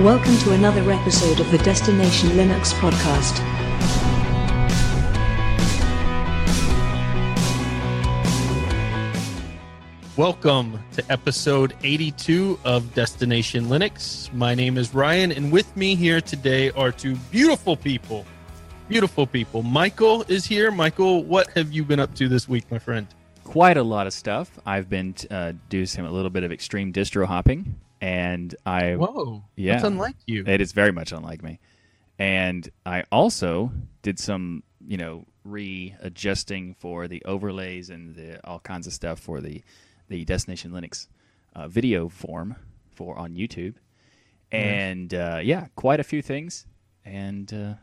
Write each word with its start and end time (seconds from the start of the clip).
Welcome 0.00 0.38
to 0.38 0.52
another 0.52 0.88
episode 0.92 1.40
of 1.40 1.50
the 1.50 1.58
Destination 1.58 2.28
Linux 2.28 2.72
podcast. 2.74 3.36
Welcome 10.16 10.78
to 10.92 11.04
episode 11.10 11.74
82 11.82 12.60
of 12.64 12.94
Destination 12.94 13.64
Linux. 13.64 14.32
My 14.32 14.54
name 14.54 14.78
is 14.78 14.94
Ryan, 14.94 15.32
and 15.32 15.50
with 15.50 15.76
me 15.76 15.96
here 15.96 16.20
today 16.20 16.70
are 16.70 16.92
two 16.92 17.16
beautiful 17.32 17.76
people. 17.76 18.24
Beautiful 18.88 19.26
people. 19.26 19.64
Michael 19.64 20.22
is 20.28 20.44
here. 20.44 20.70
Michael, 20.70 21.24
what 21.24 21.50
have 21.56 21.72
you 21.72 21.84
been 21.84 21.98
up 21.98 22.14
to 22.14 22.28
this 22.28 22.48
week, 22.48 22.70
my 22.70 22.78
friend? 22.78 23.08
Quite 23.42 23.76
a 23.76 23.82
lot 23.82 24.06
of 24.06 24.12
stuff. 24.12 24.60
I've 24.64 24.88
been 24.88 25.16
uh, 25.28 25.54
doing 25.68 25.86
some 25.86 26.04
a 26.04 26.12
little 26.12 26.30
bit 26.30 26.44
of 26.44 26.52
extreme 26.52 26.92
distro 26.92 27.26
hopping, 27.26 27.74
and 28.00 28.54
I 28.66 28.94
Whoa, 28.96 29.44
Yeah. 29.56 29.72
that's 29.74 29.84
unlike 29.84 30.16
you. 30.26 30.44
it 30.46 30.60
is 30.60 30.72
very 30.72 30.92
much 30.92 31.12
unlike 31.12 31.42
me. 31.42 31.58
And 32.18 32.68
I 32.84 33.04
also 33.12 33.70
did 34.02 34.18
some, 34.18 34.62
you 34.86 34.96
know, 34.96 35.24
readjusting 35.44 36.74
for 36.74 37.08
the 37.08 37.22
overlays 37.24 37.90
and 37.90 38.14
the 38.14 38.44
all 38.46 38.60
kinds 38.60 38.86
of 38.86 38.92
stuff 38.92 39.18
for 39.20 39.40
the 39.40 39.62
the 40.08 40.24
Destination 40.24 40.70
Linux 40.72 41.06
uh, 41.54 41.68
video 41.68 42.08
form 42.08 42.56
for 42.90 43.16
on 43.18 43.34
YouTube. 43.34 43.74
And 44.50 45.12
uh, 45.12 45.40
yeah, 45.42 45.66
quite 45.76 46.00
a 46.00 46.04
few 46.04 46.22
things. 46.22 46.66
And 47.04 47.52
uh, 47.52 47.74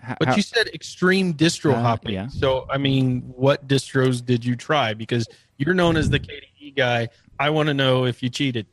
how, 0.00 0.16
But 0.18 0.36
you 0.36 0.42
said 0.42 0.68
extreme 0.68 1.34
distro 1.34 1.74
Uh, 1.74 1.82
hopping. 1.82 2.14
yeah. 2.14 2.28
So, 2.28 2.66
I 2.70 2.78
mean, 2.78 3.20
what 3.36 3.68
distros 3.68 4.24
did 4.24 4.44
you 4.44 4.56
try? 4.56 4.94
Because 4.94 5.26
you're 5.58 5.74
known 5.74 5.96
as 5.98 6.08
the 6.10 6.18
KDE 6.18 6.74
guy. 6.74 7.08
I 7.38 7.50
want 7.50 7.66
to 7.68 7.74
know 7.74 8.06
if 8.06 8.22
you 8.22 8.28
cheated. 8.30 8.66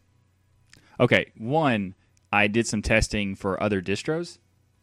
Okay, 1.00 1.32
one, 1.38 1.96
I 2.32 2.48
did 2.48 2.68
some 2.68 2.82
testing 2.82 3.36
for 3.36 3.62
other 3.62 3.82
distros, 3.82 4.38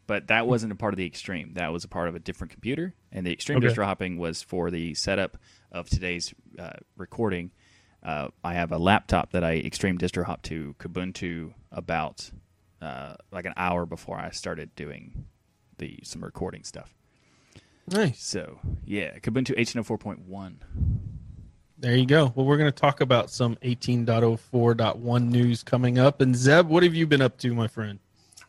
but 0.07 0.27
that 0.27 0.47
wasn't 0.47 0.71
a 0.71 0.75
part 0.75 0.93
of 0.93 0.97
the 0.97 1.05
extreme. 1.05 1.53
That 1.53 1.71
was 1.71 1.83
a 1.83 1.87
part 1.87 2.09
of 2.09 2.15
a 2.15 2.19
different 2.19 2.51
computer, 2.51 2.95
and 3.11 3.25
the 3.25 3.31
extreme 3.33 3.59
Okay. 3.59 3.67
distro 3.67 3.85
hopping 3.85 4.17
was 4.17 4.41
for 4.41 4.71
the 4.71 4.93
setup 4.95 5.37
of 5.71 5.89
today's 5.89 6.33
uh, 6.57 6.71
recording. 6.95 7.51
Uh, 8.03 8.29
I 8.43 8.53
have 8.53 8.71
a 8.71 8.77
laptop 8.77 9.31
that 9.31 9.43
I 9.43 9.55
extreme 9.57 9.97
distro 9.97 10.23
hop 10.23 10.41
to 10.43 10.75
Kubuntu 10.79 11.53
about 11.71 12.31
uh, 12.81 13.15
like 13.31 13.45
an 13.45 13.53
hour 13.57 13.85
before 13.85 14.17
I 14.17 14.29
started 14.31 14.73
doing 14.75 15.25
the 15.77 15.99
some 16.03 16.23
recording 16.23 16.63
stuff. 16.63 16.93
Nice. 17.89 18.23
So 18.23 18.59
yeah, 18.85 19.17
Kubuntu 19.19 19.55
1804.1. 19.57 20.55
There 21.79 21.95
you 21.95 22.05
go. 22.07 22.31
Well, 22.35 22.45
we're 22.45 22.57
going 22.57 22.71
to 22.71 22.79
talk 22.79 23.01
about 23.01 23.29
some 23.29 23.55
18.04.1 23.57 25.29
news 25.29 25.61
coming 25.63 25.99
up. 25.99 26.21
And 26.21 26.35
Zeb, 26.35 26.67
what 26.67 26.81
have 26.83 26.95
you 26.95 27.05
been 27.05 27.21
up 27.21 27.37
to, 27.39 27.53
my 27.53 27.67
friend? 27.67 27.99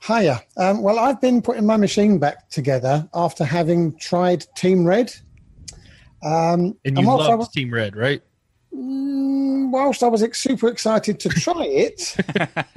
Hiya. 0.06 0.42
Um, 0.56 0.80
well, 0.82 0.98
I've 0.98 1.20
been 1.20 1.42
putting 1.42 1.66
my 1.66 1.76
machine 1.76 2.18
back 2.18 2.48
together 2.48 3.06
after 3.14 3.44
having 3.44 3.96
tried 3.98 4.46
Team 4.56 4.86
Red. 4.86 5.12
Um, 6.24 6.74
And 6.84 6.98
you 6.98 7.08
I 7.08 7.14
loved 7.14 7.38
was- 7.38 7.48
Team 7.50 7.72
Red, 7.72 7.96
right? 7.96 8.22
mm, 8.74 9.70
whilst 9.70 10.02
I 10.02 10.08
was 10.08 10.24
super 10.36 10.68
excited 10.68 11.18
to 11.20 11.28
try 11.28 11.64
it, 11.64 12.16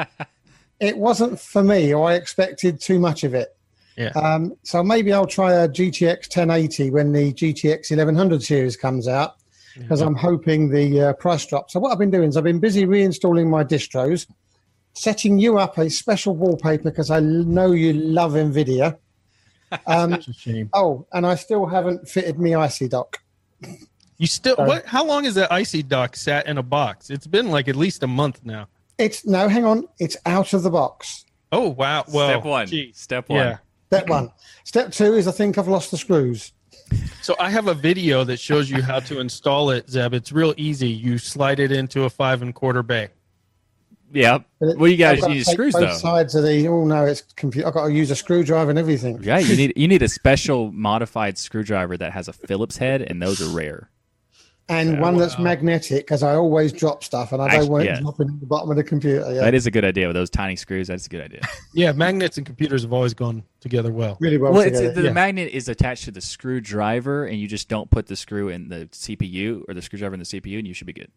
it 0.79 0.97
wasn't 0.97 1.39
for 1.39 1.63
me, 1.63 1.94
or 1.94 2.09
I 2.09 2.16
expected 2.16 2.79
too 2.81 2.99
much 2.99 3.23
of 3.23 3.33
it. 3.33 3.55
Yeah. 3.97 4.09
Um, 4.09 4.55
so 4.63 4.83
maybe 4.83 5.11
I'll 5.13 5.27
try 5.27 5.53
a 5.53 5.67
GTX 5.67 6.27
1080 6.35 6.91
when 6.91 7.11
the 7.11 7.33
GTX 7.33 7.91
1100 7.91 8.41
series 8.41 8.75
comes 8.77 9.07
out, 9.07 9.35
because 9.77 10.02
I'm 10.02 10.16
hoping 10.16 10.69
the 10.69 11.02
uh, 11.02 11.14
price 11.14 11.45
drops. 11.45 11.73
So 11.73 11.80
what 11.80 11.91
I've 11.91 12.00
been 12.00 12.11
doing 12.11 12.30
is 12.30 12.38
I've 12.38 12.44
been 12.44 12.59
busy 12.59 12.86
reinstalling 12.86 13.47
my 13.47 13.64
distros, 13.64 14.28
setting 14.94 15.39
you 15.39 15.58
up 15.58 15.78
a 15.78 15.89
special 15.89 16.36
wallpaper 16.36 16.89
because 16.91 17.09
I 17.11 17.19
know 17.19 17.72
you 17.72 17.94
love 17.94 18.33
NVIDIA. 18.33 18.97
Um, 19.88 20.11
Such 20.11 20.28
a 20.28 20.33
shame. 20.33 20.69
oh, 20.73 21.08
and 21.13 21.25
I 21.25 21.36
still 21.36 21.66
haven't 21.66 22.09
fitted 22.09 22.38
me 22.38 22.53
icy 22.56 22.90
dock. 22.90 23.19
You 24.18 24.28
still 24.28 24.57
Sorry. 24.57 24.68
what? 24.68 24.85
How 24.85 25.06
long 25.06 25.23
has 25.23 25.35
that 25.35 25.50
icy 25.50 25.81
dock 25.81 26.18
sat 26.18 26.45
in 26.45 26.57
a 26.57 26.62
box? 26.63 27.09
It's 27.09 27.25
been 27.25 27.50
like 27.50 27.69
at 27.69 27.78
least 27.78 28.03
a 28.03 28.07
month 28.07 28.41
now. 28.44 28.68
It's 28.97 29.25
no, 29.25 29.47
hang 29.47 29.63
on, 29.63 29.88
it's 29.97 30.18
out 30.25 30.51
of 30.51 30.63
the 30.63 30.69
box. 30.69 31.24
Oh 31.53 31.69
wow! 31.69 32.03
Well, 32.12 32.28
Step 32.31 32.44
one. 32.44 32.68
gee. 32.68 32.91
Step 32.94 33.29
one. 33.29 33.38
Yeah. 33.40 33.57
Step 33.88 34.09
one. 34.09 34.31
Step 34.66 34.91
two 34.91 35.13
is 35.13 35.25
I 35.25 35.31
think 35.31 35.57
I've 35.57 35.69
lost 35.69 35.90
the 35.90 35.97
screws. 35.97 36.51
So 37.21 37.35
I 37.39 37.51
have 37.51 37.67
a 37.67 37.73
video 37.73 38.23
that 38.23 38.39
shows 38.39 38.69
you 38.69 38.81
how 38.81 38.99
to 39.01 39.19
install 39.19 39.69
it, 39.69 39.89
Zeb. 39.89 40.13
It's 40.13 40.31
real 40.31 40.55
easy. 40.57 40.89
You 40.89 41.17
slide 41.17 41.59
it 41.59 41.71
into 41.71 42.05
a 42.05 42.09
five 42.09 42.41
and 42.41 42.53
quarter 42.53 42.81
bay. 42.81 43.09
Yeah. 44.11 44.39
Well, 44.59 44.87
you 44.87 44.97
guys 44.97 45.17
I've 45.17 45.21
got 45.21 45.27
to 45.27 45.33
need 45.35 45.45
take 45.45 45.53
screws 45.53 45.73
both 45.73 45.81
though. 45.81 45.97
Sides 45.97 46.35
of 46.35 46.43
the 46.43 46.67
oh 46.67 46.83
no, 46.83 47.05
it's 47.05 47.21
computer. 47.35 47.67
I've 47.67 47.73
got 47.73 47.87
to 47.87 47.93
use 47.93 48.11
a 48.11 48.15
screwdriver 48.15 48.69
and 48.69 48.79
everything. 48.79 49.21
Yeah, 49.23 49.37
you 49.37 49.55
need 49.55 49.73
you 49.75 49.87
need 49.87 50.01
a 50.01 50.09
special 50.09 50.71
modified 50.71 51.37
screwdriver 51.37 51.95
that 51.97 52.11
has 52.11 52.27
a 52.27 52.33
Phillips 52.33 52.77
head, 52.77 53.01
and 53.03 53.21
those 53.21 53.41
are 53.41 53.55
rare. 53.55 53.89
And 54.71 54.99
one 55.01 55.17
that's 55.17 55.37
magnetic 55.37 56.05
because 56.05 56.23
I 56.23 56.33
always 56.35 56.71
drop 56.71 57.03
stuff 57.03 57.31
and 57.33 57.41
I 57.41 57.47
don't 57.47 57.55
Actually, 57.55 57.69
want 57.69 57.85
yeah. 57.85 57.97
it 57.97 58.01
dropping 58.01 58.29
at 58.29 58.39
the 58.39 58.45
bottom 58.45 58.69
of 58.71 58.77
the 58.77 58.83
computer. 58.83 59.25
Yeah. 59.31 59.41
That 59.41 59.53
is 59.53 59.65
a 59.67 59.71
good 59.71 59.85
idea 59.85 60.07
with 60.07 60.15
those 60.15 60.29
tiny 60.29 60.55
screws. 60.55 60.87
That's 60.87 61.05
a 61.05 61.09
good 61.09 61.21
idea. 61.21 61.41
Yeah, 61.73 61.93
magnets 61.93 62.35
and 62.37 62.45
computers 62.45 62.81
have 62.81 62.91
always 62.91 63.13
gone 63.13 63.43
together 63.61 63.93
well. 63.93 64.17
really 64.19 64.37
well, 64.37 64.51
well, 64.51 64.61
it's, 64.61 64.79
together. 64.79 65.01
the 65.01 65.07
yeah. 65.07 65.13
magnet 65.13 65.51
is 65.53 65.69
attached 65.69 66.03
to 66.03 66.11
the 66.11 66.19
screwdriver, 66.19 67.25
and 67.25 67.39
you 67.39 67.47
just 67.47 67.69
don't 67.69 67.89
put 67.89 68.07
the 68.07 68.15
screw 68.17 68.49
in 68.49 68.67
the 68.67 68.87
CPU 68.91 69.63
or 69.69 69.73
the 69.73 69.81
screwdriver 69.81 70.13
in 70.13 70.19
the 70.19 70.25
CPU, 70.25 70.57
and 70.59 70.67
you 70.67 70.73
should 70.73 70.88
be 70.88 70.91
good. 70.93 71.09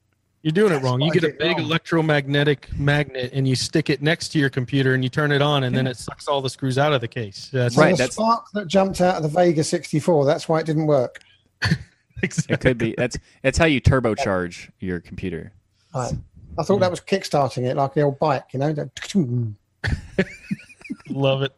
You're 0.43 0.53
doing 0.53 0.73
it 0.73 0.83
wrong. 0.83 1.01
You 1.01 1.07
what 1.07 1.15
get 1.15 1.25
a 1.25 1.29
big 1.31 1.57
wrong. 1.57 1.67
electromagnetic 1.67 2.69
magnet 2.79 3.31
and 3.33 3.49
you 3.49 3.57
stick 3.57 3.89
it 3.91 4.03
next 4.03 4.29
to 4.29 4.39
your 4.39 4.51
computer 4.51 4.93
and 4.93 5.03
you 5.03 5.09
turn 5.09 5.33
it 5.33 5.41
on 5.41 5.65
and 5.65 5.75
then 5.75 5.87
it 5.87 5.97
sucks 5.97 6.29
all 6.29 6.43
the 6.43 6.51
screws 6.51 6.77
out 6.77 6.93
of 6.93 7.01
the 7.01 7.09
case. 7.09 7.49
That's 7.51 7.79
Right, 7.79 7.93
the 7.93 7.97
that's- 7.97 8.13
spark 8.17 8.45
that 8.53 8.67
jumped 8.67 9.01
out 9.01 9.17
of 9.17 9.23
the 9.23 9.29
Vega 9.31 9.65
64. 9.65 10.27
That's 10.27 10.47
why 10.47 10.61
it 10.61 10.67
didn't 10.67 10.87
work. 10.87 11.21
exactly. 12.23 12.55
It 12.55 12.61
could 12.61 12.79
be 12.79 12.95
that's 12.97 13.19
that's 13.43 13.59
how 13.59 13.67
you 13.67 13.81
turbocharge 13.81 14.71
your 14.81 15.01
computer. 15.01 15.53
Right. 15.95 16.13
I 16.59 16.63
thought 16.63 16.79
that 16.81 16.91
was 16.91 17.01
kickstarting 17.01 17.65
it 17.65 17.77
like 17.77 17.95
the 17.95 18.03
old 18.03 18.19
bike, 18.19 18.47
you 18.53 18.61
know. 18.61 18.75
Love 21.09 21.43
it. 21.43 21.53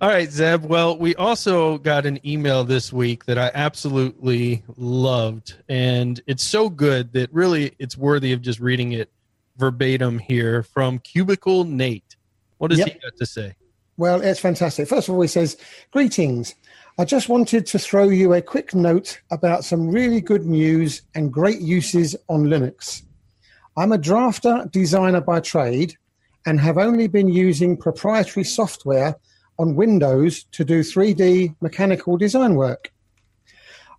All 0.00 0.08
right, 0.08 0.30
Zeb. 0.30 0.64
Well, 0.64 0.98
we 0.98 1.14
also 1.16 1.78
got 1.78 2.04
an 2.06 2.24
email 2.26 2.64
this 2.64 2.92
week 2.92 3.24
that 3.24 3.38
I 3.38 3.50
absolutely 3.54 4.62
loved. 4.76 5.56
And 5.68 6.20
it's 6.26 6.44
so 6.44 6.68
good 6.68 7.12
that 7.14 7.32
really 7.32 7.74
it's 7.78 7.96
worthy 7.96 8.32
of 8.32 8.42
just 8.42 8.60
reading 8.60 8.92
it 8.92 9.10
verbatim 9.56 10.18
here 10.18 10.62
from 10.62 10.98
Cubicle 10.98 11.64
Nate. 11.64 12.16
What 12.58 12.70
does 12.70 12.80
Yep. 12.80 12.88
he 12.88 12.98
got 12.98 13.16
to 13.16 13.26
say? 13.26 13.54
Well, 13.96 14.20
it's 14.20 14.40
fantastic. 14.40 14.88
First 14.88 15.08
of 15.08 15.14
all, 15.14 15.20
he 15.22 15.28
says, 15.28 15.56
Greetings. 15.92 16.54
I 16.96 17.04
just 17.04 17.28
wanted 17.28 17.66
to 17.66 17.78
throw 17.80 18.08
you 18.08 18.34
a 18.34 18.40
quick 18.40 18.72
note 18.72 19.20
about 19.32 19.64
some 19.64 19.90
really 19.90 20.20
good 20.20 20.46
news 20.46 21.02
and 21.16 21.32
great 21.32 21.60
uses 21.60 22.14
on 22.28 22.44
Linux. 22.44 23.02
I'm 23.76 23.90
a 23.90 23.98
drafter 23.98 24.70
designer 24.70 25.20
by 25.20 25.40
trade 25.40 25.96
and 26.46 26.60
have 26.60 26.78
only 26.78 27.08
been 27.08 27.28
using 27.28 27.76
proprietary 27.76 28.44
software 28.44 29.16
on 29.58 29.74
Windows 29.74 30.44
to 30.52 30.64
do 30.64 30.80
3D 30.80 31.56
mechanical 31.60 32.16
design 32.16 32.54
work. 32.54 32.92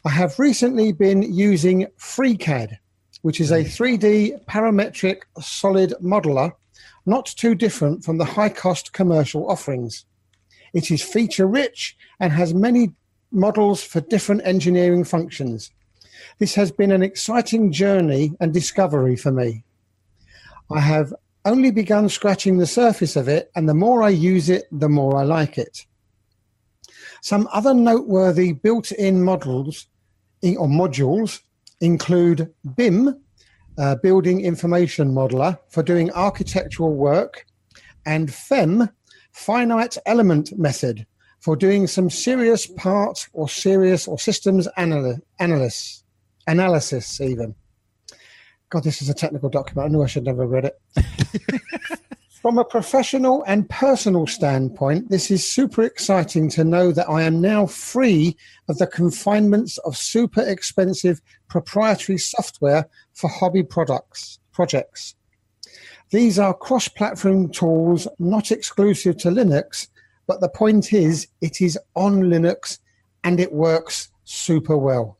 I 0.05 0.11
have 0.11 0.39
recently 0.39 0.93
been 0.93 1.21
using 1.21 1.87
FreeCAD, 1.99 2.77
which 3.23 3.41
is 3.41 3.51
a 3.51 3.65
mm. 3.65 3.99
3D 3.99 4.45
parametric 4.45 5.23
solid 5.41 5.93
modeler 6.01 6.53
not 7.05 7.25
too 7.25 7.55
different 7.55 8.05
from 8.05 8.17
the 8.17 8.25
high 8.25 8.49
cost 8.49 8.93
commercial 8.93 9.49
offerings. 9.51 10.05
It 10.75 10.91
is 10.91 11.01
feature 11.01 11.47
rich 11.47 11.97
and 12.19 12.33
has 12.33 12.53
many 12.53 12.93
models 13.31 13.81
for 13.81 14.01
different 14.01 14.41
engineering 14.45 15.05
functions. 15.05 15.71
This 16.37 16.53
has 16.55 16.69
been 16.69 16.91
an 16.91 17.01
exciting 17.01 17.71
journey 17.71 18.33
and 18.41 18.53
discovery 18.53 19.15
for 19.15 19.31
me. 19.31 19.63
I 20.69 20.81
have 20.81 21.13
only 21.45 21.71
begun 21.71 22.09
scratching 22.09 22.57
the 22.57 22.67
surface 22.67 23.15
of 23.15 23.29
it, 23.29 23.51
and 23.55 23.69
the 23.69 23.73
more 23.73 24.03
I 24.03 24.09
use 24.09 24.49
it, 24.49 24.65
the 24.71 24.89
more 24.89 25.15
I 25.15 25.23
like 25.23 25.57
it. 25.57 25.85
Some 27.21 27.47
other 27.53 27.73
noteworthy 27.73 28.51
built 28.51 28.91
in 28.91 29.23
models 29.23 29.87
or 30.43 30.67
modules 30.67 31.41
include 31.79 32.53
BIM, 32.75 33.21
uh, 33.77 33.95
Building 33.95 34.41
Information 34.41 35.13
Modeler, 35.13 35.57
for 35.69 35.83
doing 35.83 36.11
architectural 36.11 36.93
work, 36.93 37.45
and 38.05 38.33
FEM, 38.33 38.89
Finite 39.35 39.97
Element 40.05 40.57
Method, 40.57 41.05
for 41.39 41.57
doing 41.57 41.87
some 41.87 42.09
serious 42.09 42.65
part 42.65 43.27
or 43.33 43.49
serious 43.49 44.07
or 44.07 44.17
systems 44.17 44.67
anal- 44.77 45.19
analysis, 45.39 46.03
analysis 46.47 47.19
even. 47.19 47.53
God, 48.69 48.85
this 48.85 49.01
is 49.01 49.09
a 49.09 49.13
technical 49.13 49.49
document. 49.49 49.85
I 49.85 49.89
knew 49.89 50.01
I 50.01 50.07
should 50.07 50.23
never 50.23 50.43
have 50.43 50.51
read 50.51 50.65
it. 50.65 50.81
From 52.41 52.57
a 52.57 52.63
professional 52.63 53.43
and 53.45 53.69
personal 53.69 54.25
standpoint, 54.25 55.09
this 55.09 55.29
is 55.29 55.47
super 55.47 55.83
exciting 55.83 56.49
to 56.51 56.63
know 56.63 56.93
that 56.93 57.09
I 57.09 57.23
am 57.23 57.41
now 57.41 57.67
free 57.67 58.37
of 58.69 58.77
the 58.77 58.87
confinements 58.87 59.77
of 59.79 59.97
super 59.97 60.41
expensive 60.41 61.21
proprietary 61.49 62.17
software 62.17 62.87
for 63.13 63.29
hobby 63.29 63.63
products 63.63 64.39
projects. 64.53 65.15
These 66.15 66.39
are 66.39 66.53
cross 66.53 66.87
platform 66.87 67.51
tools, 67.51 68.07
not 68.19 68.49
exclusive 68.49 69.17
to 69.17 69.27
Linux, 69.27 69.89
but 70.27 70.39
the 70.39 70.47
point 70.47 70.93
is, 70.93 71.27
it 71.41 71.59
is 71.59 71.77
on 71.93 72.21
Linux 72.21 72.79
and 73.25 73.37
it 73.37 73.51
works 73.51 74.11
super 74.23 74.77
well. 74.77 75.17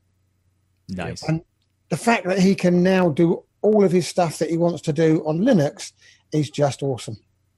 Nice. 0.88 1.22
And 1.24 1.42
the 1.90 1.98
fact 1.98 2.26
that 2.28 2.40
he 2.40 2.56
can 2.56 2.82
now 2.82 3.10
do 3.10 3.44
all 3.62 3.84
of 3.84 3.92
his 3.92 4.08
stuff 4.08 4.38
that 4.38 4.50
he 4.50 4.56
wants 4.56 4.82
to 4.84 4.94
do 4.94 5.22
on 5.26 5.40
Linux 5.40 5.92
is 6.32 6.50
just 6.50 6.82
awesome. 6.82 7.18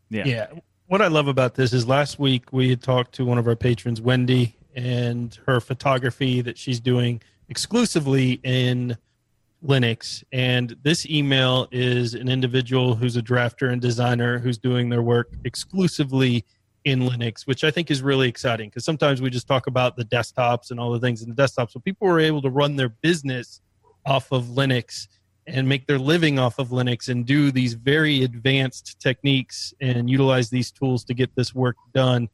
Yeah. 0.09 0.25
Yeah. 0.25 0.47
What 0.87 1.03
I 1.03 1.07
love 1.07 1.27
about 1.27 1.53
this 1.53 1.73
is 1.73 1.87
last 1.87 2.17
week 2.17 2.51
we 2.51 2.71
had 2.71 2.81
talked 2.81 3.13
to 3.13 3.23
one 3.23 3.37
of 3.37 3.47
our 3.47 3.55
patrons, 3.55 4.01
Wendy, 4.01 4.55
and 4.75 5.37
her 5.45 5.61
photography 5.61 6.41
that 6.41 6.57
she's 6.57 6.79
doing 6.79 7.21
exclusively 7.49 8.39
in 8.41 8.97
Linux. 9.67 10.23
And 10.31 10.75
this 10.83 11.05
email 11.05 11.67
is 11.71 12.13
an 12.13 12.29
individual 12.29 12.95
who's 12.95 13.17
a 13.17 13.21
drafter 13.21 13.71
and 13.71 13.81
designer 13.81 14.39
who's 14.39 14.57
doing 14.57 14.89
their 14.89 15.01
work 15.01 15.33
exclusively 15.43 16.45
in 16.85 17.01
Linux, 17.01 17.45
which 17.45 17.63
I 17.63 17.71
think 17.71 17.91
is 17.91 18.01
really 18.01 18.29
exciting 18.29 18.69
because 18.69 18.85
sometimes 18.85 19.21
we 19.21 19.29
just 19.29 19.47
talk 19.47 19.67
about 19.67 19.97
the 19.97 20.05
desktops 20.05 20.71
and 20.71 20.79
all 20.79 20.91
the 20.91 20.99
things 20.99 21.21
in 21.21 21.29
the 21.29 21.35
desktops. 21.35 21.71
So 21.71 21.81
people 21.81 22.07
were 22.07 22.19
able 22.19 22.41
to 22.41 22.49
run 22.49 22.77
their 22.77 22.89
business 22.89 23.61
off 24.05 24.31
of 24.31 24.45
Linux 24.45 25.07
and 25.47 25.67
make 25.67 25.85
their 25.85 25.99
living 25.99 26.39
off 26.39 26.59
of 26.59 26.69
Linux 26.69 27.09
and 27.09 27.25
do 27.25 27.51
these 27.51 27.73
very 27.73 28.23
advanced 28.23 28.99
techniques 29.01 29.73
and 29.81 30.09
utilize 30.09 30.49
these 30.49 30.71
tools 30.71 31.03
to 31.05 31.13
get 31.13 31.35
this 31.35 31.53
work 31.53 31.75
done. 31.93 32.29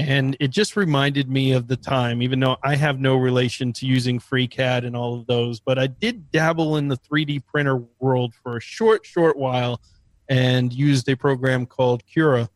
And 0.00 0.36
it 0.40 0.48
just 0.48 0.76
reminded 0.76 1.28
me 1.28 1.52
of 1.52 1.68
the 1.68 1.76
time, 1.76 2.22
even 2.22 2.40
though 2.40 2.56
I 2.62 2.74
have 2.76 3.00
no 3.00 3.16
relation 3.16 3.72
to 3.74 3.86
using 3.86 4.18
FreeCAD 4.18 4.86
and 4.86 4.96
all 4.96 5.14
of 5.14 5.26
those, 5.26 5.60
but 5.60 5.78
I 5.78 5.88
did 5.88 6.30
dabble 6.30 6.76
in 6.76 6.88
the 6.88 6.96
3D 6.96 7.44
printer 7.46 7.82
world 7.98 8.34
for 8.34 8.56
a 8.56 8.60
short, 8.60 9.04
short 9.04 9.36
while 9.36 9.80
and 10.28 10.72
used 10.72 11.08
a 11.08 11.16
program 11.16 11.66
called 11.66 12.04
Cura. 12.06 12.48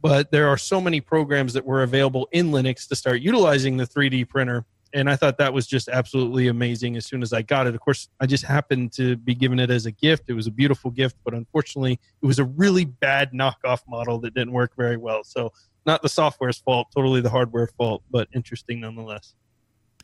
But 0.00 0.32
there 0.32 0.48
are 0.48 0.56
so 0.56 0.80
many 0.80 1.00
programs 1.00 1.52
that 1.52 1.64
were 1.64 1.84
available 1.84 2.28
in 2.32 2.50
Linux 2.50 2.88
to 2.88 2.96
start 2.96 3.20
utilizing 3.20 3.76
the 3.76 3.86
3D 3.86 4.28
printer 4.28 4.64
and 4.94 5.08
I 5.08 5.16
thought 5.16 5.38
that 5.38 5.52
was 5.52 5.66
just 5.66 5.88
absolutely 5.88 6.48
amazing 6.48 6.96
as 6.96 7.06
soon 7.06 7.22
as 7.22 7.32
I 7.32 7.42
got 7.42 7.66
it. 7.66 7.74
Of 7.74 7.80
course, 7.80 8.08
I 8.20 8.26
just 8.26 8.44
happened 8.44 8.92
to 8.94 9.16
be 9.16 9.34
given 9.34 9.58
it 9.58 9.70
as 9.70 9.86
a 9.86 9.90
gift. 9.90 10.24
It 10.28 10.34
was 10.34 10.46
a 10.46 10.50
beautiful 10.50 10.90
gift, 10.90 11.16
but 11.24 11.34
unfortunately, 11.34 11.98
it 12.22 12.26
was 12.26 12.38
a 12.38 12.44
really 12.44 12.84
bad 12.84 13.32
knockoff 13.32 13.80
model 13.88 14.18
that 14.20 14.34
didn't 14.34 14.52
work 14.52 14.72
very 14.76 14.96
well. 14.96 15.24
So, 15.24 15.52
not 15.86 16.02
the 16.02 16.08
software's 16.08 16.58
fault, 16.58 16.88
totally 16.94 17.20
the 17.20 17.30
hardware 17.30 17.68
fault, 17.78 18.02
but 18.10 18.28
interesting 18.34 18.80
nonetheless. 18.80 19.34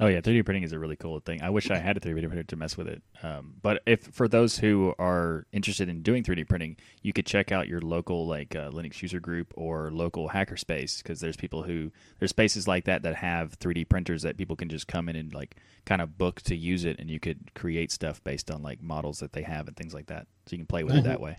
Oh 0.01 0.07
yeah, 0.07 0.21
3D 0.21 0.45
printing 0.45 0.63
is 0.63 0.73
a 0.73 0.79
really 0.79 0.95
cool 0.95 1.19
thing. 1.19 1.43
I 1.43 1.51
wish 1.51 1.73
I 1.73 1.79
had 1.79 1.97
a 1.97 2.01
3D 2.01 2.29
printer 2.29 2.45
to 2.45 2.57
mess 2.57 2.77
with 2.77 2.87
it. 2.87 3.03
Um, 3.21 3.55
but 3.61 3.83
if 3.85 4.01
for 4.03 4.29
those 4.29 4.57
who 4.57 4.95
are 4.97 5.45
interested 5.53 5.89
in 5.89 6.03
doing 6.03 6.23
3D 6.23 6.49
printing, 6.49 6.77
you 7.03 7.13
could 7.13 7.27
check 7.27 7.51
out 7.51 7.67
your 7.67 7.81
local 7.81 8.25
like 8.25 8.55
uh, 8.55 8.71
Linux 8.71 9.03
user 9.03 9.19
group 9.19 9.53
or 9.57 9.91
local 9.91 10.29
hackerspace 10.29 11.03
because 11.03 11.19
there's 11.19 11.37
people 11.37 11.65
who 11.65 11.91
there's 12.21 12.31
spaces 12.31 12.69
like 12.69 12.85
that 12.85 13.03
that 13.03 13.17
have 13.17 13.59
3D 13.59 13.89
printers 13.89 14.23
that 14.23 14.37
people 14.37 14.55
can 14.55 14.69
just 14.69 14.87
come 14.87 15.09
in 15.09 15.17
and 15.17 15.35
like 15.35 15.57
kind 15.85 16.01
of 16.01 16.17
book 16.17 16.43
to 16.43 16.55
use 16.55 16.85
it, 16.85 17.01
and 17.01 17.11
you 17.11 17.19
could 17.19 17.53
create 17.55 17.91
stuff 17.91 18.23
based 18.23 18.53
on 18.53 18.63
like 18.63 18.81
models 18.81 19.19
that 19.19 19.33
they 19.33 19.43
have 19.43 19.67
and 19.67 19.77
things 19.77 19.95
like 19.95 20.07
that. 20.07 20.29
So 20.47 20.55
you 20.55 20.59
can 20.59 20.67
play 20.67 20.85
with 20.85 20.95
it 20.95 21.05
that 21.05 21.21
way. 21.21 21.39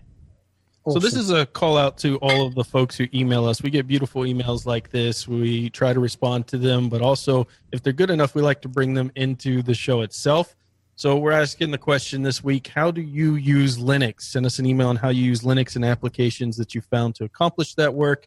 So 0.88 0.98
this 0.98 1.14
is 1.14 1.30
a 1.30 1.44
call 1.44 1.76
out 1.76 1.98
to 1.98 2.16
all 2.18 2.46
of 2.46 2.54
the 2.54 2.64
folks 2.64 2.96
who 2.96 3.06
email 3.12 3.44
us. 3.44 3.62
We 3.62 3.68
get 3.68 3.86
beautiful 3.86 4.22
emails 4.22 4.64
like 4.64 4.90
this. 4.90 5.28
We 5.28 5.68
try 5.70 5.92
to 5.92 6.00
respond 6.00 6.46
to 6.48 6.58
them, 6.58 6.88
but 6.88 7.02
also 7.02 7.46
if 7.70 7.82
they're 7.82 7.92
good 7.92 8.10
enough, 8.10 8.34
we 8.34 8.40
like 8.40 8.62
to 8.62 8.68
bring 8.68 8.94
them 8.94 9.12
into 9.14 9.62
the 9.62 9.74
show 9.74 10.00
itself. 10.00 10.56
So 10.96 11.18
we're 11.18 11.32
asking 11.32 11.70
the 11.70 11.78
question 11.78 12.22
this 12.22 12.42
week: 12.42 12.68
How 12.68 12.90
do 12.90 13.02
you 13.02 13.34
use 13.34 13.76
Linux? 13.76 14.22
Send 14.22 14.46
us 14.46 14.58
an 14.58 14.66
email 14.66 14.88
on 14.88 14.96
how 14.96 15.10
you 15.10 15.22
use 15.22 15.42
Linux 15.42 15.76
and 15.76 15.84
applications 15.84 16.56
that 16.56 16.74
you 16.74 16.80
found 16.80 17.14
to 17.16 17.24
accomplish 17.24 17.74
that 17.74 17.92
work. 17.92 18.26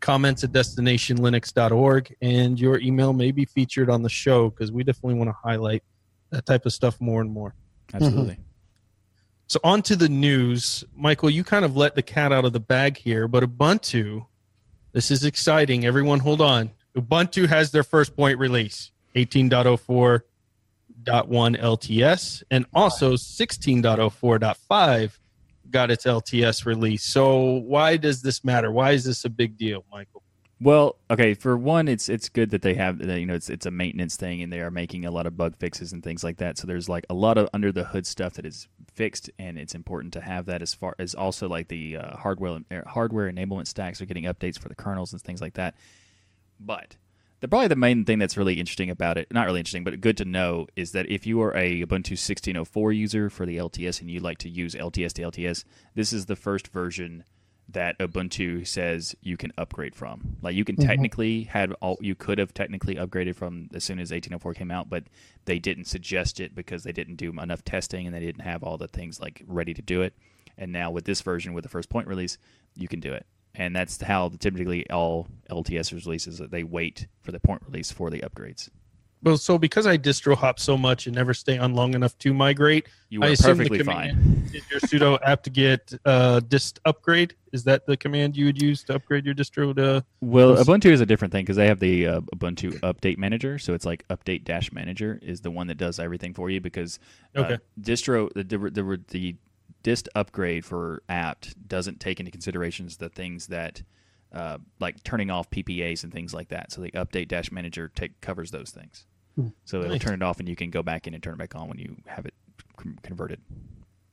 Comments 0.00 0.42
at 0.42 0.50
destinationlinux.org, 0.52 2.16
and 2.20 2.58
your 2.58 2.80
email 2.80 3.12
may 3.12 3.30
be 3.30 3.44
featured 3.44 3.88
on 3.88 4.02
the 4.02 4.08
show 4.08 4.50
because 4.50 4.72
we 4.72 4.82
definitely 4.82 5.14
want 5.14 5.28
to 5.28 5.36
highlight 5.42 5.82
that 6.30 6.44
type 6.46 6.66
of 6.66 6.72
stuff 6.72 7.00
more 7.00 7.20
and 7.20 7.30
more. 7.30 7.54
Absolutely. 7.94 8.34
Mm-hmm. 8.34 8.42
So 9.48 9.58
on 9.64 9.82
to 9.82 9.96
the 9.96 10.08
news. 10.10 10.84
Michael, 10.94 11.30
you 11.30 11.42
kind 11.42 11.64
of 11.64 11.74
let 11.74 11.94
the 11.94 12.02
cat 12.02 12.32
out 12.32 12.44
of 12.44 12.52
the 12.52 12.60
bag 12.60 12.98
here, 12.98 13.26
but 13.26 13.42
Ubuntu, 13.42 14.26
this 14.92 15.10
is 15.10 15.24
exciting. 15.24 15.86
Everyone 15.86 16.18
hold 16.18 16.42
on. 16.42 16.70
Ubuntu 16.94 17.48
has 17.48 17.70
their 17.70 17.82
first 17.82 18.14
point 18.14 18.38
release, 18.38 18.90
18.04.1 19.16 20.20
LTS, 21.06 22.42
and 22.50 22.66
also 22.74 23.14
16.04.5 23.14 25.18
got 25.70 25.90
its 25.90 26.04
LTS 26.04 26.66
release. 26.66 27.04
So 27.04 27.38
why 27.38 27.96
does 27.96 28.20
this 28.20 28.44
matter? 28.44 28.70
Why 28.70 28.92
is 28.92 29.04
this 29.04 29.24
a 29.24 29.30
big 29.30 29.56
deal, 29.56 29.82
Michael? 29.90 30.22
Well, 30.60 30.96
okay. 31.10 31.34
For 31.34 31.56
one, 31.56 31.86
it's 31.86 32.08
it's 32.08 32.28
good 32.28 32.50
that 32.50 32.62
they 32.62 32.74
have 32.74 32.98
that, 32.98 33.20
you 33.20 33.26
know 33.26 33.34
it's 33.34 33.48
it's 33.48 33.64
a 33.64 33.70
maintenance 33.70 34.16
thing 34.16 34.42
and 34.42 34.52
they 34.52 34.60
are 34.60 34.72
making 34.72 35.04
a 35.04 35.10
lot 35.10 35.26
of 35.26 35.36
bug 35.36 35.54
fixes 35.56 35.92
and 35.92 36.02
things 36.02 36.24
like 36.24 36.38
that. 36.38 36.58
So 36.58 36.66
there's 36.66 36.88
like 36.88 37.06
a 37.08 37.14
lot 37.14 37.38
of 37.38 37.48
under 37.54 37.70
the 37.70 37.84
hood 37.84 38.06
stuff 38.06 38.34
that 38.34 38.44
is 38.44 38.66
fixed, 38.98 39.30
and 39.38 39.56
it's 39.56 39.76
important 39.76 40.12
to 40.14 40.20
have 40.20 40.46
that 40.46 40.60
as 40.60 40.74
far 40.74 40.96
as 40.98 41.14
also 41.14 41.48
like 41.48 41.68
the 41.68 41.96
uh, 41.96 42.16
hardware 42.16 42.60
hardware 42.84 43.30
enablement 43.30 43.68
stacks 43.68 44.02
are 44.02 44.06
getting 44.06 44.24
updates 44.24 44.58
for 44.58 44.68
the 44.68 44.74
kernels 44.74 45.12
and 45.12 45.22
things 45.22 45.40
like 45.40 45.54
that. 45.54 45.76
But 46.58 46.96
the 47.38 47.46
probably 47.46 47.68
the 47.68 47.76
main 47.76 48.04
thing 48.04 48.18
that's 48.18 48.36
really 48.36 48.54
interesting 48.54 48.90
about 48.90 49.16
it, 49.16 49.28
not 49.30 49.46
really 49.46 49.60
interesting, 49.60 49.84
but 49.84 50.00
good 50.00 50.16
to 50.16 50.24
know, 50.24 50.66
is 50.74 50.90
that 50.92 51.08
if 51.08 51.28
you 51.28 51.40
are 51.42 51.56
a 51.56 51.86
Ubuntu 51.86 52.14
16.04 52.14 52.96
user 52.96 53.30
for 53.30 53.46
the 53.46 53.56
LTS 53.56 54.00
and 54.00 54.10
you 54.10 54.18
like 54.18 54.38
to 54.38 54.48
use 54.48 54.74
LTS 54.74 55.12
to 55.12 55.22
LTS, 55.22 55.62
this 55.94 56.12
is 56.12 56.26
the 56.26 56.34
first 56.34 56.66
version 56.66 57.22
that 57.70 57.98
Ubuntu 57.98 58.66
says 58.66 59.14
you 59.20 59.36
can 59.36 59.52
upgrade 59.58 59.94
from. 59.94 60.36
Like 60.40 60.54
you 60.54 60.64
can 60.64 60.76
mm-hmm. 60.76 60.88
technically 60.88 61.42
had 61.42 61.72
all 61.80 61.98
you 62.00 62.14
could 62.14 62.38
have 62.38 62.54
technically 62.54 62.94
upgraded 62.94 63.36
from 63.36 63.68
as 63.74 63.84
soon 63.84 63.98
as 63.98 64.10
1804 64.10 64.54
came 64.54 64.70
out, 64.70 64.88
but 64.88 65.04
they 65.44 65.58
didn't 65.58 65.84
suggest 65.84 66.40
it 66.40 66.54
because 66.54 66.82
they 66.82 66.92
didn't 66.92 67.16
do 67.16 67.30
enough 67.30 67.64
testing 67.64 68.06
and 68.06 68.14
they 68.14 68.20
didn't 68.20 68.42
have 68.42 68.62
all 68.62 68.78
the 68.78 68.88
things 68.88 69.20
like 69.20 69.42
ready 69.46 69.74
to 69.74 69.82
do 69.82 70.02
it. 70.02 70.14
And 70.56 70.72
now 70.72 70.90
with 70.90 71.04
this 71.04 71.20
version, 71.20 71.52
with 71.52 71.62
the 71.62 71.68
first 71.68 71.90
point 71.90 72.08
release, 72.08 72.38
you 72.74 72.88
can 72.88 73.00
do 73.00 73.12
it. 73.12 73.26
And 73.54 73.74
that's 73.74 74.00
how 74.00 74.30
typically 74.38 74.88
all 74.90 75.28
LTS 75.50 75.92
releases 75.92 76.38
that 76.38 76.50
they 76.50 76.64
wait 76.64 77.06
for 77.20 77.32
the 77.32 77.40
point 77.40 77.62
release 77.66 77.92
for 77.92 78.08
the 78.08 78.20
upgrades. 78.20 78.70
Well, 79.22 79.36
so 79.36 79.58
because 79.58 79.86
I 79.86 79.98
distro 79.98 80.36
hop 80.36 80.58
so 80.60 80.76
much 80.76 81.06
and 81.06 81.14
never 81.16 81.34
stay 81.34 81.58
on 81.58 81.74
long 81.74 81.94
enough 81.94 82.16
to 82.18 82.32
migrate, 82.32 82.86
You 83.10 83.22
I 83.22 83.32
are 83.32 83.36
perfectly 83.36 83.82
fine. 83.82 84.46
is 84.52 84.62
your 84.70 84.80
sudo 84.80 85.18
apt 85.24 85.44
to 85.44 85.50
get 85.50 85.92
uh, 86.04 86.40
dist 86.40 86.78
upgrade. 86.84 87.34
Is 87.52 87.64
that 87.64 87.86
the 87.86 87.96
command 87.96 88.36
you 88.36 88.44
would 88.46 88.60
use 88.60 88.84
to 88.84 88.94
upgrade 88.94 89.24
your 89.24 89.34
distro 89.34 89.74
to? 89.76 90.04
Well, 90.20 90.54
Ubuntu 90.56 90.90
is 90.92 91.00
a 91.00 91.06
different 91.06 91.32
thing 91.32 91.44
because 91.44 91.56
they 91.56 91.66
have 91.66 91.80
the 91.80 92.06
uh, 92.06 92.20
Ubuntu 92.34 92.78
Update 92.80 93.18
Manager. 93.18 93.58
So 93.58 93.74
it's 93.74 93.84
like 93.86 94.06
Update 94.08 94.44
Dash 94.44 94.70
Manager 94.72 95.18
is 95.22 95.40
the 95.40 95.50
one 95.50 95.66
that 95.66 95.78
does 95.78 95.98
everything 95.98 96.34
for 96.34 96.50
you 96.50 96.60
because 96.60 96.98
uh, 97.34 97.40
Okay. 97.40 97.58
distro 97.80 98.30
the, 98.34 98.44
the 98.44 98.58
the 98.70 99.00
the 99.08 99.36
dist 99.82 100.08
upgrade 100.14 100.64
for 100.64 101.02
apt 101.08 101.68
doesn't 101.68 102.00
take 102.00 102.20
into 102.20 102.30
considerations 102.32 102.96
the 102.98 103.08
things 103.08 103.46
that 103.48 103.82
uh, 104.32 104.58
like 104.80 105.02
turning 105.04 105.30
off 105.30 105.50
PPAs 105.50 106.04
and 106.04 106.12
things 106.12 106.34
like 106.34 106.48
that. 106.48 106.72
So 106.72 106.80
the 106.82 106.90
Update 106.92 107.28
Dash 107.28 107.50
Manager 107.50 107.90
take 107.94 108.20
covers 108.20 108.50
those 108.50 108.70
things. 108.70 109.04
So 109.64 109.78
it'll 109.78 109.92
Nice. 109.92 110.00
turn 110.00 110.14
it 110.14 110.22
off 110.22 110.40
and 110.40 110.48
you 110.48 110.56
can 110.56 110.70
go 110.70 110.82
back 110.82 111.06
in 111.06 111.14
and 111.14 111.22
turn 111.22 111.34
it 111.34 111.38
back 111.38 111.54
on 111.54 111.68
when 111.68 111.78
you 111.78 111.96
have 112.06 112.26
it 112.26 112.34
con- 112.76 112.98
converted. 113.02 113.40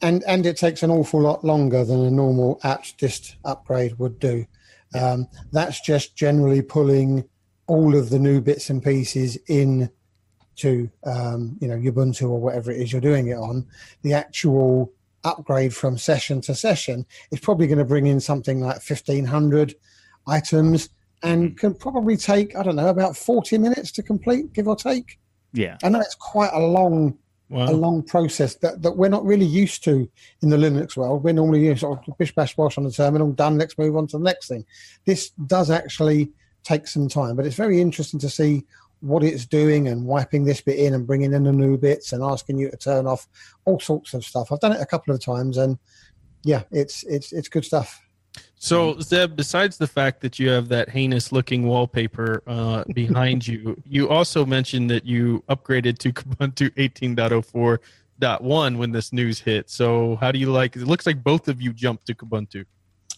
and 0.02 0.24
and 0.28 0.46
it 0.46 0.56
takes 0.58 0.84
an 0.84 0.92
awful 0.92 1.20
lot 1.20 1.44
longer 1.44 1.84
than 1.84 2.06
a 2.06 2.12
normal 2.12 2.60
apt 2.64 2.98
dist 3.00 3.36
upgrade 3.44 3.98
would 3.98 4.20
do. 4.20 4.46
Um, 4.94 5.28
that's 5.52 5.82
just 5.82 6.16
generally 6.16 6.62
pulling 6.62 7.28
all 7.66 7.96
of 7.96 8.12
the 8.12 8.20
new 8.20 8.40
bits 8.40 8.70
and 8.70 8.84
pieces 8.84 9.36
in 9.48 9.90
to 10.58 10.90
um, 11.06 11.58
you 11.60 11.68
know 11.68 11.76
Ubuntu 11.76 12.30
or 12.30 12.40
whatever 12.40 12.72
it 12.72 12.80
is 12.80 12.92
you're 12.92 13.02
doing 13.02 13.28
it 13.28 13.34
on. 13.38 13.66
The 14.04 14.14
actual 14.14 14.94
upgrade 15.24 15.74
from 15.76 15.98
session 15.98 16.40
to 16.42 16.54
session 16.54 17.04
is 17.32 17.40
probably 17.40 17.66
going 17.66 17.80
to 17.80 17.84
bring 17.86 18.06
in 18.06 18.20
something 18.20 18.60
like 18.62 18.76
1500 18.76 19.74
items 20.28 20.90
and 21.24 21.50
mm-hmm. 21.50 21.56
can 21.56 21.74
probably 21.74 22.18
take 22.18 22.56
I 22.56 22.64
don't 22.64 22.76
know 22.76 22.90
about 22.90 23.18
40 23.18 23.58
minutes 23.58 23.92
to 23.94 24.04
complete, 24.04 24.54
give 24.54 24.68
or 24.68 24.76
take. 24.76 25.20
Yeah. 25.54 25.78
I 25.84 25.90
know 25.90 26.00
it's 26.00 26.16
quite 26.16 26.52
a 26.54 26.60
long 26.60 27.18
a 27.52 27.72
long 27.72 28.02
process 28.02 28.56
that, 28.56 28.82
that 28.82 28.98
we're 28.98 29.08
not 29.08 29.24
really 29.24 29.46
used 29.46 29.84
to 29.84 30.10
in 30.42 30.50
the 30.50 30.58
Linux 30.58 30.98
world. 30.98 31.24
We're 31.24 31.34
normally 31.34 31.64
you 31.64 31.70
know, 31.70 31.76
sort 31.76 32.08
of 32.08 32.18
bish 32.18 32.34
bash 32.34 32.56
bosh 32.56 32.78
on 32.78 32.84
the 32.84 32.92
terminal, 32.92 33.32
done, 33.32 33.58
let's 33.58 33.78
move 33.78 33.96
on 33.96 34.08
to 34.08 34.18
the 34.18 34.24
next 34.24 34.48
thing. 34.48 34.66
This 35.06 35.30
does 35.30 35.70
actually 35.70 36.32
take 36.64 36.88
some 36.88 37.08
time, 37.08 37.36
but 37.36 37.46
it's 37.46 37.56
very 37.56 37.80
interesting 37.80 38.20
to 38.22 38.30
see 38.30 38.66
what 39.02 39.24
it's 39.24 39.46
doing 39.46 39.88
and 39.88 40.06
wiping 40.06 40.44
this 40.44 40.62
bit 40.62 40.80
in 40.80 40.94
and 40.96 41.06
bringing 41.06 41.34
in 41.34 41.44
the 41.44 41.52
new 41.52 41.78
bits 41.78 42.12
and 42.12 42.24
asking 42.24 42.58
you 42.58 42.72
to 42.72 42.78
turn 42.78 43.06
off 43.06 43.28
all 43.66 43.80
sorts 43.80 44.14
of 44.16 44.26
stuff. 44.26 44.52
I've 44.52 44.60
done 44.60 44.72
it 44.72 44.82
a 44.82 44.86
couple 44.86 45.14
of 45.14 45.24
times 45.24 45.58
and 45.58 45.78
yeah, 46.44 46.64
it's 46.72 47.04
it's 47.04 47.32
it's 47.32 47.50
good 47.50 47.66
stuff. 47.66 48.02
So 48.58 49.00
Zeb, 49.00 49.36
besides 49.36 49.78
the 49.78 49.88
fact 49.88 50.22
that 50.22 50.40
you 50.40 50.50
have 50.50 50.70
that 50.70 50.90
heinous 50.90 51.32
looking 51.32 51.68
wallpaper 51.68 52.42
uh, 52.48 52.84
behind 52.94 53.48
you, 53.48 53.80
you 53.86 54.10
also 54.10 54.46
mentioned 54.46 54.90
that 54.90 55.06
you 55.06 55.44
upgraded 55.50 55.98
to 56.00 56.14
Kubuntu 56.14 56.72
18.04.1 56.72 58.78
when 58.78 58.92
this 58.92 59.14
news 59.14 59.40
hit. 59.40 59.70
So 59.70 60.16
how 60.18 60.32
do 60.32 60.40
you 60.40 60.52
like? 60.52 60.76
It 60.76 60.88
looks 60.88 61.06
like 61.06 61.24
both 61.24 61.48
of 61.48 61.62
you 61.62 61.74
jumped 61.74 62.08
to 62.08 62.16
Kubuntu. 62.16 62.66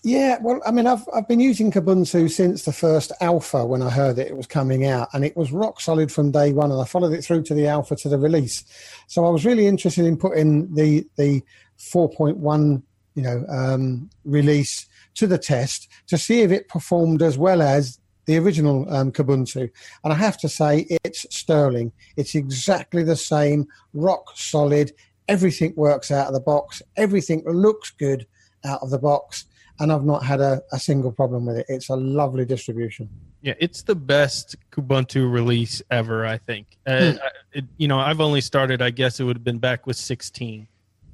Yeah, 0.04 0.38
well, 0.42 0.62
I 0.66 0.72
mean, 0.72 0.86
I've 0.86 1.08
I've 1.14 1.28
been 1.28 1.40
using 1.40 1.72
Kubuntu 1.72 2.30
since 2.30 2.66
the 2.66 2.72
first 2.72 3.12
alpha 3.20 3.66
when 3.66 3.82
I 3.82 3.90
heard 3.90 4.18
that 4.18 4.28
it 4.28 4.38
was 4.38 4.48
coming 4.48 4.86
out, 4.86 5.10
and 5.14 5.26
it 5.26 5.36
was 5.36 5.52
rock 5.52 5.82
solid 5.82 6.12
from 6.12 6.32
day 6.32 6.54
one. 6.54 6.72
And 6.72 6.80
I 6.80 6.86
followed 6.86 7.14
it 7.14 7.24
through 7.24 7.44
to 7.44 7.54
the 7.54 7.68
alpha 7.68 7.96
to 7.96 8.10
the 8.10 8.18
release. 8.18 8.64
So 9.08 9.26
I 9.26 9.30
was 9.30 9.44
really 9.44 9.66
interested 9.66 10.06
in 10.06 10.16
putting 10.16 10.74
the 10.74 11.06
the 11.16 11.42
4.1, 11.80 12.82
you 13.16 13.22
know, 13.22 13.46
um, 13.50 14.10
release 14.24 14.88
to 15.18 15.28
the 15.28 15.38
test 15.38 15.88
to 16.08 16.18
see 16.18 16.42
if 16.42 16.52
it 16.52 16.68
performed 16.68 17.22
as 17.22 17.38
well 17.38 17.62
as 17.62 18.00
the 18.26 18.38
original 18.38 18.92
um, 18.94 19.12
Kubuntu. 19.12 19.70
And 20.04 20.14
I 20.14 20.16
have 20.16 20.38
to 20.40 20.50
say, 20.50 20.86
it's 21.04 21.26
sterling. 21.36 21.92
It's 22.18 22.36
exactly 22.36 23.04
the 23.04 23.16
same, 23.16 23.68
rock 23.94 24.32
solid. 24.36 24.92
Everything 25.28 25.74
works 25.76 26.12
out 26.12 26.28
of 26.28 26.34
the 26.34 26.40
box. 26.40 26.82
Everything 26.98 27.44
looks 27.46 27.92
good 27.92 28.28
out 28.66 28.82
of 28.82 28.90
the 28.90 29.00
box 29.00 29.46
and 29.80 29.92
I've 29.92 30.04
not 30.04 30.24
had 30.24 30.42
a, 30.42 30.62
a 30.72 30.80
single 30.80 31.12
problem 31.12 31.46
with 31.46 31.58
it. 31.58 31.66
It's 31.70 31.90
a 31.90 31.96
lovely 31.96 32.46
distribution. 32.46 33.10
Yeah, 33.42 33.54
it's 33.60 33.84
the 33.84 33.96
best 33.96 34.56
Kubuntu 34.72 35.32
release 35.32 35.82
ever, 35.92 36.26
I 36.26 36.38
think. 36.40 36.78
Uh, 36.86 37.12
Hmm. 37.12 37.18
I- 37.24 37.30
it, 37.60 37.66
you 37.78 37.88
know, 37.88 38.00
I've 38.00 38.20
only 38.20 38.42
started, 38.42 38.82
I 38.82 38.90
guess 38.90 39.20
it 39.20 39.24
would 39.24 39.38
have 39.38 39.44
been 39.44 39.60
back 39.60 39.86
with 39.88 39.96
16. 39.96 40.68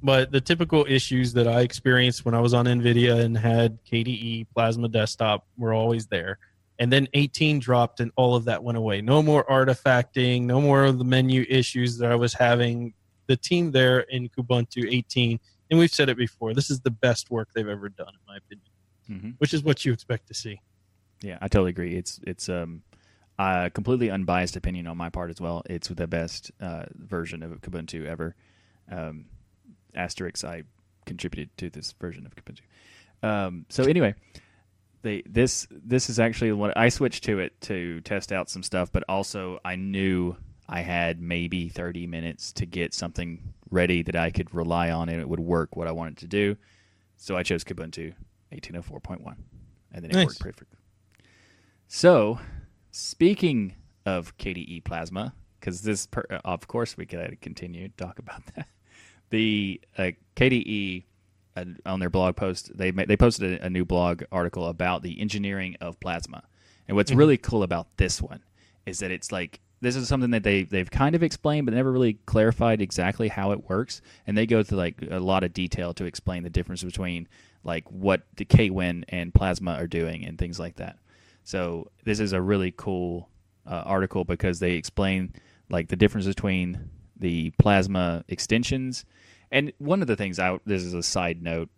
But 0.04 0.30
the 0.30 0.40
typical 0.40 0.84
issues 0.86 1.32
that 1.32 1.48
I 1.48 1.62
experienced 1.62 2.26
when 2.26 2.34
I 2.34 2.40
was 2.40 2.52
on 2.52 2.66
NVIDIA 2.66 3.24
and 3.24 3.38
had 3.38 3.82
KDE 3.86 4.46
Plasma 4.54 4.86
Desktop 4.88 5.46
were 5.56 5.72
always 5.72 6.06
there. 6.06 6.38
And 6.78 6.92
then 6.92 7.08
18 7.14 7.58
dropped 7.58 8.00
and 8.00 8.12
all 8.14 8.36
of 8.36 8.44
that 8.44 8.62
went 8.62 8.76
away. 8.76 9.00
No 9.00 9.22
more 9.22 9.44
artifacting, 9.46 10.42
no 10.42 10.60
more 10.60 10.84
of 10.84 10.98
the 10.98 11.04
menu 11.04 11.46
issues 11.48 11.96
that 11.98 12.12
I 12.12 12.16
was 12.16 12.34
having. 12.34 12.92
The 13.28 13.36
team 13.38 13.70
there 13.70 14.00
in 14.00 14.28
Kubuntu 14.28 14.92
18, 14.92 15.40
and 15.70 15.78
we've 15.78 15.94
said 15.94 16.10
it 16.10 16.18
before, 16.18 16.52
this 16.52 16.68
is 16.68 16.80
the 16.80 16.90
best 16.90 17.30
work 17.30 17.48
they've 17.54 17.66
ever 17.66 17.88
done, 17.88 18.08
in 18.08 18.20
my 18.28 18.36
opinion, 18.36 18.66
hmm 19.06 19.30
which 19.38 19.54
is 19.54 19.62
what 19.62 19.86
you 19.86 19.92
expect 19.94 20.28
to 20.28 20.34
see. 20.34 20.60
Yeah, 21.22 21.38
I 21.40 21.48
totally 21.48 21.70
agree. 21.70 21.96
It's 21.96 22.20
it's 22.26 22.50
um, 22.50 22.82
a 23.38 23.70
completely 23.70 24.10
unbiased 24.10 24.56
opinion 24.56 24.86
on 24.86 24.98
my 24.98 25.08
part 25.08 25.30
as 25.30 25.40
well. 25.40 25.62
It's 25.64 25.88
the 25.88 26.06
best 26.06 26.50
uh, 26.60 26.84
version 26.94 27.42
of 27.42 27.62
Kubuntu 27.62 28.04
ever. 28.04 28.36
Um, 28.90 29.24
asterisk, 29.96 30.44
I 30.44 30.64
contributed 31.06 31.56
to 31.58 31.70
this 31.70 31.92
version 32.00 32.26
of 32.26 32.34
Kubuntu. 32.34 32.60
Um, 33.26 33.66
so 33.68 33.84
anyway, 33.84 34.14
they 35.02 35.22
this 35.26 35.66
this 35.70 36.10
is 36.10 36.18
actually 36.18 36.52
what 36.52 36.76
I 36.76 36.88
switched 36.88 37.24
to 37.24 37.38
it 37.38 37.60
to 37.62 38.00
test 38.02 38.32
out 38.32 38.50
some 38.50 38.62
stuff, 38.62 38.90
but 38.92 39.04
also 39.08 39.60
I 39.64 39.76
knew 39.76 40.36
I 40.68 40.80
had 40.80 41.20
maybe 41.20 41.68
30 41.68 42.06
minutes 42.06 42.52
to 42.54 42.66
get 42.66 42.94
something 42.94 43.54
ready 43.70 44.02
that 44.02 44.16
I 44.16 44.30
could 44.30 44.54
rely 44.54 44.90
on 44.90 45.08
and 45.08 45.20
it 45.20 45.28
would 45.28 45.40
work 45.40 45.76
what 45.76 45.88
I 45.88 45.92
wanted 45.92 46.16
to 46.18 46.26
do. 46.26 46.56
So 47.16 47.36
I 47.36 47.42
chose 47.42 47.64
Kubuntu 47.64 48.14
1804.1, 48.52 49.36
and 49.92 50.04
then 50.04 50.10
it 50.10 50.14
Nice. 50.14 50.26
worked 50.26 50.40
perfectly. 50.40 50.78
So, 51.86 52.40
speaking 52.90 53.76
of 54.06 54.36
KDE 54.38 54.84
Plasma, 54.84 55.34
because 55.60 55.82
this, 55.82 56.06
per, 56.06 56.22
of 56.44 56.66
course, 56.66 56.96
we 56.96 57.06
could 57.06 57.40
continue 57.40 57.88
to 57.88 57.94
talk 57.96 58.18
about 58.18 58.44
that. 58.54 58.66
The 59.30 59.80
uh, 59.96 60.10
KDE 60.36 61.04
uh, 61.56 61.64
on 61.86 62.00
their 62.00 62.10
blog 62.10 62.36
post, 62.36 62.76
they 62.76 62.92
ma- 62.92 63.04
they 63.06 63.16
posted 63.16 63.60
a, 63.60 63.66
a 63.66 63.70
new 63.70 63.84
blog 63.84 64.22
article 64.30 64.66
about 64.66 65.02
the 65.02 65.20
engineering 65.20 65.76
of 65.80 65.98
plasma. 66.00 66.44
And 66.86 66.96
what's 66.96 67.12
really 67.12 67.36
cool 67.38 67.62
about 67.62 67.88
this 67.96 68.20
one 68.20 68.42
is 68.86 68.98
that 68.98 69.10
it's 69.10 69.32
like 69.32 69.60
this 69.80 69.96
is 69.96 70.08
something 70.08 70.30
that 70.30 70.42
they 70.42 70.64
they've 70.64 70.90
kind 70.90 71.14
of 71.14 71.22
explained, 71.22 71.66
but 71.66 71.74
never 71.74 71.92
really 71.92 72.14
clarified 72.26 72.80
exactly 72.80 73.28
how 73.28 73.52
it 73.52 73.68
works. 73.68 74.00
And 74.26 74.36
they 74.36 74.46
go 74.46 74.62
through 74.62 74.78
like 74.78 74.96
a 75.10 75.20
lot 75.20 75.44
of 75.44 75.52
detail 75.52 75.94
to 75.94 76.04
explain 76.04 76.42
the 76.42 76.50
difference 76.50 76.82
between 76.82 77.28
like 77.64 77.90
what 77.90 78.22
the 78.36 78.44
KWin 78.44 79.04
and 79.08 79.32
plasma 79.32 79.72
are 79.72 79.86
doing 79.86 80.24
and 80.24 80.38
things 80.38 80.58
like 80.58 80.76
that. 80.76 80.98
So 81.44 81.90
this 82.04 82.20
is 82.20 82.32
a 82.32 82.40
really 82.40 82.72
cool 82.76 83.28
uh, 83.66 83.82
article 83.84 84.24
because 84.24 84.58
they 84.58 84.72
explain 84.72 85.34
like 85.70 85.88
the 85.88 85.96
difference 85.96 86.26
between 86.26 86.90
the 87.24 87.50
plasma 87.58 88.22
extensions. 88.28 89.04
And 89.50 89.72
one 89.78 90.02
of 90.02 90.06
the 90.08 90.16
things 90.16 90.38
I 90.38 90.58
this 90.66 90.82
is 90.82 90.92
a 90.92 91.02
side 91.02 91.42
note. 91.42 91.70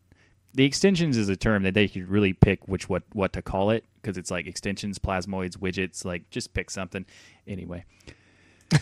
The 0.55 0.65
extensions 0.65 1.17
is 1.17 1.29
a 1.29 1.37
term 1.37 1.63
that 1.63 1.75
they 1.75 1.87
could 1.87 2.09
really 2.09 2.33
pick 2.33 2.67
which 2.67 2.89
what 2.89 3.05
what 3.13 3.33
to 3.35 3.43
call 3.43 3.71
it 3.71 3.85
because 4.03 4.17
it's 4.19 4.31
like 4.31 4.47
extensions, 4.47 4.99
plasmoids, 4.99 5.57
widgets. 5.59 6.05
Like 6.05 6.29
just 6.31 6.53
pick 6.55 6.71
something. 6.71 7.05
Anyway, 7.47 7.85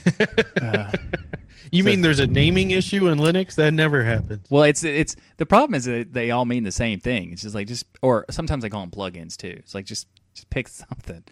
You 1.73 1.83
So- 1.83 1.87
mean 1.87 2.01
there's 2.03 2.19
a 2.21 2.27
naming 2.27 2.71
issue 2.71 3.09
in 3.09 3.19
Linux? 3.19 3.55
That 3.57 3.73
never 3.73 4.05
happens. 4.05 4.47
Well, 4.51 4.63
it's 4.65 4.85
it's 4.85 5.17
the 5.39 5.47
problem 5.47 5.75
is 5.75 5.85
that 5.87 6.13
they 6.13 6.31
all 6.31 6.45
mean 6.45 6.63
the 6.65 6.73
same 6.73 7.01
thing. 7.01 7.33
It's 7.33 7.43
just 7.43 7.55
like 7.55 7.67
just 7.67 7.87
or 8.03 8.25
sometimes 8.31 8.65
I 8.65 8.69
call 8.69 8.81
them 8.83 8.91
plugins 8.91 9.37
too. 9.37 9.55
It's 9.59 9.75
like 9.75 9.85
just 9.87 10.07
just 10.35 10.49
pick 10.51 10.69
something 10.69 11.25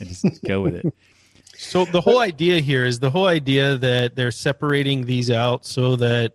and 0.00 0.08
just 0.08 0.24
go 0.44 0.62
with 0.62 0.76
it. 0.76 0.94
So 1.62 1.84
the 1.84 2.00
whole 2.00 2.18
idea 2.18 2.58
here 2.60 2.84
is 2.84 2.98
the 2.98 3.10
whole 3.10 3.26
idea 3.26 3.76
that 3.78 4.16
they're 4.16 4.30
separating 4.32 5.06
these 5.06 5.30
out 5.30 5.64
so 5.64 5.96
that 5.96 6.32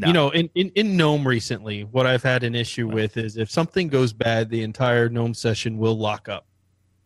No. 0.00 0.06
you 0.08 0.12
know 0.12 0.30
in, 0.30 0.48
in, 0.54 0.70
in 0.74 0.96
GNOME 0.96 1.26
recently, 1.26 1.84
what 1.84 2.06
I've 2.06 2.22
had 2.22 2.42
an 2.44 2.54
issue 2.54 2.88
with 2.88 3.16
is 3.16 3.36
if 3.36 3.50
something 3.50 3.88
goes 3.88 4.12
bad, 4.12 4.48
the 4.50 4.62
entire 4.62 5.08
GNOME 5.08 5.34
session 5.34 5.78
will 5.78 5.96
lock 5.98 6.28
up. 6.28 6.46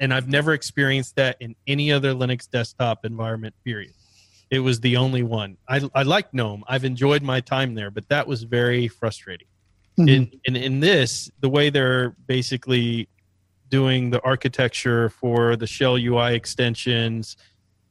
And 0.01 0.15
I've 0.15 0.29
never 0.29 0.53
experienced 0.55 1.17
that 1.17 1.37
in 1.41 1.57
any 1.67 1.91
other 1.91 2.15
Linux 2.15 2.49
desktop 2.49 3.05
environment, 3.05 3.55
period. 3.65 3.93
It 4.51 4.61
was 4.61 4.81
the 4.81 4.97
only 4.97 5.25
one. 5.25 5.57
I, 5.69 5.81
I 5.95 6.05
like 6.05 6.33
GNOME. 6.33 6.65
I've 6.69 6.85
enjoyed 6.85 7.23
my 7.23 7.41
time 7.41 7.75
there, 7.75 7.91
but 7.91 8.09
that 8.09 8.27
was 8.27 8.45
very 8.45 8.89
frustrating. 8.89 9.49
Mhm. 9.99 10.09
in, 10.09 10.31
in 10.45 10.55
in 10.57 10.81
this 10.81 11.29
the 11.41 11.49
way 11.49 11.71
they're 11.71 12.11
basically 12.29 13.09
doing 13.69 14.11
the 14.11 14.23
architecture 14.25 15.09
for 15.11 15.57
the 15.57 15.67
shell 15.67 15.97
ui 15.97 16.35
extensions 16.35 17.37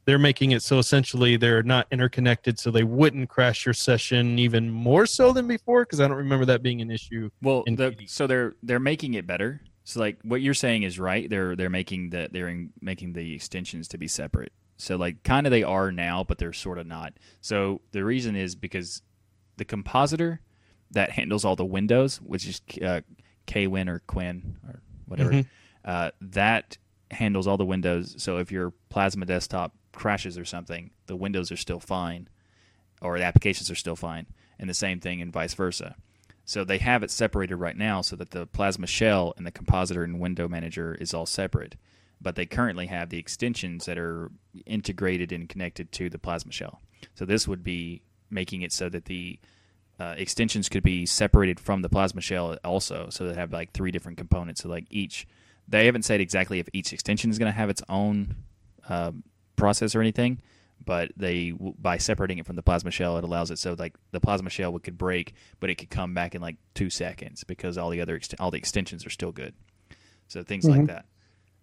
they're 0.06 0.18
making 0.18 0.52
it 0.52 0.62
so 0.62 0.80
essentially 0.80 1.36
they're 1.36 1.64
not 1.64 1.86
interconnected 1.92 2.58
so 2.58 2.72
they 2.72 2.84
wouldn't 2.84 3.30
crash 3.30 3.66
your 3.66 3.74
session 3.74 4.40
even 4.40 4.70
more 4.70 5.06
so 5.06 5.34
than 5.34 5.48
before 5.48 5.84
because 5.84 6.00
i 6.00 6.08
don't 6.08 6.18
remember 6.18 6.46
that 6.46 6.64
being 6.64 6.82
an 6.82 6.90
issue 6.90 7.30
Well, 7.42 7.64
the, 7.68 7.94
so 8.08 8.26
they're 8.28 8.56
they're 8.64 8.80
making 8.80 9.16
it 9.16 9.28
better. 9.28 9.62
So 9.84 10.00
like 10.02 10.18
what 10.24 10.42
you're 10.42 10.54
saying 10.54 10.84
is 10.84 11.00
right. 11.00 11.30
They're 11.30 11.56
they're 11.56 11.70
making 11.70 12.10
the 12.10 12.28
they're 12.30 12.50
in, 12.50 12.72
making 12.82 13.14
the 13.14 13.34
extensions 13.34 13.88
to 13.90 13.98
be 13.98 14.08
separate. 14.10 14.52
So 14.76 14.98
like 14.98 15.24
kind 15.24 15.48
of 15.48 15.52
they 15.52 15.64
are 15.64 15.94
now, 15.94 16.26
but 16.26 16.38
they're 16.40 16.52
sort 16.52 16.78
of 16.78 16.88
not. 16.88 17.14
So 17.40 17.80
the 17.92 18.04
reason 18.04 18.36
is 18.36 18.54
because 18.56 19.02
the 19.56 19.64
compositor 19.64 20.42
that 20.92 21.12
handles 21.12 21.46
all 21.46 21.56
the 21.56 21.64
windows, 21.66 22.18
which 22.18 22.46
is 22.48 22.62
uh, 22.82 23.00
KWin 23.48 23.88
or 23.88 24.00
Quinn 24.08 24.58
or 24.68 24.82
whatever, 25.06 25.32
Mhm. 25.32 25.46
Uh, 25.88 26.12
that 26.22 26.78
handles 27.10 27.48
all 27.48 27.58
the 27.58 27.66
windows. 27.66 28.14
So 28.20 28.38
if 28.38 28.52
your 28.52 28.74
Plasma 28.90 29.26
desktop 29.26 29.74
crashes 29.94 30.38
or 30.38 30.46
something, 30.46 30.92
the 31.08 31.16
windows 31.16 31.52
are 31.52 31.58
still 31.58 31.80
fine, 31.80 32.30
or 33.02 33.18
the 33.18 33.24
applications 33.24 33.72
are 33.72 33.76
still 33.76 33.96
fine, 33.96 34.28
and 34.60 34.70
the 34.70 34.76
same 34.76 35.00
thing 35.00 35.22
and 35.22 35.34
vice 35.34 35.56
versa. 35.56 35.96
So 36.46 36.64
they 36.64 36.78
have 36.78 37.04
it 37.04 37.12
separated 37.12 37.56
right 37.56 37.76
now 37.76 38.02
so 38.02 38.16
that 38.18 38.32
the 38.32 38.46
Plasma 38.46 38.88
shell 38.88 39.34
and 39.38 39.46
the 39.46 39.52
compositor 39.52 40.04
and 40.04 40.20
window 40.20 40.48
manager 40.48 40.96
is 40.96 41.14
all 41.14 41.26
separate. 41.26 41.76
But 42.22 42.36
they 42.36 42.46
currently 42.46 42.88
have 42.88 43.10
the 43.10 43.20
extensions 43.20 43.86
that 43.86 43.98
are 43.98 44.32
integrated 44.66 45.32
and 45.32 45.50
connected 45.50 45.92
to 45.94 46.10
the 46.10 46.18
Plasma 46.18 46.52
shell. 46.52 46.82
So 47.16 47.26
this 47.26 47.48
would 47.48 47.64
be 47.64 48.02
making 48.30 48.62
it 48.62 48.72
so 48.72 48.90
that 48.90 49.06
the 49.06 49.40
uh, 50.00 50.16
extensions 50.18 50.70
could 50.70 50.84
be 50.84 51.06
separated 51.06 51.60
from 51.60 51.82
the 51.82 51.90
Plasma 51.90 52.22
shell 52.22 52.58
also. 52.64 53.10
So 53.10 53.28
they 53.28 53.36
have 53.36 53.54
like 53.54 53.72
three 53.72 53.92
different 53.92 54.18
components. 54.18 54.64
So 54.64 54.70
like 54.70 54.86
each, 54.90 55.28
they 55.68 55.86
haven't 55.86 56.04
said 56.04 56.22
exactly 56.22 56.60
if 56.60 56.68
each 56.74 56.94
extension 56.94 57.30
is 57.30 57.38
going 57.38 57.52
to 57.52 57.58
have 57.58 57.70
its 57.70 57.82
own 57.90 58.36
um, 58.90 59.24
process 59.56 59.96
or 59.96 60.02
anything, 60.02 60.42
but 60.84 61.12
they 61.18 61.52
by 61.52 61.98
separating 61.98 62.38
it 62.38 62.46
from 62.46 62.56
the 62.56 62.64
plasma 62.64 62.92
shell, 62.92 63.18
it 63.18 63.24
allows 63.24 63.52
it 63.52 63.60
so 63.60 63.76
like 63.78 63.96
the 64.12 64.20
plasma 64.20 64.50
shell 64.50 64.72
would 64.74 64.84
could 64.84 64.98
break, 64.98 65.34
but 65.60 65.70
it 65.70 65.76
could 65.76 65.90
come 65.90 66.14
back 66.14 66.36
in 66.36 66.42
like 66.42 66.56
two 66.74 66.90
seconds 66.90 67.44
because 67.44 67.78
all 67.78 67.90
the 67.90 68.02
other 68.02 68.18
ext- 68.18 68.36
all 68.40 68.52
the 68.52 68.58
extensions 68.58 69.06
are 69.06 69.10
still 69.10 69.32
good. 69.32 69.54
So 70.28 70.44
things 70.44 70.66
like 70.66 70.88
that. 70.88 71.06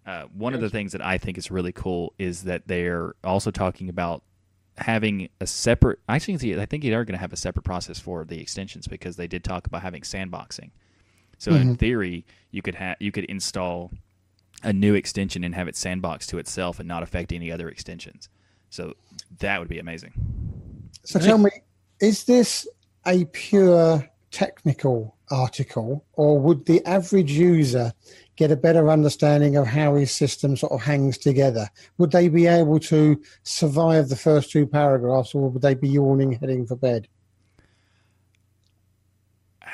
Uh, 0.07 0.25
one 0.35 0.53
of 0.53 0.61
the 0.61 0.69
things 0.69 0.93
that 0.93 1.05
I 1.05 1.17
think 1.17 1.39
is 1.39 1.51
really 1.51 1.73
cool 1.73 2.13
is 2.19 2.45
that 2.45 2.69
they're 2.69 3.15
also 3.25 3.51
talking 3.51 3.89
about 3.89 4.23
having 4.77 5.31
a 5.41 5.47
separate. 5.47 6.01
Actually, 6.09 6.61
I 6.61 6.67
think 6.67 6.83
they 6.83 6.93
are 6.93 7.05
going 7.05 7.15
to 7.15 7.21
have 7.21 7.33
a 7.33 7.37
separate 7.39 7.63
process 7.63 7.99
for 7.99 8.25
the 8.25 8.41
extensions 8.41 8.87
because 8.87 9.17
they 9.17 9.27
did 9.27 9.45
talk 9.45 9.67
about 9.67 9.83
having 9.83 10.03
sandboxing. 10.03 10.71
So 11.39 11.53
in 11.53 11.63
mm-hmm. 11.63 11.75
theory, 11.75 12.25
you 12.51 12.63
could 12.63 12.75
have 12.75 12.97
you 13.01 13.13
could 13.13 13.25
install 13.25 13.91
a 14.63 14.73
new 14.73 14.95
extension 14.95 15.45
and 15.45 15.55
have 15.55 15.69
it 15.69 15.77
sandbox 15.77 16.27
to 16.29 16.39
itself 16.39 16.79
and 16.79 16.89
not 16.89 17.03
affect 17.03 17.33
any 17.33 17.51
other 17.53 17.69
extensions. 17.69 18.29
So 18.71 18.95
that 19.41 19.59
would 19.61 19.69
be 19.69 19.79
amazing. 19.79 20.13
So 21.05 21.19
tell 21.19 21.39
me, 21.39 21.51
is 22.01 22.25
this 22.25 22.67
a 23.07 23.27
pure 23.27 24.09
technical 24.31 25.17
article, 25.31 26.05
or 26.15 26.39
would 26.39 26.67
the 26.67 26.85
average 26.87 27.31
user 27.33 27.93
get 28.37 28.51
a 28.51 28.57
better 28.57 28.91
understanding 28.91 29.57
of 29.57 29.67
how 29.67 29.95
his 29.95 30.11
system 30.11 30.57
sort 30.57 30.73
of 30.73 30.83
hangs 30.83 31.19
together? 31.19 31.69
Would 31.99 32.11
they 32.11 32.29
be 32.29 32.47
able 32.47 32.81
to 32.81 33.21
survive 33.45 34.09
the 34.09 34.17
first 34.17 34.51
two 34.51 34.67
paragraphs, 34.67 35.35
or 35.35 35.51
would 35.51 35.63
they 35.63 35.75
be 35.75 35.89
yawning, 35.89 36.33
heading 36.33 36.67
for 36.67 36.77
bed? 36.77 37.07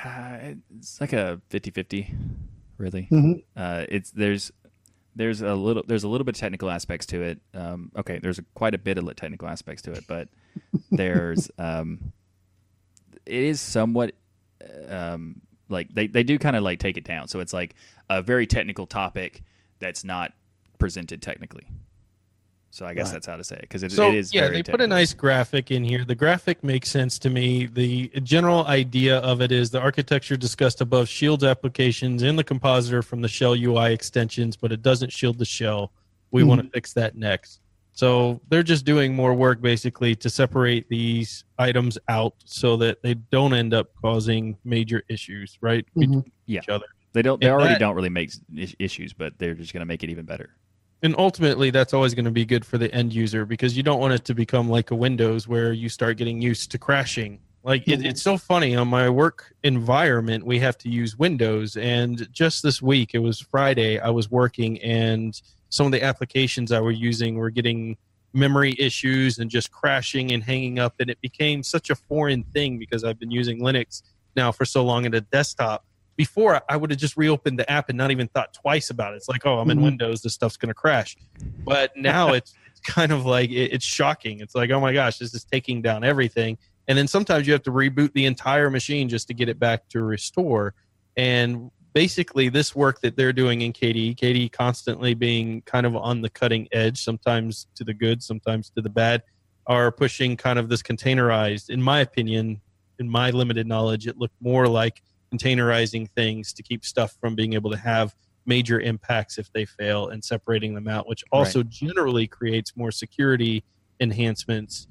Uh, 0.05 0.55
it's 0.79 1.01
like 1.01 1.13
a 1.13 1.41
50-50 1.51 2.15
really. 2.79 3.09
Mhm. 3.11 3.43
Uh, 3.57 3.85
it's 3.89 4.11
there's 4.11 4.51
there's 5.15 5.43
a 5.43 5.55
little 5.55 5.83
there's 5.87 6.05
a 6.05 6.09
little 6.09 6.25
bit 6.25 6.37
of 6.37 6.41
technical 6.41 6.71
aspects 6.71 7.07
to 7.07 7.23
it. 7.23 7.41
Um, 7.55 7.93
okay, 7.97 8.19
there's 8.19 8.39
a, 8.39 8.43
quite 8.55 8.75
a 8.75 8.79
bit 8.79 8.97
of 8.99 9.15
technical 9.17 9.49
aspects 9.49 9.83
to 9.83 9.93
it, 9.93 10.05
but 10.09 10.29
there's 10.91 11.51
um, 11.59 12.13
it 13.27 13.43
is 13.43 13.61
somewhat 13.61 14.15
um, 14.89 15.41
like 15.69 15.93
they 15.95 16.07
they 16.07 16.23
do 16.23 16.39
kind 16.39 16.57
of 16.57 16.63
like 16.63 16.79
take 16.79 16.97
it 16.97 17.05
down. 17.05 17.29
So 17.29 17.41
it's 17.41 17.53
like 17.53 17.75
a 18.09 18.23
very 18.23 18.47
technical 18.47 18.87
topic 18.87 19.43
that's 19.79 20.05
not 20.05 20.33
presented 20.79 21.23
technically. 21.23 21.67
So 22.73 22.87
I 22.87 22.95
guess 22.95 23.07
Right. 23.07 23.15
that's 23.15 23.27
how 23.27 23.37
to 23.37 23.43
say 23.45 23.57
it 23.57 23.63
because 23.63 23.83
it, 23.83 23.91
So 23.91 24.09
it 24.11 24.15
is 24.15 24.33
yeah, 24.33 24.43
very 24.43 24.63
they 24.63 24.63
put 24.71 24.81
a 24.81 24.87
nice 24.87 25.13
graphic 25.13 25.71
in 25.73 25.83
here. 25.85 26.05
The 26.05 26.15
graphic 26.15 26.63
makes 26.63 26.89
sense 26.89 27.19
to 27.21 27.29
me. 27.31 27.67
The 27.67 28.09
general 28.23 28.65
idea 28.67 29.19
of 29.19 29.41
it 29.41 29.51
is 29.51 29.71
the 29.71 29.81
architecture 29.81 30.37
discussed 30.37 30.81
above 30.81 31.09
shields 31.09 31.43
applications 31.43 32.23
in 32.23 32.37
the 32.37 32.45
compositor 32.45 33.03
from 33.03 33.23
the 33.23 33.29
shell 33.29 33.55
UI 33.57 33.93
extensions, 33.93 34.57
but 34.57 34.71
it 34.71 34.83
doesn't 34.83 35.11
shield 35.13 35.39
the 35.39 35.45
shell. 35.45 35.93
We 36.31 36.45
want 36.45 36.63
to 36.63 36.69
fix 36.71 36.93
that 36.93 37.17
next. 37.17 37.61
So 37.93 38.41
they're 38.49 38.63
just 38.63 38.85
doing 38.85 39.15
more 39.15 39.35
work 39.35 39.61
basically 39.61 40.15
to 40.17 40.31
separate 40.31 40.89
these 40.89 41.43
items 41.59 41.99
out 42.09 42.35
so 42.45 42.77
that 42.77 43.03
they 43.03 43.15
don't 43.15 43.53
end 43.53 43.75
up 43.75 43.89
causing 44.01 44.57
major 44.65 45.03
issues, 45.09 45.59
right? 45.61 45.85
Mhm. 45.97 46.01
Between 46.01 46.33
Yeah. 46.47 46.61
each 46.61 46.69
other. 46.69 46.87
They 47.13 47.23
don't. 47.23 47.41
They 47.41 47.49
And 47.49 47.55
already 47.55 47.75
that- 47.75 47.81
don't 47.81 47.97
really 47.97 48.09
make 48.11 48.31
issues, 48.79 49.13
but 49.13 49.37
they're 49.39 49.55
just 49.55 49.73
going 49.73 49.81
to 49.81 49.87
make 49.87 50.05
it 50.05 50.11
even 50.11 50.25
better. 50.25 50.51
And 51.03 51.15
ultimately 51.19 51.71
that's 51.71 51.95
always 51.95 52.15
going 52.15 52.25
to 52.25 52.31
be 52.31 52.45
good 52.45 52.65
for 52.65 52.79
the 52.79 52.93
end 52.95 53.13
user 53.13 53.47
because 53.47 53.77
you 53.77 53.83
don't 53.83 54.01
want 54.01 54.13
it 54.13 54.25
to 54.27 54.35
become 54.35 54.69
like 54.69 54.91
a 54.91 54.95
windows 54.95 55.49
where 55.49 55.73
you 55.73 55.89
start 55.89 56.17
getting 56.17 56.43
used 56.43 56.71
to 56.73 56.79
crashing. 56.79 57.41
Like 57.63 57.87
it, 57.87 58.05
it's 58.05 58.23
so 58.23 58.39
funny 58.39 58.75
on 58.75 58.89
my 58.89 59.11
work 59.11 59.55
environment 59.63 60.47
we 60.47 60.59
have 60.61 60.79
to 60.79 60.89
use 60.89 61.19
windows 61.19 61.77
and 61.77 62.27
just 62.33 62.63
this 62.63 62.81
week 62.81 63.11
it 63.13 63.19
was 63.19 63.39
friday 63.39 63.99
i 63.99 64.09
was 64.09 64.31
working 64.31 64.81
and 64.81 65.39
some 65.69 65.85
of 65.85 65.93
the 65.93 66.03
applications 66.03 66.73
i 66.73 66.81
were 66.81 66.91
using 66.91 67.37
were 67.37 67.51
getting 67.51 67.99
memory 68.33 68.75
issues 68.79 69.39
and 69.39 69.51
just 69.51 69.71
crashing 69.71 70.33
and 70.33 70.43
hanging 70.43 70.79
up 70.79 70.95
and 71.01 71.11
it 71.11 71.21
became 71.21 71.63
such 71.63 71.91
a 71.91 71.95
foreign 71.95 72.45
thing 72.45 72.79
because 72.79 73.05
i've 73.05 73.19
been 73.19 73.31
using 73.31 73.61
linux 73.61 74.03
now 74.37 74.51
for 74.51 74.65
so 74.65 74.83
long 74.83 75.05
at 75.05 75.15
a 75.15 75.21
desktop 75.21 75.85
before 76.21 76.61
I 76.69 76.77
would 76.77 76.91
have 76.91 77.01
just 77.01 77.17
reopened 77.17 77.59
the 77.59 77.71
app 77.73 77.89
and 77.89 77.97
not 77.97 78.11
even 78.11 78.29
thought 78.29 78.53
twice 78.53 78.91
about 78.91 79.15
it. 79.15 79.17
It's 79.17 79.29
like, 79.31 79.47
oh, 79.47 79.59
I'm 79.59 79.71
in 79.71 79.79
Mhm. 79.79 79.85
Windows, 79.85 80.21
this 80.21 80.35
stuff's 80.35 80.59
going 80.59 80.69
to 80.69 80.75
crash. 80.75 81.17
But 81.65 81.97
now 81.97 82.35
it's, 82.35 82.53
it's 82.71 82.81
kind 82.81 83.11
of 83.11 83.25
like 83.25 83.49
it, 83.49 83.73
it's 83.73 83.87
shocking. 83.87 84.41
It's 84.41 84.55
like, 84.55 84.71
oh 84.71 84.81
my 84.81 84.93
gosh, 84.93 85.17
this 85.17 85.33
is 85.33 85.45
taking 85.45 85.81
down 85.81 86.05
everything. 86.05 86.59
And 86.89 86.99
then 86.99 87.09
sometimes 87.09 87.47
you 87.47 87.55
have 87.55 87.63
to 87.63 87.71
reboot 87.71 88.13
the 88.13 88.27
entire 88.27 88.69
machine 88.69 89.09
just 89.09 89.29
to 89.29 89.35
get 89.35 89.49
it 89.49 89.59
back 89.59 89.89
to 89.89 90.03
restore. 90.03 90.75
And 91.17 91.71
basically, 91.95 92.51
this 92.51 92.77
work 92.77 93.01
that 93.01 93.17
they're 93.17 93.33
doing 93.33 93.63
in 93.63 93.73
KDE, 93.73 94.17
KDE 94.17 94.53
constantly 94.53 95.15
being 95.15 95.63
kind 95.63 95.87
of 95.87 95.97
on 95.97 96.21
the 96.21 96.29
cutting 96.29 96.69
edge, 96.71 97.03
sometimes 97.03 97.67
to 97.77 97.83
the 97.83 97.95
good, 97.95 98.23
sometimes 98.23 98.69
to 98.77 98.83
the 98.83 98.91
bad, 98.91 99.23
are 99.67 99.91
pushing 99.91 100.37
kind 100.37 100.59
of 100.59 100.69
this 100.69 100.83
containerized. 100.83 101.71
In 101.71 101.81
my 101.81 102.01
opinion, 102.01 102.61
in 102.99 103.09
my 103.09 103.31
limited 103.31 103.67
knowledge, 103.67 104.07
it 104.07 104.19
looked 104.19 104.37
more 104.43 104.69
like 104.69 105.03
containerizing 105.33 106.09
things 106.11 106.53
to 106.53 106.63
keep 106.63 106.85
stuff 106.85 107.17
from 107.21 107.35
being 107.35 107.53
able 107.55 107.71
to 107.71 107.77
have 107.77 108.15
major 108.47 108.81
impacts 108.81 109.39
if 109.39 109.53
they 109.53 109.65
fail 109.65 110.09
and 110.09 110.25
separating 110.25 110.75
them 110.75 110.89
out, 110.89 111.09
which 111.09 111.23
also 111.31 111.63
generally 111.63 112.27
creates 112.27 112.77
more 112.77 112.91
security 112.91 113.65
enhancements 114.01 114.89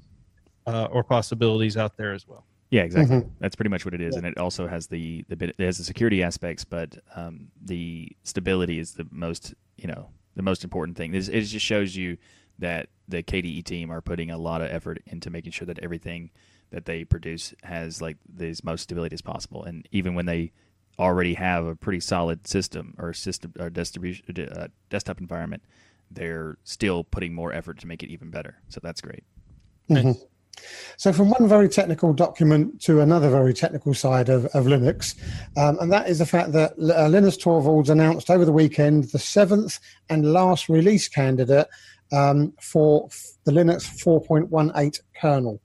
uh, 0.66 0.88
or 0.90 1.02
possibilities 1.02 1.76
out 1.76 1.96
there 1.96 2.12
as 2.12 2.26
well. 2.26 2.46
Yeah, 2.70 2.82
exactly. 2.82 3.16
Mhm. 3.16 3.30
That's 3.40 3.56
pretty 3.56 3.70
much 3.70 3.84
what 3.84 3.94
it 3.94 4.00
is, 4.00 4.14
and 4.16 4.24
it 4.24 4.38
also 4.38 4.68
has 4.68 4.86
the 4.86 5.24
the 5.28 5.36
bit 5.36 5.56
it 5.58 5.64
has 5.64 5.78
the 5.78 5.84
security 5.84 6.22
aspects, 6.22 6.64
but 6.64 6.96
um, 7.16 7.48
the 7.60 8.12
stability 8.22 8.78
is 8.78 8.92
the 8.92 9.06
most 9.10 9.54
you 9.76 9.88
know 9.88 10.10
the 10.36 10.42
most 10.42 10.62
important 10.62 10.96
thing. 10.96 11.10
This 11.10 11.26
it 11.28 11.40
just 11.40 11.66
shows 11.66 11.96
you 11.96 12.16
that 12.60 12.88
the 13.08 13.24
KDE 13.24 13.64
team 13.64 13.90
are 13.90 14.00
putting 14.00 14.30
a 14.30 14.38
lot 14.38 14.62
of 14.62 14.70
effort 14.70 15.02
into 15.06 15.30
making 15.30 15.50
sure 15.50 15.66
that 15.66 15.80
everything 15.80 16.30
that 16.70 16.84
they 16.84 17.04
produce 17.04 17.54
has 17.62 18.00
like 18.00 18.16
the 18.32 18.48
as 18.48 18.64
most 18.64 18.82
stability 18.82 19.14
as 19.14 19.22
possible, 19.22 19.64
and 19.64 19.88
even 19.92 20.14
when 20.14 20.26
they 20.26 20.52
already 20.98 21.34
have 21.34 21.64
a 21.66 21.74
pretty 21.74 22.00
solid 22.00 22.46
system 22.46 22.94
or 22.98 23.12
system 23.12 23.52
or 23.58 23.70
distribution 23.70 24.24
uh, 24.52 24.68
desktop 24.90 25.20
environment, 25.20 25.62
they're 26.10 26.58
still 26.64 27.04
putting 27.04 27.34
more 27.34 27.52
effort 27.52 27.78
to 27.80 27.86
make 27.86 28.02
it 28.02 28.10
even 28.10 28.30
better. 28.30 28.58
So 28.68 28.80
that's 28.82 29.00
great. 29.00 29.24
Mhm. 29.88 30.16
So, 30.96 31.12
from 31.12 31.30
one 31.30 31.48
very 31.48 31.68
technical 31.68 32.12
document 32.12 32.80
to 32.82 33.00
another 33.00 33.30
very 33.30 33.54
technical 33.54 33.94
side 33.94 34.28
of, 34.28 34.44
of 34.46 34.66
Linux, 34.66 35.14
um, 35.56 35.78
and 35.80 35.90
that 35.92 36.08
is 36.08 36.18
the 36.18 36.26
fact 36.26 36.52
that 36.52 36.72
uh, 36.72 37.08
Linus 37.08 37.36
Torvalds 37.36 37.88
announced 37.88 38.30
over 38.30 38.44
the 38.44 38.52
weekend 38.52 39.04
the 39.04 39.18
seventh 39.18 39.78
and 40.08 40.32
last 40.32 40.68
release 40.68 41.08
candidate 41.08 41.66
um, 42.12 42.52
for 42.60 43.06
f- 43.06 43.32
the 43.44 43.52
Linux 43.52 43.86
4.18 44.04 45.00
kernel. 45.18 45.60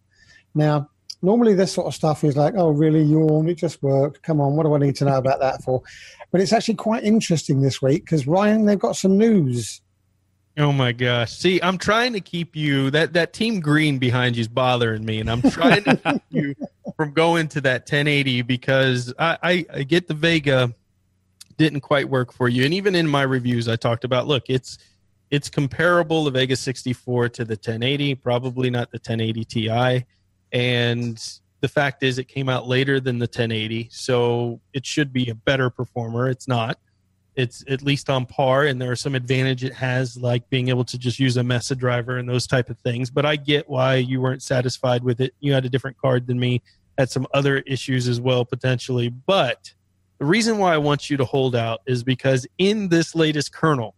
Now, 0.54 0.90
normally 1.26 1.54
this 1.54 1.74
sort 1.74 1.88
of 1.88 1.96
stuff 1.96 2.24
is 2.24 2.38
like, 2.38 2.54
oh, 2.56 2.70
really, 2.70 3.02
yawn, 3.02 3.50
it 3.50 3.56
just 3.56 3.82
worked. 3.84 4.22
Come 4.24 4.40
on, 4.40 4.56
what 4.56 4.64
do 4.64 4.74
I 4.76 4.78
need 4.78 4.96
to 4.98 5.06
know 5.06 5.18
about 5.18 5.40
that 5.40 5.64
for? 5.64 5.82
But 6.32 6.42
it's 6.42 6.54
actually 6.54 6.76
quite 6.76 7.04
interesting 7.04 7.62
this 7.62 7.82
week 7.82 8.06
because, 8.06 8.28
Ryan, 8.28 8.66
they've 8.66 8.80
got 8.80 8.96
some 8.96 9.18
news. 9.18 9.82
Oh 10.58 10.72
my 10.72 10.94
gosh! 10.94 11.34
See, 11.34 11.62
I'm 11.62 11.78
trying 11.78 12.14
to 12.14 12.22
keep 12.22 12.56
you 12.56 12.90
that 12.92 13.12
that 13.12 13.34
team 13.34 13.60
green 13.60 13.98
behind 13.98 14.38
you 14.38 14.42
is 14.42 14.48
bothering 14.48 15.04
me, 15.04 15.20
and 15.20 15.30
I'm 15.30 15.42
trying 15.42 15.84
to 15.84 15.98
keep 15.98 16.22
you 16.30 16.56
from 16.96 17.12
going 17.12 17.50
to 17.50 17.62
that 17.62 17.82
1080 17.82 18.42
because 18.44 19.14
I, 19.20 19.38
I 19.44 19.66
I 19.74 19.84
get 19.84 20.08
the 20.08 20.14
Vega 20.14 20.74
didn't 21.58 21.82
quite 21.82 22.08
work 22.08 22.32
for 22.32 22.48
you, 22.48 22.64
and 22.64 22.74
even 22.74 22.96
in 22.96 23.06
my 23.06 23.24
reviews, 23.24 23.68
I 23.68 23.76
talked 23.76 24.06
about 24.06 24.28
look, 24.28 24.44
it's 24.48 24.78
it's 25.30 25.50
comparable 25.50 26.24
the 26.24 26.32
Vega 26.32 26.56
64 26.56 27.30
to 27.30 27.44
the 27.44 27.56
1080, 27.56 28.16
probably 28.16 28.70
not 28.70 28.92
the 28.92 28.98
1080 28.98 29.44
Ti, 29.44 30.06
and 30.56 31.22
the 31.60 31.68
fact 31.68 32.02
is 32.02 32.18
it 32.18 32.30
came 32.30 32.48
out 32.48 32.66
later 32.66 33.02
than 33.02 33.20
the 33.20 33.26
1080, 33.26 33.90
so 33.92 34.62
it 34.74 34.86
should 34.86 35.12
be 35.12 35.30
a 35.30 35.36
better 35.36 35.70
performer. 35.70 36.30
It's 36.30 36.48
not. 36.48 36.80
It's 37.36 37.66
at 37.68 37.82
least 37.82 38.10
on 38.10 38.26
par 38.26 38.64
and 38.64 38.82
there 38.82 38.90
are 38.90 38.96
some 38.96 39.16
advantage 39.16 39.66
it 39.66 39.74
has 39.74 40.16
like 40.16 40.50
being 40.50 40.70
able 40.70 40.86
to 40.86 40.98
just 40.98 41.20
use 41.20 41.36
a 41.36 41.44
mesa 41.44 41.76
driver 41.76 42.18
and 42.18 42.30
those 42.30 42.48
type 42.48 42.70
of 42.70 42.80
things. 42.80 43.10
But 43.10 43.26
i 43.26 43.36
get 43.36 43.70
why 43.70 43.96
you 43.96 44.22
weren't 44.22 44.42
satisfied 44.42 45.04
with 45.04 45.20
it. 45.20 45.34
You 45.42 45.52
had 45.52 45.66
a 45.66 45.70
different 45.70 45.98
card 45.98 46.28
than 46.28 46.40
me 46.40 46.62
had 46.98 47.10
some 47.10 47.28
other 47.34 47.58
issues 47.58 48.08
as 48.08 48.22
well 48.22 48.46
potentially. 48.46 49.10
But 49.10 49.74
the 50.20 50.26
reason 50.26 50.58
why 50.58 50.74
i 50.74 50.78
want 50.78 51.10
you 51.10 51.18
to 51.18 51.26
hold 51.26 51.54
out 51.54 51.82
is 51.86 52.02
because 52.02 52.48
in 52.58 52.88
this 52.88 53.14
latest 53.14 53.52
kernel 53.52 53.94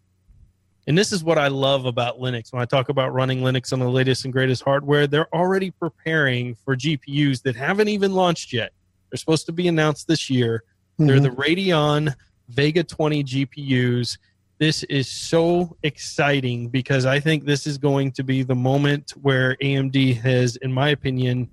and 0.87 0.97
this 0.97 1.11
is 1.11 1.23
what 1.23 1.37
i 1.37 1.47
love 1.47 1.85
about 1.85 2.19
linux 2.19 2.51
when 2.51 2.61
i 2.61 2.65
talk 2.65 2.89
about 2.89 3.13
running 3.13 3.41
linux 3.41 3.71
on 3.73 3.79
the 3.79 3.89
latest 3.89 4.23
and 4.25 4.33
greatest 4.33 4.63
hardware 4.63 5.05
they're 5.07 5.33
already 5.35 5.69
preparing 5.71 6.55
for 6.55 6.75
gpus 6.75 7.41
that 7.43 7.55
haven't 7.55 7.87
even 7.89 8.13
launched 8.13 8.53
yet 8.53 8.71
they're 9.11 9.17
supposed 9.17 9.45
to 9.45 9.51
be 9.51 9.67
announced 9.67 10.07
this 10.07 10.29
year 10.29 10.63
they're 10.97 11.19
Mhm. 11.19 11.23
the 11.23 11.29
Radeon 11.29 12.15
Vega 12.49 12.83
20 12.83 13.23
GPUs. 13.23 14.17
This 14.57 14.81
is 14.83 15.07
so 15.07 15.77
exciting 15.83 16.69
because 16.69 17.05
I 17.05 17.19
think 17.19 17.45
this 17.45 17.67
is 17.67 17.77
going 17.77 18.13
to 18.13 18.23
be 18.23 18.41
the 18.41 18.55
moment 18.55 19.11
where 19.21 19.55
AMD 19.61 20.13
has, 20.13 20.55
in 20.55 20.73
my 20.73 20.89
opinion, 20.89 21.49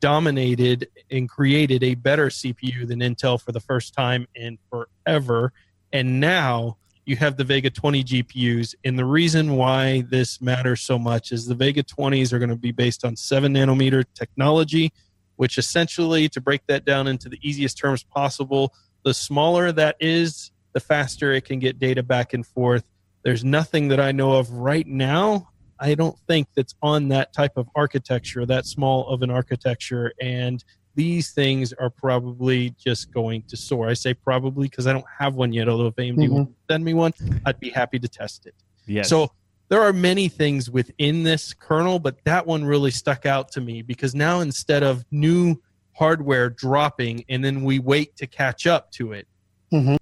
dominated 0.00 0.88
and 1.10 1.28
created 1.28 1.82
a 1.82 1.94
better 1.94 2.28
CPU 2.30 2.86
than 2.86 3.00
Intel 3.00 3.38
for 3.38 3.52
the 3.52 3.60
first 3.60 3.92
time 3.92 4.26
in 4.34 4.56
forever. 4.70 5.52
And 5.92 6.20
now 6.20 6.78
you 7.06 7.16
have 7.16 7.36
the 7.36 7.44
Vega 7.44 7.70
20 7.70 8.04
GPUs. 8.04 8.74
And 8.84 8.98
the 8.98 9.04
reason 9.04 9.56
why 9.56 10.02
this 10.10 10.42
matters 10.42 10.82
so 10.82 10.98
much 10.98 11.30
is 11.32 11.46
the 11.46 11.54
Vega 11.54 11.82
20s 11.82 12.32
are 12.32 12.38
going 12.38 12.50
to 12.50 12.56
be 12.56 12.72
based 12.72 13.04
on 13.04 13.16
7 13.16 13.54
nanometer 13.54 14.04
technology, 14.14 14.92
which 15.36 15.56
essentially, 15.56 16.28
to 16.28 16.40
break 16.40 16.66
that 16.66 16.84
down 16.84 17.06
into 17.06 17.28
the 17.28 17.38
easiest 17.42 17.78
terms 17.78 18.02
possible, 18.02 18.74
the 19.04 19.14
smaller 19.14 19.70
that 19.70 19.96
is, 20.00 20.50
the 20.72 20.80
faster 20.80 21.32
it 21.32 21.44
can 21.44 21.60
get 21.60 21.78
data 21.78 22.02
back 22.02 22.34
and 22.34 22.44
forth. 22.44 22.84
There's 23.22 23.44
nothing 23.44 23.88
that 23.88 24.00
I 24.00 24.10
know 24.12 24.32
of 24.32 24.50
right 24.50 24.86
now. 24.86 25.50
I 25.78 25.94
don't 25.94 26.18
think 26.26 26.48
that's 26.56 26.74
on 26.82 27.08
that 27.08 27.32
type 27.32 27.56
of 27.56 27.68
architecture, 27.76 28.44
that 28.46 28.66
small 28.66 29.06
of 29.08 29.22
an 29.22 29.30
architecture. 29.30 30.12
And 30.20 30.64
these 30.96 31.30
things 31.30 31.72
are 31.74 31.90
probably 31.90 32.70
just 32.70 33.12
going 33.12 33.42
to 33.48 33.56
soar. 33.56 33.88
I 33.88 33.94
say 33.94 34.14
probably 34.14 34.68
because 34.68 34.86
I 34.88 34.92
don't 34.92 35.04
have 35.18 35.34
one 35.34 35.52
yet, 35.52 35.68
although 35.68 35.86
if 35.86 35.94
AMD 35.96 36.26
Mhm. 36.26 36.30
will 36.30 36.52
send 36.68 36.84
me 36.84 36.94
one, 36.94 37.12
I'd 37.44 37.60
be 37.60 37.70
happy 37.70 37.98
to 38.00 38.08
test 38.08 38.46
it. 38.46 38.54
Yes. 38.86 39.08
So 39.08 39.30
there 39.68 39.82
are 39.82 39.92
many 39.92 40.28
things 40.28 40.70
within 40.70 41.22
this 41.22 41.52
kernel, 41.54 41.98
but 41.98 42.16
that 42.24 42.46
one 42.46 42.64
really 42.64 42.90
stuck 42.90 43.26
out 43.26 43.52
to 43.52 43.60
me 43.60 43.82
because 43.82 44.14
now 44.14 44.40
instead 44.40 44.82
of 44.82 45.04
new 45.10 45.56
hardware 45.92 46.50
dropping 46.50 47.24
and 47.28 47.44
then 47.44 47.62
we 47.62 47.78
wait 47.78 48.16
to 48.16 48.26
catch 48.26 48.66
up 48.66 48.90
to 48.92 49.12
it, 49.12 49.28
Mhm. 49.72 49.96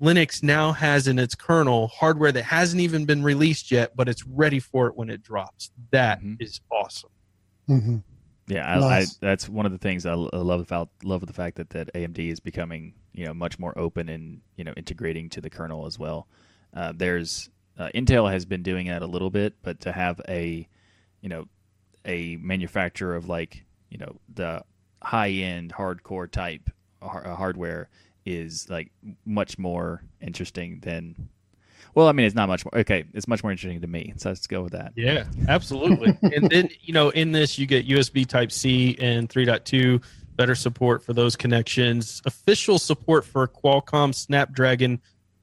Linux 0.00 0.42
now 0.42 0.72
has 0.72 1.08
in 1.08 1.18
its 1.18 1.34
kernel 1.34 1.88
hardware 1.88 2.30
that 2.32 2.44
hasn't 2.44 2.80
even 2.80 3.04
been 3.04 3.22
released 3.22 3.70
yet, 3.70 3.96
but 3.96 4.08
it's 4.08 4.24
ready 4.26 4.60
for 4.60 4.86
it 4.86 4.96
when 4.96 5.10
it 5.10 5.22
drops. 5.22 5.70
That 5.90 6.20
is 6.38 6.60
Mhm. 6.60 6.76
awesome. 6.76 7.10
Yeah, 8.48 8.66
I, 8.66 8.78
Nice. 8.80 9.12
I, 9.12 9.16
that's 9.20 9.48
one 9.48 9.66
of 9.66 9.72
the 9.72 9.78
things 9.78 10.06
I 10.06 10.14
love 10.14 10.60
about 10.60 10.88
love 11.02 11.26
the 11.26 11.32
fact 11.32 11.56
that, 11.56 11.70
that 11.70 11.92
AMD 11.94 12.18
is 12.18 12.40
becoming 12.40 12.94
you 13.12 13.26
know 13.26 13.34
much 13.34 13.58
more 13.58 13.76
open 13.78 14.08
and 14.08 14.40
you 14.56 14.64
know 14.64 14.72
integrating 14.76 15.28
to 15.30 15.40
the 15.40 15.50
kernel 15.50 15.86
as 15.86 15.98
well. 15.98 16.26
Uh, 16.74 16.92
there's 16.96 17.50
uh, 17.78 17.90
Intel 17.94 18.30
has 18.30 18.44
been 18.44 18.62
doing 18.62 18.88
that 18.88 19.02
a 19.02 19.06
little 19.06 19.30
bit, 19.30 19.54
but 19.62 19.80
to 19.80 19.92
have 19.92 20.20
a 20.28 20.66
you 21.20 21.28
know 21.28 21.46
a 22.04 22.36
manufacturer 22.36 23.14
of 23.14 23.28
like 23.28 23.64
you 23.90 23.98
know 23.98 24.16
the 24.34 24.64
high 25.02 25.30
end 25.30 25.72
hardcore 25.72 26.30
type 26.30 26.70
hardware 27.02 27.88
is 28.24 28.68
like 28.68 28.90
much 29.24 29.58
more 29.58 30.02
interesting 30.20 30.80
than 30.80 31.28
well 31.94 32.08
i 32.08 32.12
mean 32.12 32.26
it's 32.26 32.34
not 32.34 32.48
much 32.48 32.64
more 32.64 32.78
okay 32.78 33.04
it's 33.14 33.28
much 33.28 33.42
more 33.42 33.50
interesting 33.52 33.80
to 33.80 33.86
me 33.86 34.12
so 34.16 34.30
let's 34.30 34.46
go 34.46 34.62
with 34.62 34.72
that 34.72 34.92
Yeah, 34.96 35.24
absolutely. 35.48 36.16
and 36.34 36.50
then, 36.50 36.68
you 36.82 36.92
know, 36.92 37.10
in 37.10 37.32
this, 37.32 37.58
you 37.58 37.66
get 37.66 37.86
USB 37.86 38.26
Type 38.26 38.50
C 38.52 38.96
and 39.00 39.28
3.2, 39.28 40.02
better 40.36 40.54
support 40.54 41.02
for 41.04 41.12
those 41.12 41.36
connections, 41.36 42.20
official 42.26 42.78
support 42.78 43.24
for 43.24 43.46
Qualcomm 43.46 44.14
Snapdragon 44.14 45.00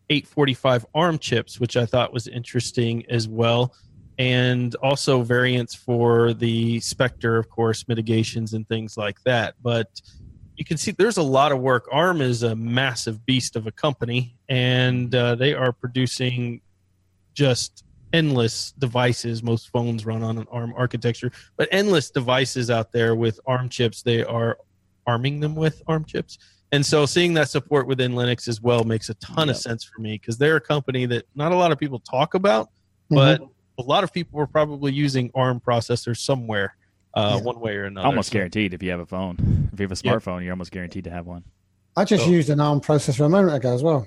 845 0.10 0.86
ARM 0.94 1.20
chips, 1.20 1.60
which 1.60 1.78
I 1.78 1.86
thought 1.86 2.14
was 2.14 2.28
interesting 2.28 3.06
as 3.10 3.28
well. 3.28 3.74
And 4.18 4.76
also 4.76 5.22
variants 5.24 5.74
for 5.76 6.34
the 6.34 6.80
Spectre, 6.80 7.38
of 7.38 7.50
course, 7.50 7.88
mitigations 7.88 8.54
and 8.54 8.68
things 8.68 8.98
like 8.98 9.22
that. 9.24 9.56
But 9.62 10.02
you 10.58 10.66
can 10.66 10.78
see 10.78 10.92
there's 10.92 11.18
a 11.18 11.24
lot 11.24 11.52
of 11.52 11.60
work. 11.60 11.88
ARM 11.92 12.22
is 12.22 12.44
a 12.44 12.56
massive 12.56 13.26
beast 13.26 13.56
of 13.56 13.68
a 13.68 13.72
company, 13.72 14.36
and 14.50 15.14
uh, 15.14 15.36
they 15.36 15.54
are 15.54 15.72
producing 15.72 16.62
just 17.34 17.84
endless 18.14 18.72
devices. 18.74 19.44
Most 19.44 19.70
phones 19.70 20.06
run 20.06 20.24
on 20.24 20.38
an 20.38 20.48
ARM 20.52 20.74
architecture, 20.78 21.32
but 21.58 21.68
endless 21.72 22.10
devices 22.10 22.70
out 22.70 22.92
there 22.92 23.16
with 23.16 23.40
ARM 23.46 23.70
chips. 23.70 24.02
They 24.02 24.24
are 24.24 24.58
arming 25.06 25.40
them 25.40 25.56
with 25.56 25.82
ARM 25.88 26.06
chips. 26.06 26.38
And 26.72 26.86
so 26.86 27.06
seeing 27.06 27.34
that 27.36 27.50
support 27.50 27.88
within 27.88 28.14
Linux 28.14 28.48
as 28.48 28.62
well 28.62 28.84
makes 28.84 29.10
a 29.10 29.14
ton 29.16 29.50
of 29.50 29.58
sense 29.58 29.84
for 29.84 30.02
me 30.02 30.14
because 30.14 30.38
they're 30.38 30.56
a 30.56 30.62
company 30.62 31.06
that 31.06 31.26
not 31.36 31.52
a 31.52 31.56
lot 31.56 31.72
of 31.72 31.78
people 31.78 32.00
talk 32.00 32.34
about, 32.34 32.70
Mm-hmm. 33.12 33.16
but 33.16 33.42
a 33.78 33.84
lot 33.86 34.04
of 34.04 34.12
people 34.12 34.40
are 34.40 34.48
probably 34.48 34.92
using 34.92 35.30
ARM 35.36 35.60
processors 35.60 36.18
somewhere, 36.18 36.76
uh, 37.16 37.36
Yeah. 37.38 37.44
one 37.44 37.60
way 37.60 37.76
or 37.76 37.86
another. 37.86 38.08
almost 38.08 38.30
So- 38.30 38.34
guaranteed 38.34 38.74
if 38.74 38.84
you 38.84 38.92
have 38.92 39.00
a 39.00 39.06
phone 39.06 39.70
if 39.74 39.80
you 39.80 39.84
have 39.88 39.92
a 39.92 40.02
Yeah. 40.04 40.12
smartphone 40.14 40.44
you're 40.44 40.54
almost 40.54 40.72
guaranteed 40.72 41.04
to 41.06 41.10
have 41.12 41.26
one 41.26 41.44
I 41.98 42.04
just 42.06 42.26
Oh. 42.28 42.30
used 42.30 42.50
an 42.50 42.60
ARM 42.60 42.82
processor 42.82 43.26
a 43.26 43.30
moment 43.30 43.56
ago 43.56 43.74
as 43.74 43.82
well. 43.82 44.06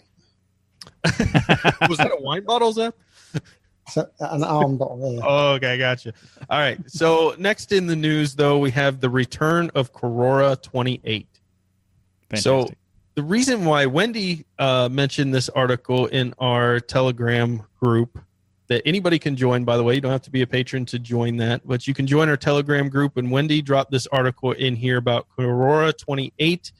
Was 1.88 1.97
that 1.99 2.11
a 2.12 2.21
wine 2.23 2.44
bottle, 2.44 2.71
Zeb? 2.73 2.92
An 4.21 4.44
ARM 4.44 4.77
bottle 4.77 5.12
there. 5.16 5.21
Oh, 5.25 5.53
okay, 5.55 5.79
gotcha. 5.79 6.12
All 6.51 6.59
right. 6.59 6.79
So 6.87 7.35
next 7.38 7.73
in 7.73 7.87
the 7.87 7.97
news, 7.97 8.35
though, 8.35 8.59
we 8.59 8.71
have 8.73 9.01
the 9.01 9.09
return 9.09 9.71
of 9.75 9.92
Korora 9.94 10.61
28. 10.61 11.27
So 12.35 12.68
the 13.14 13.23
reason 13.23 13.64
why 13.64 13.87
Wendy 13.87 14.44
uh, 14.59 14.90
mentioned 14.92 15.33
this 15.33 15.49
article 15.49 16.07
in 16.07 16.35
our 16.38 16.81
Telegram 16.81 17.62
group 17.83 18.18
that 18.68 18.83
anybody 18.87 19.18
can 19.18 19.35
join, 19.35 19.64
by 19.64 19.76
the 19.76 19.83
way, 19.83 19.94
you 19.94 20.00
don't 20.00 20.12
have 20.12 20.22
to 20.22 20.31
be 20.31 20.42
a 20.42 20.46
patron 20.46 20.85
to 20.87 20.98
join 20.98 21.37
that, 21.38 21.66
but 21.66 21.87
you 21.87 21.94
can 21.94 22.07
join 22.07 22.28
our 22.28 22.37
Telegram 22.37 22.88
group. 22.88 23.16
And 23.16 23.31
Wendy 23.31 23.62
dropped 23.62 23.90
this 23.90 24.07
article 24.09 24.52
in 24.52 24.76
here 24.76 24.98
about 24.98 25.26
Korora 25.37 25.96
28 25.96 26.72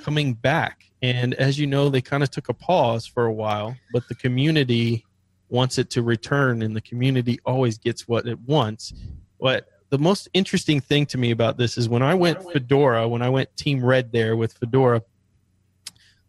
coming 0.00 0.34
back. 0.34 0.84
And 1.02 1.34
as 1.34 1.58
you 1.58 1.66
know, 1.66 1.88
they 1.90 2.00
kind 2.00 2.22
of 2.22 2.30
took 2.30 2.48
a 2.48 2.54
pause 2.54 3.06
for 3.06 3.26
a 3.26 3.32
while, 3.32 3.76
but 3.92 4.06
the 4.08 4.14
community 4.14 5.04
wants 5.48 5.78
it 5.78 5.90
to 5.90 6.02
return, 6.02 6.62
and 6.62 6.74
the 6.76 6.80
community 6.80 7.38
always 7.44 7.78
gets 7.78 8.06
what 8.06 8.26
it 8.26 8.38
wants. 8.40 8.92
But 9.40 9.68
the 9.90 9.98
most 9.98 10.28
interesting 10.34 10.80
thing 10.80 11.06
to 11.06 11.18
me 11.18 11.30
about 11.30 11.56
this 11.56 11.78
is 11.78 11.88
when 11.88 12.02
I 12.02 12.14
went 12.14 12.42
Fedora, 12.52 13.08
when 13.08 13.22
I 13.22 13.28
went 13.28 13.56
Team 13.56 13.84
Red 13.84 14.12
there 14.12 14.36
with 14.36 14.52
Fedora, 14.52 15.02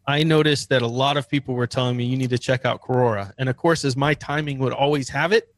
I 0.09 0.23
noticed 0.23 0.69
that 0.69 0.81
a 0.81 0.87
lot 0.87 1.17
of 1.17 1.29
people 1.29 1.53
were 1.53 1.67
telling 1.67 1.95
me 1.95 2.03
you 2.03 2.17
need 2.17 2.31
to 2.31 2.39
check 2.39 2.65
out 2.65 2.81
Korora. 2.81 3.31
And 3.37 3.47
of 3.47 3.57
course, 3.57 3.85
as 3.85 3.95
my 3.95 4.15
timing 4.15 4.57
would 4.57 4.73
always 4.73 5.07
have 5.09 5.31
it, 5.31 5.53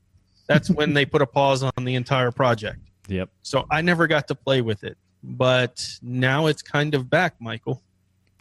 that's 0.46 0.70
when 0.70 0.94
they 0.98 1.06
put 1.06 1.22
a 1.22 1.26
pause 1.26 1.64
on 1.64 1.86
the 1.86 1.96
entire 1.96 2.32
project. 2.32 2.80
yep 3.08 3.30
So 3.44 3.66
I 3.72 3.82
never 3.82 4.08
got 4.08 4.28
to 4.28 4.36
play 4.36 4.62
with 4.62 4.84
it. 4.84 4.98
But 5.24 5.88
now 6.02 6.48
it's 6.48 6.62
kind 6.62 6.94
of 6.96 7.10
back, 7.10 7.36
Michael. 7.40 7.82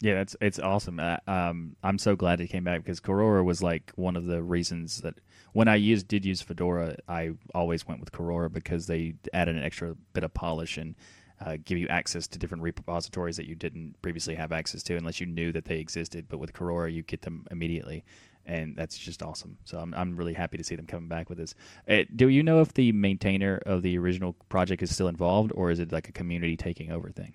Yeah, 0.01 0.15
that's 0.15 0.35
it's 0.41 0.59
awesome. 0.59 0.99
Uh, 0.99 1.19
um, 1.29 1.77
I'm 1.85 1.99
so 1.99 2.17
glad 2.17 2.41
it 2.41 2.49
came 2.49 2.65
back 2.65 2.83
because 2.83 2.99
Korora 3.01 3.45
was 3.45 3.63
like 3.63 3.93
one 3.95 4.17
of 4.17 4.25
the 4.25 4.43
reasons 4.43 5.03
that 5.03 5.15
when 5.53 5.69
I 5.69 5.77
used 5.77 6.09
did 6.09 6.25
use 6.25 6.43
Fedora, 6.43 6.97
I 7.07 7.33
always 7.55 7.87
went 7.87 8.01
with 8.01 8.11
Korora 8.11 8.53
because 8.53 8.87
they 8.87 9.15
added 9.33 9.55
an 9.55 9.63
extra 9.63 9.95
bit 10.13 10.25
of 10.25 10.35
polish 10.35 10.77
and 10.77 10.97
uh, 11.45 11.57
give 11.65 11.79
you 11.79 11.89
access 11.89 12.27
to 12.29 12.39
different 12.39 12.63
repositories 12.63 13.37
that 13.37 13.47
you 13.47 13.55
didn't 13.55 14.01
previously 14.03 14.35
have 14.35 14.53
access 14.53 14.83
to 14.85 14.97
unless 14.97 15.21
you 15.21 15.27
knew 15.27 15.53
that 15.53 15.65
they 15.65 15.79
existed. 15.79 16.27
But 16.29 16.39
with 16.39 16.53
Korora, 16.53 16.93
you 16.93 17.03
get 17.03 17.23
them 17.23 17.47
immediately, 17.51 18.05
and 18.45 18.77
that's 18.77 18.99
just 18.99 19.23
awesome. 19.23 19.57
So 19.65 19.79
I'm 19.79 19.95
I'm 19.95 20.17
really 20.17 20.35
happy 20.35 20.59
to 20.59 20.65
see 20.65 20.77
them 20.77 20.87
coming 20.87 21.09
back 21.09 21.29
with 21.29 21.39
this. 21.39 21.55
Uh, 21.89 22.03
do 22.17 22.29
you 22.29 22.43
know 22.43 22.61
if 22.61 22.75
the 22.75 22.93
maintainer 22.93 23.61
of 23.67 23.83
the 23.83 23.97
original 23.99 24.35
project 24.49 24.83
is 24.83 24.93
still 24.93 25.09
involved, 25.09 25.53
or 25.55 25.71
is 25.71 25.81
it 25.81 25.93
like 25.93 26.09
a 26.09 26.13
community 26.13 26.57
taking 26.57 26.93
over 26.93 27.11
thing? 27.11 27.33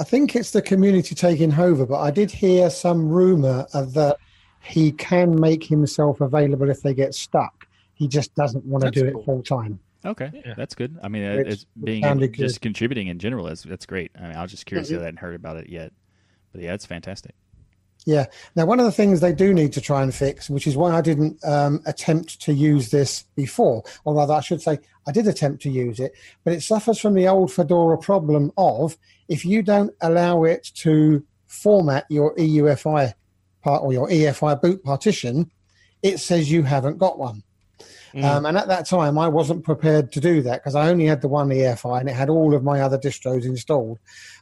I 0.00 0.04
think 0.04 0.36
it's 0.36 0.52
the 0.52 0.62
community 0.62 1.14
taking 1.14 1.52
over, 1.52 1.84
but 1.84 2.00
I 2.00 2.10
did 2.12 2.30
hear 2.30 2.70
some 2.70 3.08
rumor 3.08 3.66
of 3.74 3.94
that 3.94 4.18
he 4.62 4.92
can 4.92 5.38
make 5.40 5.64
himself 5.64 6.20
available 6.20 6.70
if 6.70 6.82
they 6.82 6.94
get 6.94 7.14
stuck. 7.14 7.66
He 7.94 8.06
just 8.06 8.34
doesn't 8.34 8.64
want 8.64 8.82
to 8.82 8.86
That's 8.90 9.02
do 9.02 9.10
cool. 9.10 9.20
it 9.20 9.24
full 9.24 9.42
time. 9.42 9.80
Okay, 10.04 10.30
Yeah. 10.46 10.54
that's 10.56 10.74
good. 10.74 10.96
I 11.02 11.08
mean, 11.08 11.24
uh, 11.24 11.36
Which- 11.36 11.46
it's 11.48 11.66
being 11.82 12.02
sounded 12.02 12.32
just 12.32 12.56
good. 12.56 12.62
contributing 12.62 13.08
in 13.08 13.18
general 13.18 13.48
is 13.48 13.62
that's 13.64 13.86
great. 13.86 14.12
I 14.18 14.22
mean, 14.28 14.36
I 14.36 14.42
was 14.42 14.50
just 14.50 14.64
curious 14.66 14.88
Mhm. 14.88 14.90
because 14.92 15.02
I 15.02 15.04
hadn't 15.06 15.18
heard 15.20 15.34
about 15.34 15.56
it 15.56 15.68
yet, 15.68 15.92
but 16.52 16.60
yeah, 16.62 16.74
it's 16.74 16.86
fantastic. 16.86 17.34
Yeah. 18.06 18.26
Now, 18.54 18.64
one 18.64 18.78
of 18.78 18.86
the 18.86 18.92
things 18.92 19.20
they 19.20 19.32
do 19.34 19.52
need 19.52 19.72
to 19.74 19.80
try 19.80 20.02
and 20.02 20.14
fix, 20.14 20.48
which 20.48 20.66
is 20.68 20.76
why 20.76 20.94
I 20.96 21.00
didn't 21.00 21.44
um, 21.44 21.82
attempt 21.84 22.40
to 22.42 22.54
use 22.54 22.90
this 22.90 23.24
before, 23.34 23.82
or 24.04 24.14
rather, 24.14 24.34
I 24.34 24.40
should 24.40 24.62
say, 24.62 24.78
I 25.06 25.12
did 25.12 25.26
attempt 25.26 25.62
to 25.64 25.70
use 25.70 25.98
it, 25.98 26.12
but 26.44 26.52
it 26.52 26.62
suffers 26.62 26.98
from 27.00 27.14
the 27.14 27.26
old 27.26 27.52
Fedora 27.52 27.98
problem 27.98 28.52
of 28.56 28.96
if 29.28 29.44
you 29.44 29.62
don't 29.62 29.92
allow 30.00 30.44
it 30.44 30.70
to 30.76 31.24
format 31.46 32.06
your 32.08 32.34
UEFI 32.36 33.14
part 33.62 33.82
or 33.82 33.92
your 33.92 34.08
EFI 34.10 34.54
boot 34.54 34.82
partition, 34.84 35.50
it 36.02 36.18
says 36.18 36.50
you 36.50 36.62
haven't 36.62 36.98
got 36.98 37.18
one. 37.18 37.42
Mm. 38.14 38.24
Um, 38.24 38.46
and 38.46 38.56
at 38.56 38.68
that 38.68 38.86
time, 38.86 39.18
I 39.18 39.28
wasn't 39.28 39.64
prepared 39.64 40.12
to 40.12 40.20
do 40.20 40.42
that 40.42 40.62
because 40.62 40.74
I 40.74 40.88
only 40.88 41.06
had 41.06 41.20
the 41.20 41.28
one 41.28 41.48
EFI 41.48 42.00
and 42.00 42.08
it 42.08 42.14
had 42.14 42.28
all 42.28 42.54
of 42.54 42.64
my 42.64 42.80
other 42.80 42.98
distros 42.98 43.44
installed. 43.44 43.98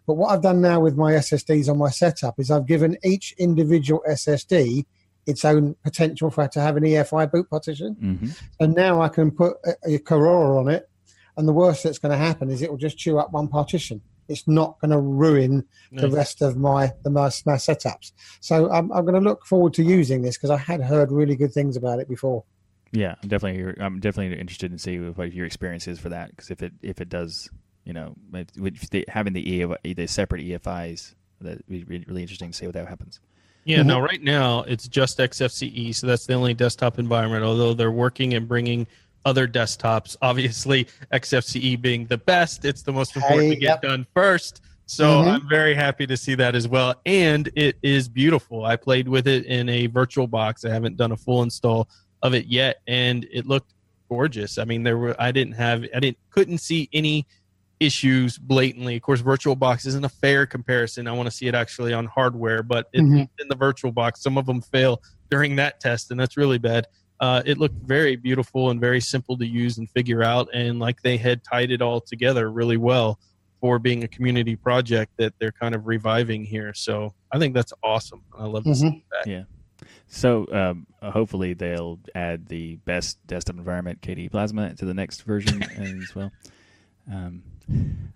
But 0.06 0.14
what 0.14 0.28
I've 0.28 0.42
done 0.42 0.60
now 0.60 0.80
with 0.80 0.96
my 0.96 1.12
SSDs 1.12 1.68
on 1.68 1.78
my 1.78 1.90
setup 1.90 2.38
is 2.38 2.50
I've 2.50 2.66
given 2.66 2.96
each 3.02 3.34
individual 3.38 4.02
SSD 4.08 4.86
its 5.26 5.44
own 5.44 5.74
potential 5.82 6.30
for 6.30 6.44
it 6.44 6.52
to 6.52 6.60
have 6.60 6.76
an 6.76 6.84
EFI 6.84 7.30
boot 7.30 7.50
partition. 7.50 7.94
hmm 7.94 8.26
And 8.60 8.74
now 8.74 9.02
I 9.02 9.08
can 9.08 9.30
put 9.30 9.56
a, 9.64 9.94
a 9.94 9.98
Korora 9.98 10.60
on 10.60 10.68
it. 10.68 10.88
And 11.36 11.46
the 11.46 11.52
worst 11.52 11.82
that's 11.82 11.98
going 11.98 12.12
to 12.12 12.18
happen 12.18 12.48
is 12.48 12.62
it 12.62 12.70
will 12.70 12.78
just 12.78 12.96
chew 12.96 13.18
up 13.18 13.32
one 13.32 13.48
partition. 13.48 14.00
It's 14.28 14.48
not 14.48 14.80
going 14.80 14.90
to 14.90 14.98
ruin 14.98 15.64
the 15.92 16.10
rest 16.10 16.42
of 16.42 16.56
my 16.56 16.92
the 17.04 17.10
my, 17.10 17.30
my 17.44 17.54
setups. 17.54 18.12
So 18.40 18.70
I'm, 18.70 18.90
I'm 18.90 19.04
going 19.04 19.14
to 19.14 19.20
look 19.20 19.44
forward 19.46 19.74
to 19.74 19.82
using 19.82 20.22
this 20.22 20.36
because 20.36 20.50
I 20.50 20.56
had 20.56 20.80
heard 20.80 21.12
really 21.12 21.36
good 21.36 21.52
things 21.52 21.76
about 21.76 22.00
it 22.00 22.08
before. 22.08 22.44
Yeah, 22.92 23.14
I'm 23.22 23.28
definitely. 23.28 23.74
I'm 23.82 24.00
definitely 24.00 24.38
interested 24.38 24.70
in 24.72 24.78
seeing 24.78 25.12
what 25.14 25.32
your 25.32 25.46
experience 25.46 25.86
is 25.88 25.98
for 25.98 26.08
that 26.10 26.30
because 26.30 26.50
if 26.50 26.62
it 26.62 26.72
if 26.82 27.00
it 27.00 27.08
does, 27.08 27.50
you 27.84 27.92
know, 27.92 28.14
with 28.30 28.56
with 28.58 28.90
the, 28.90 29.04
having 29.08 29.32
the 29.32 29.44
EFI, 29.44 29.96
the 29.96 30.06
separate 30.06 30.44
EFIs, 30.44 31.14
that 31.40 31.58
would 31.68 31.88
be 31.88 32.04
really 32.06 32.22
interesting 32.22 32.50
to 32.52 32.56
see 32.56 32.66
what 32.66 32.74
that 32.74 32.86
happens. 32.88 33.20
Yeah, 33.64 33.80
Mhm. 33.82 33.86
now 33.86 34.00
right 34.00 34.22
now 34.22 34.62
it's 34.62 34.86
just 34.86 35.18
XFCE, 35.18 35.92
so 35.94 36.06
that's 36.06 36.26
the 36.26 36.34
only 36.34 36.54
desktop 36.54 36.98
environment. 37.00 37.42
Although 37.44 37.74
they're 37.74 37.90
working 37.90 38.34
and 38.34 38.46
bringing 38.46 38.86
other 39.24 39.48
desktops, 39.48 40.16
obviously 40.22 40.86
XFCE 41.12 41.74
being 41.80 42.06
the 42.06 42.18
best, 42.18 42.64
it's 42.64 42.82
the 42.82 42.92
most 42.92 43.16
important 43.16 43.42
Hey, 43.48 43.54
to 43.54 43.56
get 43.56 43.68
yep. 43.68 43.82
done 43.82 44.06
first. 44.14 44.60
So 44.88 45.04
Mhm. 45.22 45.26
I'm 45.26 45.48
very 45.48 45.74
happy 45.74 46.06
to 46.06 46.16
see 46.16 46.36
that 46.36 46.54
as 46.54 46.68
well, 46.68 46.94
and 47.04 47.50
it 47.56 47.76
is 47.82 48.08
beautiful. 48.08 48.64
I 48.64 48.76
played 48.76 49.08
with 49.08 49.26
it 49.26 49.44
in 49.46 49.68
a 49.68 49.88
virtual 49.88 50.28
box. 50.28 50.64
I 50.64 50.70
haven't 50.70 50.96
done 50.96 51.10
a 51.10 51.16
full 51.16 51.42
install 51.42 51.88
of 52.26 52.34
it 52.34 52.46
yet, 52.46 52.78
and 52.86 53.26
it 53.32 53.46
looked 53.46 53.72
gorgeous. 54.08 54.58
I 54.58 54.64
mean, 54.64 54.82
there 54.82 54.98
were 54.98 55.16
I 55.18 55.32
didn't 55.32 55.54
have 55.54 55.84
I 55.94 56.00
didn't 56.00 56.18
couldn't 56.30 56.58
see 56.58 56.88
any 56.92 57.26
issues 57.78 58.38
blatantly. 58.38 58.96
Of 58.96 59.02
course, 59.02 59.22
VirtualBox 59.22 59.86
isn't 59.86 60.04
a 60.04 60.08
fair 60.08 60.46
comparison. 60.46 61.06
I 61.06 61.12
want 61.12 61.26
to 61.26 61.30
see 61.34 61.46
it 61.46 61.54
actually 61.54 61.92
on 61.92 62.06
hardware, 62.06 62.62
but 62.62 62.88
it, 62.94 63.02
Mhm. 63.02 63.28
in 63.38 63.48
the 63.48 63.54
VirtualBox, 63.56 64.16
some 64.18 64.38
of 64.38 64.46
them 64.46 64.62
fail 64.62 65.02
during 65.30 65.56
that 65.56 65.78
test, 65.80 66.10
and 66.10 66.18
that's 66.18 66.36
really 66.38 66.58
bad. 66.58 66.86
Uh, 67.20 67.42
it 67.44 67.58
looked 67.58 67.76
very 67.82 68.16
beautiful 68.16 68.70
and 68.70 68.80
very 68.80 69.00
simple 69.00 69.36
to 69.38 69.46
use 69.46 69.76
and 69.78 69.90
figure 69.90 70.22
out, 70.22 70.48
and 70.54 70.78
like 70.78 71.00
they 71.02 71.16
had 71.18 71.42
tied 71.44 71.70
it 71.70 71.82
all 71.82 72.00
together 72.00 72.50
really 72.50 72.76
well 72.78 73.18
for 73.60 73.78
being 73.78 74.04
a 74.04 74.08
community 74.08 74.54
project 74.56 75.12
that 75.18 75.34
they're 75.38 75.52
kind 75.52 75.74
of 75.74 75.86
reviving 75.86 76.44
here. 76.44 76.72
So 76.74 77.12
I 77.32 77.38
think 77.38 77.54
that's 77.54 77.72
awesome. 77.82 78.22
I 78.38 78.44
love 78.46 78.64
to 78.64 78.74
see 78.74 79.04
that. 79.12 79.26
So 80.08 80.46
um, 80.52 80.86
hopefully 81.02 81.52
they'll 81.54 81.98
add 82.14 82.46
the 82.48 82.76
best 82.76 83.24
desktop 83.26 83.56
environment 83.56 84.00
KDE 84.00 84.30
Plasma 84.30 84.74
to 84.74 84.84
the 84.84 84.94
next 84.94 85.22
version 85.22 85.62
as 85.76 86.14
well. 86.14 86.32
Um, 87.12 87.42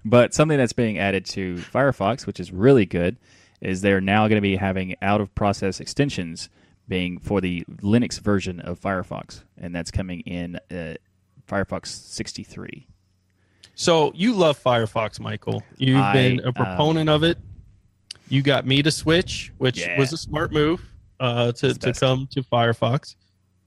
but 0.05 0.33
something 0.35 0.57
that's 0.59 0.73
being 0.73 0.99
added 0.99 1.25
to 1.27 1.57
Firefox, 1.57 2.27
which 2.27 2.41
is 2.41 2.53
really 2.53 2.87
good, 2.87 3.17
is 3.61 3.81
they're 3.81 4.01
now 4.01 4.29
going 4.29 4.37
to 4.37 4.41
be 4.43 4.57
having 4.57 4.97
out 5.03 5.21
of 5.21 5.35
process 5.35 5.81
extensions 5.81 6.49
being 6.89 7.19
for 7.19 7.41
the 7.41 7.65
Linux 7.83 8.19
version 8.21 8.61
of 8.61 8.81
Firefox, 8.81 9.43
and 9.59 9.75
that's 9.75 9.91
coming 9.91 10.21
in 10.21 10.57
uh, 10.71 10.95
Firefox 11.49 11.87
63. 11.87 12.87
So 13.75 14.13
you 14.15 14.35
love 14.35 14.63
Firefox, 14.63 15.21
Michael. 15.21 15.63
You've 15.79 16.01
I, 16.01 16.13
been 16.13 16.41
a 16.41 16.49
um, 16.49 16.55
proponent 16.55 17.09
of 17.09 17.23
it. 17.23 17.39
You 18.29 18.43
got 18.43 18.67
me 18.67 18.83
to 18.83 18.91
switch, 18.91 19.53
which 19.59 19.81
Yeah. 19.81 19.99
was 19.99 20.13
a 20.13 20.17
smart 20.17 20.53
move 20.53 20.83
uh, 21.21 21.53
to, 21.53 21.75
to 21.75 21.93
come 21.93 22.27
to 22.33 22.43
Firefox. 22.43 23.15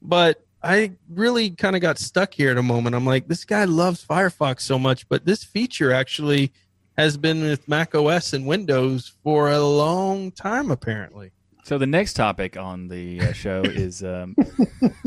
But 0.01 0.43
I 0.61 0.91
really 1.09 1.51
kind 1.51 1.75
of 1.75 1.81
got 1.81 1.97
stuck 1.97 2.33
here 2.33 2.51
at 2.51 2.57
a 2.57 2.63
moment. 2.63 2.95
I'm 2.95 3.05
like, 3.05 3.27
this 3.27 3.45
guy 3.45 3.65
loves 3.65 4.03
Firefox 4.03 4.61
so 4.61 4.79
much, 4.79 5.07
but 5.07 5.25
this 5.25 5.43
feature 5.43 5.93
actually 5.93 6.51
has 6.97 7.17
been 7.17 7.43
with 7.43 7.67
Mac 7.67 7.95
OS 7.95 8.33
and 8.33 8.45
Windows 8.45 9.13
for 9.23 9.51
a 9.51 9.59
long 9.59 10.31
time, 10.31 10.71
apparently. 10.71 11.31
So 11.63 11.77
the 11.77 11.87
next 11.87 12.13
topic 12.13 12.57
on 12.57 12.87
the 12.87 13.21
uh, 13.21 13.33
show 13.33 13.61
is 13.65 14.03
um, 14.03 14.35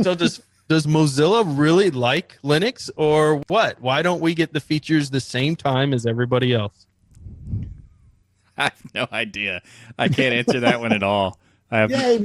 So 0.03 0.15
does 0.15 0.41
does 0.69 0.87
Mozilla 0.87 1.45
really 1.47 1.91
like 1.91 2.39
Linux 2.43 2.91
or 2.97 3.43
what? 3.47 3.81
Why 3.81 4.03
don't 4.03 4.21
we 4.21 4.35
get 4.35 4.53
the 4.53 4.61
features 4.61 5.11
the 5.11 5.21
same 5.21 5.55
time 5.55 5.95
as 5.95 6.07
everybody 6.07 6.53
else? 6.53 6.87
I 8.59 8.65
have 8.65 8.95
no 8.95 9.07
idea. 9.13 9.63
I 9.99 10.09
can't 10.09 10.35
answer 10.35 10.61
that 10.61 10.81
one 10.81 10.93
at 10.93 11.03
all. 11.03 11.39
I 11.71 11.79
have 11.79 11.91
Yay! 11.91 12.25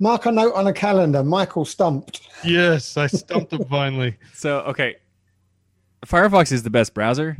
Mark 0.00 0.26
a 0.26 0.32
note 0.32 0.54
on 0.54 0.66
a 0.66 0.72
calendar. 0.72 1.22
Michael 1.22 1.64
stumped. 1.64 2.20
Yes, 2.44 2.96
I 2.96 3.06
stumped 3.22 3.52
him 3.52 3.64
finally. 3.64 4.16
So 4.34 4.60
okay, 4.60 4.96
Firefox 6.06 6.52
is 6.52 6.62
the 6.62 6.70
best 6.70 6.94
browser, 6.94 7.38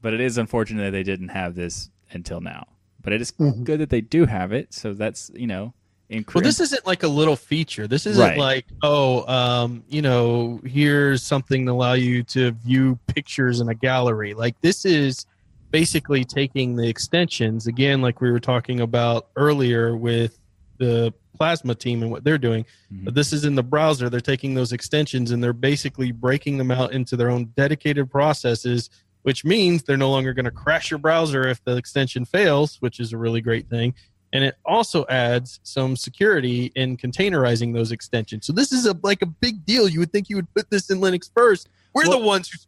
but 0.00 0.14
it 0.14 0.20
is 0.20 0.38
unfortunate 0.38 0.84
that 0.84 0.90
they 0.92 1.02
didn't 1.02 1.28
have 1.28 1.54
this 1.54 1.90
until 2.12 2.40
now. 2.40 2.66
But 3.02 3.12
it 3.12 3.20
is 3.20 3.32
Mhm. 3.32 3.64
good 3.64 3.80
that 3.80 3.90
they 3.90 4.00
do 4.00 4.26
have 4.26 4.52
it. 4.52 4.72
So 4.72 4.94
that's 4.94 5.30
you 5.34 5.46
know, 5.46 5.74
incre- 6.10 6.34
Well, 6.36 6.44
this 6.44 6.60
isn't 6.60 6.86
like 6.86 7.02
a 7.02 7.08
little 7.08 7.36
feature. 7.36 7.86
This 7.86 8.06
isn't 8.06 8.22
Right. 8.22 8.38
like, 8.38 8.66
oh, 8.82 9.26
um, 9.32 9.82
you 9.88 10.00
know, 10.02 10.60
here's 10.64 11.22
something 11.22 11.66
to 11.66 11.72
allow 11.72 11.92
you 11.94 12.22
to 12.24 12.52
view 12.52 12.98
pictures 13.08 13.60
in 13.60 13.68
a 13.68 13.74
gallery. 13.74 14.34
Like 14.34 14.58
this 14.62 14.84
is 14.84 15.26
basically 15.70 16.24
taking 16.24 16.76
the 16.76 16.88
extensions 16.88 17.66
again, 17.66 18.00
like 18.00 18.20
we 18.22 18.30
were 18.30 18.40
talking 18.40 18.80
about 18.80 19.26
earlier 19.36 19.94
with 19.96 20.38
the 20.78 21.12
Plasma 21.36 21.74
team 21.74 22.02
and 22.02 22.10
what 22.10 22.24
they're 22.24 22.38
doing. 22.38 22.64
Mhm. 22.92 23.04
But 23.04 23.14
this 23.14 23.32
is 23.32 23.44
in 23.44 23.54
the 23.54 23.62
browser. 23.62 24.08
They're 24.10 24.20
taking 24.20 24.54
those 24.54 24.72
extensions 24.72 25.30
and 25.30 25.42
they're 25.42 25.52
basically 25.52 26.10
breaking 26.12 26.58
them 26.58 26.70
out 26.70 26.92
into 26.92 27.16
their 27.16 27.30
own 27.30 27.46
dedicated 27.56 28.10
processes, 28.10 28.90
which 29.22 29.44
means 29.44 29.82
they're 29.84 29.96
no 29.96 30.10
longer 30.10 30.32
going 30.32 30.44
to 30.46 30.50
crash 30.50 30.90
your 30.90 30.98
browser 30.98 31.46
if 31.46 31.62
the 31.64 31.76
extension 31.76 32.24
fails, 32.24 32.76
which 32.80 32.98
is 32.98 33.12
a 33.12 33.18
really 33.18 33.40
great 33.40 33.68
thing. 33.68 33.94
And 34.32 34.44
it 34.44 34.56
also 34.66 35.06
adds 35.08 35.58
some 35.62 35.96
security 35.96 36.70
in 36.74 36.96
containerizing 36.96 37.72
those 37.72 37.92
extensions. 37.92 38.44
So 38.46 38.52
this 38.52 38.72
is 38.72 38.84
a 38.86 38.94
like 39.02 39.22
a 39.22 39.26
big 39.26 39.64
deal. 39.64 39.88
You 39.88 40.00
would 40.00 40.12
think 40.12 40.28
you 40.28 40.36
would 40.36 40.52
put 40.54 40.68
this 40.70 40.90
in 40.90 40.98
Linux 40.98 41.30
first. 41.34 41.68
We're 41.94 42.08
Well- 42.08 42.18
the 42.20 42.26
ones 42.26 42.50
who 42.50 42.58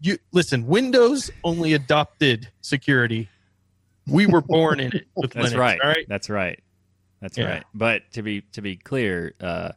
you 0.00 0.18
listen. 0.32 0.66
Windows 0.66 1.30
only 1.44 1.72
adopted 1.74 2.48
security. 2.60 3.28
We 4.06 4.26
were 4.26 4.40
born 4.42 4.80
in 4.80 4.92
it 4.94 5.06
with 5.16 5.32
That's 5.32 5.52
Linux. 5.52 5.58
right. 5.58 5.78
All 5.82 5.88
right. 5.90 6.06
That's 6.08 6.28
right. 6.30 6.60
That's 7.20 7.36
Yeah. 7.38 7.50
right. 7.50 7.64
But 7.74 8.10
to 8.12 8.22
be 8.22 8.42
to 8.52 8.62
be 8.62 8.76
clear, 8.76 9.34
uh, 9.40 9.72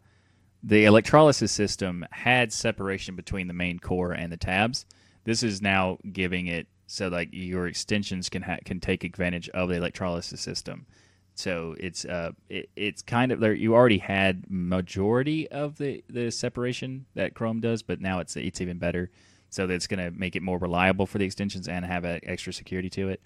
the 0.63 0.85
electrolysis 0.85 1.51
system 1.51 2.05
had 2.11 2.53
separation 2.53 3.15
between 3.15 3.47
the 3.47 3.53
main 3.53 3.79
core 3.79 4.11
and 4.11 4.31
the 4.31 4.37
tabs. 4.37 4.85
This 5.23 5.43
is 5.43 5.61
now 5.61 5.97
giving 6.11 6.47
it 6.47 6.67
so 6.87 7.07
like 7.07 7.29
your 7.31 7.67
extensions 7.67 8.29
can 8.29 8.41
ha- 8.43 8.59
can 8.65 8.79
take 8.79 9.03
advantage 9.03 9.49
of 9.49 9.69
the 9.69 9.75
electrolysis 9.75 10.41
system. 10.41 10.85
So 11.33 11.75
it's 11.79 12.05
uh 12.05 12.31
it, 12.49 12.69
it's 12.75 13.01
kind 13.01 13.31
of 13.31 13.39
there. 13.39 13.53
You 13.53 13.73
already 13.73 13.97
had 13.97 14.43
majority 14.49 15.49
of 15.49 15.77
the 15.77 16.03
the 16.09 16.29
separation 16.31 17.05
that 17.15 17.33
Chrome 17.33 17.61
does, 17.61 17.81
but 17.81 18.01
now 18.01 18.19
it's 18.19 18.35
it's 18.35 18.61
even 18.61 18.77
better. 18.77 19.09
So 19.49 19.67
that's 19.67 19.87
going 19.87 19.99
to 19.99 20.17
make 20.17 20.37
it 20.37 20.41
more 20.41 20.57
reliable 20.57 21.05
for 21.05 21.17
the 21.17 21.25
extensions 21.25 21.67
and 21.67 21.83
have 21.83 22.05
a 22.05 22.21
extra 22.23 22.53
security 22.53 22.89
to 22.91 23.09
it. 23.09 23.21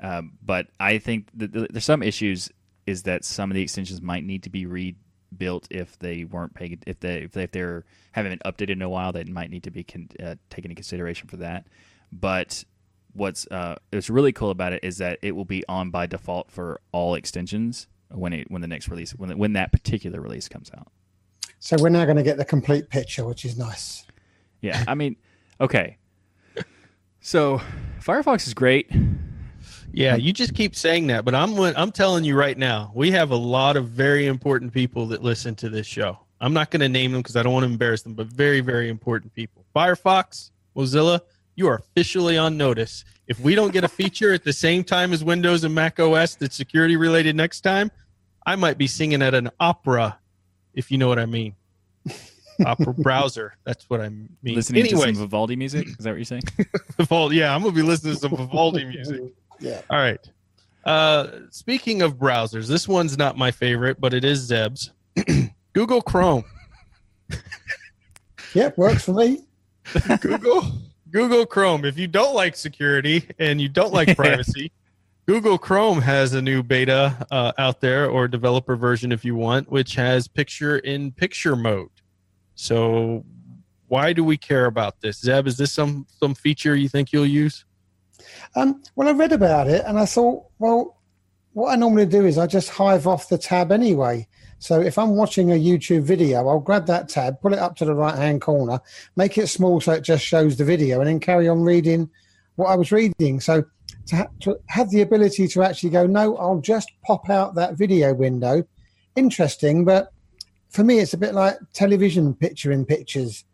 Um, 0.00 0.34
but 0.40 0.68
I 0.78 0.98
think 0.98 1.30
that 1.34 1.52
there's 1.52 1.84
some 1.84 2.00
issues 2.02 2.48
is 2.86 3.02
that 3.04 3.24
some 3.24 3.50
of 3.50 3.54
the 3.54 3.62
extensions 3.62 4.00
might 4.02 4.24
need 4.24 4.42
to 4.42 4.50
be 4.50 4.66
rebuilt 4.66 5.66
if 5.70 5.98
they 5.98 6.24
weren't 6.24 6.54
paying 6.54 6.78
if 6.86 7.00
they 7.00 7.22
if, 7.22 7.32
they, 7.32 7.44
if 7.44 7.50
they're 7.52 7.84
haven't 8.12 8.32
been 8.32 8.52
updated 8.52 8.72
in 8.72 8.82
a 8.82 8.88
while 8.88 9.12
that 9.12 9.28
might 9.28 9.50
need 9.50 9.62
to 9.64 9.70
be 9.70 9.84
con- 9.84 10.08
uh, 10.22 10.34
taken 10.50 10.70
into 10.70 10.76
consideration 10.76 11.28
for 11.28 11.36
that. 11.38 11.66
But 12.12 12.64
what's 13.12 13.46
uh, 13.50 13.76
what's 13.90 14.10
really 14.10 14.32
cool 14.32 14.50
about 14.50 14.72
it 14.72 14.84
is 14.84 14.98
that 14.98 15.18
it 15.22 15.32
will 15.32 15.44
be 15.44 15.64
on 15.68 15.90
by 15.90 16.06
default 16.06 16.50
for 16.50 16.80
all 16.92 17.14
extensions 17.14 17.88
when 18.10 18.32
it 18.32 18.50
when 18.50 18.62
the 18.62 18.68
next 18.68 18.88
release 18.88 19.12
when 19.12 19.36
when 19.38 19.54
that 19.54 19.72
particular 19.72 20.20
release 20.20 20.48
comes 20.48 20.70
out. 20.76 20.88
So 21.58 21.76
we're 21.80 21.88
now 21.88 22.04
going 22.04 22.18
to 22.18 22.22
get 22.22 22.36
the 22.36 22.44
complete 22.44 22.90
picture, 22.90 23.24
which 23.24 23.44
is 23.44 23.56
nice. 23.56 24.04
Yeah, 24.60 24.84
I 24.86 24.94
mean, 24.94 25.16
okay. 25.60 25.98
So 27.20 27.62
Firefox 28.00 28.46
is 28.46 28.52
great. 28.52 28.90
Yeah, 29.94 30.16
you 30.16 30.32
just 30.32 30.54
keep 30.54 30.74
saying 30.74 31.06
that, 31.08 31.24
but 31.24 31.34
I'm 31.34 31.58
I'm 31.58 31.92
telling 31.92 32.24
you 32.24 32.36
right 32.36 32.58
now, 32.58 32.90
we 32.94 33.10
have 33.12 33.30
a 33.30 33.36
lot 33.36 33.76
of 33.76 33.88
very 33.88 34.26
important 34.26 34.72
people 34.72 35.06
that 35.08 35.22
listen 35.22 35.54
to 35.56 35.68
this 35.68 35.86
show. 35.86 36.18
I'm 36.40 36.52
not 36.52 36.70
going 36.70 36.80
to 36.80 36.88
name 36.88 37.12
them 37.12 37.22
because 37.22 37.36
I 37.36 37.42
don't 37.42 37.52
want 37.52 37.64
to 37.64 37.70
embarrass 37.70 38.02
them, 38.02 38.14
but 38.14 38.26
very 38.26 38.60
very 38.60 38.88
important 38.88 39.32
people. 39.34 39.64
Firefox, 39.74 40.50
Mozilla, 40.76 41.20
you 41.54 41.68
are 41.68 41.76
officially 41.76 42.36
on 42.36 42.56
notice. 42.56 43.04
If 43.26 43.40
we 43.40 43.54
don't 43.54 43.72
get 43.72 43.84
a 43.84 43.88
feature 43.88 44.32
at 44.32 44.44
the 44.44 44.52
same 44.52 44.84
time 44.84 45.12
as 45.12 45.24
Windows 45.24 45.64
and 45.64 45.74
Mac 45.74 45.98
OS 46.00 46.34
that's 46.34 46.56
security 46.56 46.96
related 46.96 47.36
next 47.36 47.60
time, 47.62 47.90
I 48.46 48.56
might 48.56 48.76
be 48.76 48.86
singing 48.86 49.22
at 49.22 49.34
an 49.34 49.50
opera, 49.60 50.18
if 50.74 50.90
you 50.90 50.98
know 50.98 51.08
what 51.08 51.18
I 51.18 51.26
mean. 51.26 51.54
Opera 52.64 52.94
browser. 52.94 53.56
That's 53.64 53.88
what 53.90 54.00
I 54.00 54.08
mean. 54.08 54.28
Listening 54.44 54.84
anyway, 54.84 55.08
to 55.08 55.14
some 55.14 55.24
Vivaldi 55.24 55.56
music. 55.56 55.88
Is 55.88 55.96
that 55.98 56.10
what 56.10 56.16
you're 56.16 56.24
saying? 56.24 56.44
Vivaldi. 56.96 57.36
Yeah, 57.36 57.54
I'm 57.54 57.62
gonna 57.62 57.72
be 57.72 57.82
listening 57.82 58.14
to 58.14 58.20
some 58.20 58.36
Vivaldi 58.36 58.84
music. 58.84 59.22
Yeah. 59.60 59.82
All 59.90 59.98
right. 59.98 60.20
Uh, 60.84 61.28
speaking 61.50 62.02
of 62.02 62.16
browsers, 62.16 62.66
this 62.68 62.86
one's 62.86 63.16
not 63.16 63.38
my 63.38 63.50
favorite, 63.50 64.00
but 64.00 64.12
it 64.12 64.24
is 64.24 64.40
Zeb's. 64.40 64.92
Google 65.72 66.02
Chrome. 66.02 66.44
Yep, 68.54 68.78
works 68.78 69.04
for 69.04 69.14
me. 69.14 69.40
Google 70.20 70.62
Google 71.10 71.44
Chrome. 71.44 71.84
If 71.84 71.98
you 71.98 72.06
don't 72.06 72.34
like 72.34 72.56
security 72.56 73.28
and 73.38 73.60
you 73.60 73.68
don't 73.68 73.92
like 73.92 74.16
privacy, 74.16 74.72
Google 75.26 75.58
Chrome 75.58 76.00
has 76.00 76.34
a 76.34 76.42
new 76.42 76.62
beta 76.62 77.26
uh, 77.30 77.52
out 77.58 77.80
there 77.80 78.08
or 78.08 78.28
developer 78.28 78.76
version 78.76 79.12
if 79.12 79.24
you 79.24 79.34
want, 79.34 79.70
which 79.70 79.94
has 79.96 80.28
picture 80.28 80.78
in 80.78 81.12
picture 81.12 81.56
mode. 81.56 81.90
So 82.54 83.24
why 83.88 84.12
do 84.12 84.22
we 84.22 84.36
care 84.36 84.66
about 84.66 85.00
this? 85.00 85.20
Zeb, 85.20 85.46
is 85.46 85.56
this 85.56 85.72
some 85.72 86.06
some 86.20 86.34
feature 86.34 86.76
you 86.76 86.88
think 86.88 87.12
you'll 87.12 87.26
use? 87.26 87.64
Um, 88.56 88.82
well, 88.96 89.08
I 89.08 89.12
read 89.12 89.32
about 89.32 89.68
it 89.68 89.84
and 89.86 89.98
I 89.98 90.06
thought, 90.06 90.44
well, 90.58 90.98
what 91.52 91.72
I 91.72 91.76
normally 91.76 92.06
do 92.06 92.26
is 92.26 92.36
I 92.36 92.46
just 92.46 92.68
hive 92.68 93.06
off 93.06 93.28
the 93.28 93.38
tab 93.38 93.72
anyway. 93.72 94.26
So 94.58 94.80
if 94.80 94.98
I'm 94.98 95.16
watching 95.16 95.52
a 95.52 95.54
YouTube 95.54 96.02
video, 96.02 96.48
I'll 96.48 96.60
grab 96.60 96.86
that 96.86 97.08
tab, 97.08 97.40
pull 97.40 97.52
it 97.52 97.58
up 97.58 97.76
to 97.76 97.84
the 97.84 97.94
right 97.94 98.16
hand 98.16 98.40
corner, 98.40 98.80
make 99.14 99.38
it 99.38 99.48
small 99.48 99.80
so 99.80 99.92
it 99.92 100.02
just 100.02 100.24
shows 100.24 100.56
the 100.56 100.64
video, 100.64 101.00
and 101.00 101.08
then 101.08 101.20
carry 101.20 101.48
on 101.48 101.62
reading 101.62 102.08
what 102.56 102.68
I 102.68 102.76
was 102.76 102.90
reading. 102.90 103.40
So 103.40 103.64
to, 104.06 104.16
ha- 104.16 104.28
to 104.40 104.58
have 104.68 104.90
the 104.90 105.02
ability 105.02 105.48
to 105.48 105.62
actually 105.62 105.90
go, 105.90 106.06
no, 106.06 106.36
I'll 106.36 106.60
just 106.60 106.90
pop 107.02 107.30
out 107.30 107.54
that 107.54 107.74
video 107.74 108.14
window. 108.14 108.64
Interesting, 109.16 109.84
but 109.84 110.12
for 110.70 110.82
me, 110.82 110.98
it's 110.98 111.14
a 111.14 111.18
bit 111.18 111.34
like 111.34 111.56
television 111.72 112.34
picture 112.34 112.72
in 112.72 112.84
pictures. 112.84 113.44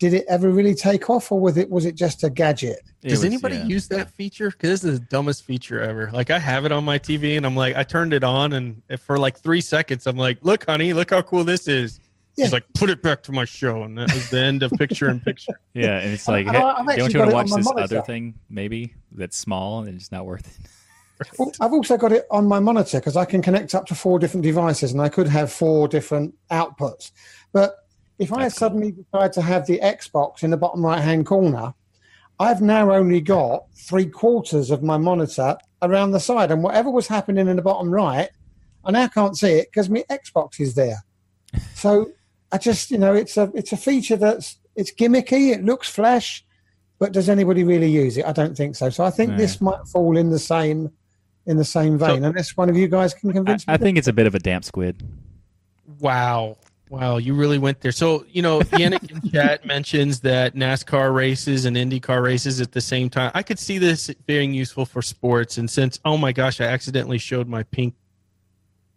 Did 0.00 0.14
it 0.14 0.24
ever 0.28 0.48
really 0.50 0.74
take 0.74 1.08
off, 1.10 1.30
or 1.30 1.38
was 1.38 1.56
it 1.58 1.70
was 1.70 1.84
it 1.84 1.94
just 1.94 2.24
a 2.24 2.30
gadget? 2.30 2.80
It 3.02 3.10
Does 3.10 3.18
was- 3.18 3.24
anybody 3.26 3.56
yeah. 3.56 3.64
use 3.66 3.86
that 3.88 4.10
feature? 4.10 4.50
Because 4.50 4.80
this 4.80 4.92
is 4.94 4.98
the 4.98 5.06
dumbest 5.06 5.44
feature 5.44 5.80
ever. 5.80 6.10
Like 6.12 6.30
I 6.30 6.38
have 6.38 6.64
it 6.64 6.72
on 6.72 6.84
my 6.84 6.98
TV, 6.98 7.36
and 7.36 7.44
I'm 7.46 7.54
like, 7.54 7.76
I 7.76 7.82
turned 7.84 8.12
it 8.14 8.24
on, 8.24 8.52
and 8.54 8.82
for 8.98 9.18
like 9.18 9.38
three 9.38 9.60
seconds, 9.60 10.06
I'm 10.06 10.16
like, 10.16 10.38
"Look, 10.42 10.64
honey, 10.66 10.92
look 10.94 11.10
how 11.10 11.20
cool 11.22 11.44
this 11.44 11.68
is." 11.68 12.00
Yeah. 12.36 12.46
She's 12.46 12.52
like, 12.54 12.64
"Put 12.74 12.88
it 12.88 13.02
back 13.02 13.22
to 13.24 13.32
my 13.32 13.44
show," 13.44 13.82
and 13.82 13.98
that 13.98 14.12
was 14.14 14.30
the 14.30 14.38
end 14.40 14.62
of 14.62 14.72
picture 14.72 15.08
in 15.10 15.20
picture. 15.20 15.60
Yeah, 15.74 15.98
and 15.98 16.12
it's 16.14 16.26
like, 16.26 16.46
I- 16.48 16.52
hey, 16.52 16.58
I've 16.58 16.96
don't 16.96 17.12
you 17.12 17.18
want 17.20 17.30
to 17.30 17.34
watch 17.36 17.52
on 17.52 17.58
this 17.60 17.66
monitor. 17.66 17.96
other 17.98 18.02
thing 18.02 18.34
maybe 18.48 18.94
that's 19.12 19.36
small 19.36 19.80
and 19.84 19.94
it's 19.96 20.10
not 20.10 20.24
worth 20.26 20.46
it? 20.46 21.28
Well, 21.38 21.52
I've 21.60 21.74
also 21.74 21.98
got 21.98 22.12
it 22.12 22.26
on 22.30 22.46
my 22.48 22.58
monitor 22.58 22.98
because 22.98 23.14
I 23.18 23.26
can 23.26 23.42
connect 23.42 23.74
up 23.74 23.84
to 23.88 23.94
four 23.94 24.18
different 24.18 24.42
devices 24.44 24.92
and 24.92 25.02
I 25.02 25.10
could 25.10 25.28
have 25.28 25.52
four 25.52 25.86
different 25.86 26.34
outputs. 26.50 27.10
But 27.52 27.79
if 28.20 28.32
I 28.32 28.42
That's 28.42 28.54
cool. 28.54 28.58
suddenly 28.68 28.92
decide 28.92 29.32
to 29.32 29.42
have 29.42 29.66
the 29.66 29.80
Xbox 29.80 30.44
in 30.44 30.50
the 30.50 30.56
bottom 30.56 30.84
right 30.86 31.00
hand 31.00 31.26
corner, 31.26 31.74
I've 32.38 32.60
now 32.62 32.92
only 32.92 33.20
got 33.20 33.64
three 33.74 34.06
quarters 34.06 34.70
of 34.70 34.82
my 34.82 34.96
monitor 34.96 35.56
around 35.82 36.12
the 36.12 36.20
side. 36.20 36.50
And 36.52 36.62
whatever 36.62 36.90
was 36.90 37.06
happening 37.08 37.48
in 37.48 37.56
the 37.56 37.62
bottom 37.62 37.90
right, 37.90 38.28
I 38.84 38.90
now 38.92 39.08
can't 39.08 39.36
see 39.36 39.52
it 39.54 39.68
because 39.72 39.90
my 39.90 40.04
Xbox 40.10 40.60
is 40.60 40.74
there. 40.74 41.02
So 41.74 42.12
I 42.52 42.58
just, 42.58 42.90
you 42.90 42.98
know, 42.98 43.14
it's 43.14 43.36
a 43.36 43.50
it's 43.54 43.72
a 43.72 43.76
feature 43.76 44.16
that's 44.16 44.56
it's 44.76 44.92
gimmicky, 44.92 45.52
it 45.52 45.64
looks 45.64 45.88
flash, 45.88 46.44
but 46.98 47.12
does 47.12 47.28
anybody 47.28 47.64
really 47.64 47.90
use 47.90 48.16
it? 48.16 48.24
I 48.24 48.32
don't 48.32 48.56
think 48.56 48.76
so. 48.76 48.88
So 48.90 49.04
I 49.04 49.10
think 49.10 49.32
No. 49.32 49.36
this 49.36 49.60
might 49.60 49.86
fall 49.86 50.16
in 50.16 50.30
the 50.30 50.38
same 50.38 50.90
in 51.46 51.56
the 51.56 51.64
same 51.64 51.98
vein. 51.98 52.20
So- 52.22 52.28
Unless 52.28 52.56
one 52.56 52.68
of 52.68 52.76
you 52.76 52.86
guys 52.88 53.12
can 53.14 53.30
I, 53.30 53.32
convince 53.32 53.66
me. 53.66 53.74
I 53.74 53.76
think 53.78 53.96
it's 53.98 54.08
a 54.08 54.12
bit 54.12 54.26
of 54.26 54.34
a 54.34 54.38
damp 54.38 54.64
squid. 54.64 55.02
Wow. 55.98 56.56
Wow, 56.90 57.18
you 57.18 57.34
really 57.34 57.58
went 57.58 57.80
there. 57.80 57.92
So, 57.92 58.26
you 58.28 58.42
know, 58.42 58.62
Yannick 58.62 59.12
in 59.12 59.30
chat 59.32 59.64
mentions 59.64 60.18
that 60.20 60.56
NASCAR 60.56 61.14
races 61.14 61.64
and 61.64 61.76
IndyCar 61.76 62.20
races 62.20 62.60
at 62.60 62.72
the 62.72 62.80
same 62.80 63.08
time. 63.08 63.30
I 63.32 63.44
could 63.44 63.60
see 63.60 63.78
this 63.78 64.10
being 64.26 64.52
useful 64.52 64.84
for 64.84 65.00
sports. 65.00 65.56
And 65.56 65.70
since, 65.70 66.00
oh 66.04 66.18
my 66.18 66.32
gosh, 66.32 66.60
I 66.60 66.64
accidentally 66.64 67.18
showed 67.18 67.46
my 67.46 67.62
pink 67.62 67.94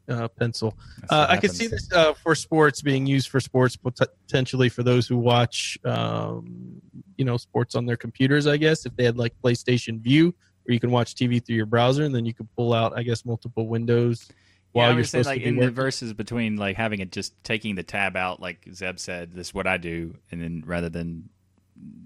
uh, 0.10 0.28
pencil. 0.28 0.76
Uh, 1.08 1.28
I 1.30 1.38
could 1.38 1.52
see 1.52 1.68
this 1.68 1.88
uh, 1.94 2.14
for 2.14 2.34
sports 2.34 2.82
being 2.82 3.06
used 3.06 3.30
for 3.30 3.40
sports 3.40 3.76
potentially 3.76 4.70
for 4.70 4.82
those 4.82 5.08
who 5.08 5.18
watch, 5.18 5.78
um, 5.86 6.82
you 7.18 7.26
know, 7.26 7.38
sports 7.38 7.76
on 7.76 7.86
their 7.86 7.96
computers. 7.96 8.48
I 8.48 8.58
guess 8.58 8.88
if 8.88 8.96
they 8.96 9.04
had 9.04 9.18
like 9.18 9.36
PlayStation 9.44 10.00
Vue, 10.00 10.34
where 10.64 10.74
you 10.74 10.80
can 10.80 10.90
watch 10.90 11.14
TV 11.14 11.46
through 11.46 11.58
your 11.58 11.68
browser, 11.68 12.06
and 12.06 12.16
then 12.16 12.26
you 12.26 12.34
could 12.34 12.50
pull 12.56 12.74
out, 12.74 12.98
I 12.98 13.04
guess, 13.04 13.24
multiple 13.24 13.68
windows 13.68 14.28
while 14.74 14.88
I 14.88 14.90
you're 14.90 14.98
was 15.00 15.10
saying, 15.12 15.26
like 15.26 15.40
to 15.40 15.44
be 15.46 15.50
in 15.50 15.56
the 15.56 15.72
verses 15.72 16.14
between 16.14 16.58
like 16.58 16.76
having 16.76 17.00
it 17.00 17.12
just 17.12 17.42
taking 17.44 17.76
the 17.76 17.84
tab 17.84 18.16
out, 18.18 18.40
like 18.42 18.68
Zeb 18.74 19.00
said, 19.00 19.32
this 19.34 19.48
is 19.48 19.54
what 19.54 19.66
I 19.68 19.78
do, 19.78 20.16
and 20.32 20.42
then 20.42 20.64
rather 20.66 20.90
than 20.90 21.30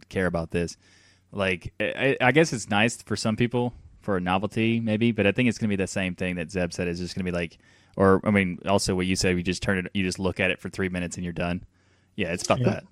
care 0.09 0.27
about 0.27 0.51
this, 0.51 0.77
like 1.31 1.73
I, 1.79 2.15
I 2.21 2.31
guess 2.31 2.53
it's 2.53 2.69
nice 2.69 3.01
for 3.01 3.15
some 3.15 3.35
people 3.35 3.73
for 4.01 4.17
a 4.17 4.21
novelty, 4.21 4.79
maybe, 4.79 5.11
but 5.11 5.25
I 5.27 5.31
think 5.31 5.49
it's 5.49 5.57
gonna 5.57 5.69
be 5.69 5.75
the 5.75 5.87
same 5.87 6.15
thing 6.15 6.35
that 6.35 6.51
Zeb 6.51 6.71
said. 6.73 6.87
Is 6.87 6.99
just 6.99 7.15
gonna 7.15 7.25
be 7.25 7.31
like, 7.31 7.57
or 7.95 8.21
I 8.23 8.31
mean, 8.31 8.59
also 8.67 8.95
what 8.95 9.05
you 9.05 9.15
said, 9.15 9.35
you 9.35 9.43
just 9.43 9.63
turn 9.63 9.79
it, 9.79 9.91
you 9.93 10.03
just 10.03 10.19
look 10.19 10.39
at 10.39 10.51
it 10.51 10.59
for 10.59 10.69
three 10.69 10.89
minutes 10.89 11.17
and 11.17 11.23
you're 11.23 11.33
done. 11.33 11.63
Yeah, 12.15 12.33
it's 12.33 12.43
about 12.43 12.59
Yeah. 12.59 12.69
that. 12.69 12.83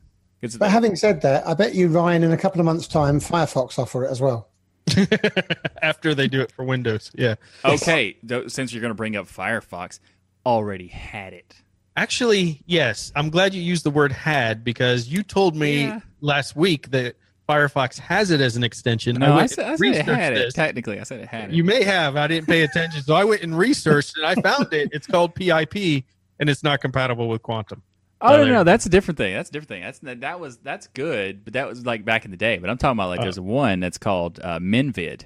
It's, 0.42 0.58
But 0.58 0.70
having 0.70 0.96
said 0.96 1.22
that, 1.22 1.48
I 1.48 1.54
bet 1.54 1.74
you 1.74 1.88
Ryan 1.88 2.24
in 2.24 2.32
a 2.32 2.38
couple 2.38 2.60
of 2.60 2.66
months' 2.66 2.88
time, 2.88 3.20
Firefox 3.20 3.80
offer 3.80 4.04
it 4.06 4.12
as 4.12 4.22
well. 4.22 4.50
after 5.82 6.14
they 6.16 6.28
do 6.28 6.42
it 6.42 6.52
for 6.52 6.64
Windows. 6.64 7.12
Yeah. 7.16 7.36
okay, 7.64 8.18
since 8.48 8.74
you're 8.74 8.82
gonna 8.82 8.94
bring 8.94 9.16
up 9.16 9.28
Firefox, 9.28 10.00
already 10.46 10.88
had 10.88 11.34
it. 11.34 11.56
Actually, 11.98 12.62
yes. 12.66 13.12
I'm 13.16 13.30
glad 13.30 13.54
you 13.54 13.62
used 13.62 13.86
the 13.86 13.90
word 13.90 14.12
had 14.12 14.64
because 14.64 15.08
you 15.08 15.24
told 15.24 15.56
me 15.56 15.84
Yeah. 15.84 16.00
last 16.22 16.56
week 16.56 16.92
that 16.92 17.16
Firefox 17.48 17.98
has 18.00 18.32
it 18.32 18.42
as 18.42 18.56
an 18.58 18.64
extension. 18.64 19.16
No, 19.18 19.34
I, 19.34 19.36
went 19.38 19.52
said, 19.52 19.66
I 19.66 19.76
said 19.76 19.96
it 19.96 20.06
had 20.06 20.34
it. 20.34 20.36
this. 20.38 20.54
Technically, 20.56 21.00
I 21.00 21.04
said 21.04 21.22
it 21.22 21.28
had 21.28 21.50
it. 21.52 21.56
You 21.56 21.64
may 21.64 21.84
have. 21.84 22.16
I 22.18 22.28
didn't 22.28 22.48
pay 22.48 22.64
attention. 22.64 23.02
So 23.04 23.14
I 23.16 23.24
went 23.24 23.44
and 23.44 23.58
researched 23.58 24.18
and 24.18 24.26
I 24.26 24.36
found 24.42 24.74
it. 24.74 24.90
It's 24.92 25.08
called 25.08 25.36
PIP 25.36 26.04
and 26.40 26.50
it's 26.50 26.64
not 26.64 26.82
compatible 26.82 27.30
with 27.30 27.44
Quantum. 27.44 27.82
Oh 28.22 28.38
no, 28.38 28.46
no, 28.46 28.64
that's 28.64 28.86
a 28.86 28.90
different 28.90 29.18
thing. 29.18 29.34
That's 29.34 29.50
a 29.50 29.52
different 29.52 29.70
thing. 29.70 29.84
That's 29.84 30.00
that 30.22 30.40
was 30.40 30.58
that's 30.58 30.88
good, 30.88 31.44
but 31.44 31.54
that 31.54 31.68
was 31.68 31.86
like 31.86 32.06
back 32.06 32.26
in 32.26 32.32
the 32.32 32.38
day. 32.38 32.58
But 32.58 32.70
I'm 32.70 32.78
talking 32.78 32.98
about 32.98 33.10
like 33.10 33.20
Uh. 33.20 33.24
there's 33.24 33.40
one 33.40 33.80
that's 33.80 33.98
called 33.98 34.40
uh, 34.42 34.60
Minvid, 34.60 35.24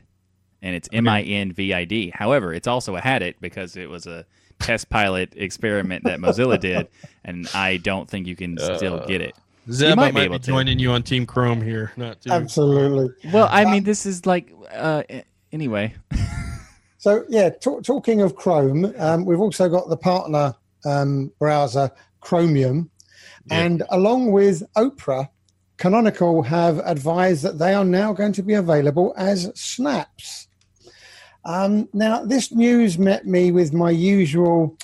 and 0.61 0.75
it's 0.75 0.89
M 0.91 1.07
I 1.07 1.21
N 1.21 1.51
V 1.51 1.73
I 1.73 1.85
D. 1.85 2.11
However, 2.13 2.53
it's 2.53 2.67
also 2.67 2.95
a 2.95 3.01
had 3.01 3.21
it 3.21 3.39
because 3.39 3.77
it 3.77 3.89
was 3.89 4.07
a 4.07 4.25
test 4.59 4.89
pilot 4.89 5.33
experiment 5.37 6.03
that 6.05 6.19
Mozilla 6.19 6.59
did, 6.61 6.87
and 7.23 7.47
I 7.53 7.77
don't 7.77 8.09
think 8.09 8.27
you 8.27 8.35
can 8.35 8.57
still 8.57 9.05
get 9.05 9.21
it. 9.21 9.35
Zeb, 9.71 9.95
might 9.95 10.05
I 10.05 10.07
be 10.09 10.13
might 10.13 10.19
be, 10.21 10.25
able 10.25 10.39
to. 10.39 10.47
joining 10.47 10.79
you 10.79 10.91
on 10.91 11.03
Team 11.03 11.27
Chrome 11.27 11.61
here. 11.61 11.91
Not 11.95 12.21
to, 12.21 12.31
Absolutely. 12.31 13.13
Well, 13.31 13.47
I 13.51 13.65
mean, 13.65 13.83
this 13.83 14.07
is 14.07 14.25
like 14.25 14.51
uh, 14.73 15.03
anyway. 15.51 15.93
So 16.97 17.23
yeah, 17.29 17.49
talk, 17.49 17.83
talking 17.83 18.21
of 18.21 18.35
Chrome, 18.35 18.93
um, 18.97 19.25
we've 19.25 19.39
also 19.39 19.69
got 19.69 19.87
the 19.87 19.95
partner 19.95 20.53
um, 20.85 21.31
browser 21.39 21.91
Chromium, 22.21 22.89
Yeah. 23.45 23.61
and 23.61 23.83
along 23.89 24.31
with 24.31 24.63
Opera, 24.75 25.29
Canonical 25.77 26.43
have 26.43 26.79
advised 26.79 27.41
that 27.43 27.57
they 27.57 27.73
are 27.73 27.85
now 27.85 28.11
going 28.13 28.33
to 28.33 28.43
be 28.43 28.53
available 28.55 29.13
as 29.17 29.49
snaps. 29.55 30.47
Um, 31.45 31.87
now, 31.93 32.25
this 32.25 32.51
news 32.51 32.99
met 32.99 33.25
me 33.25 33.51
with 33.51 33.71
my 33.73 33.89
usual, 33.91 34.77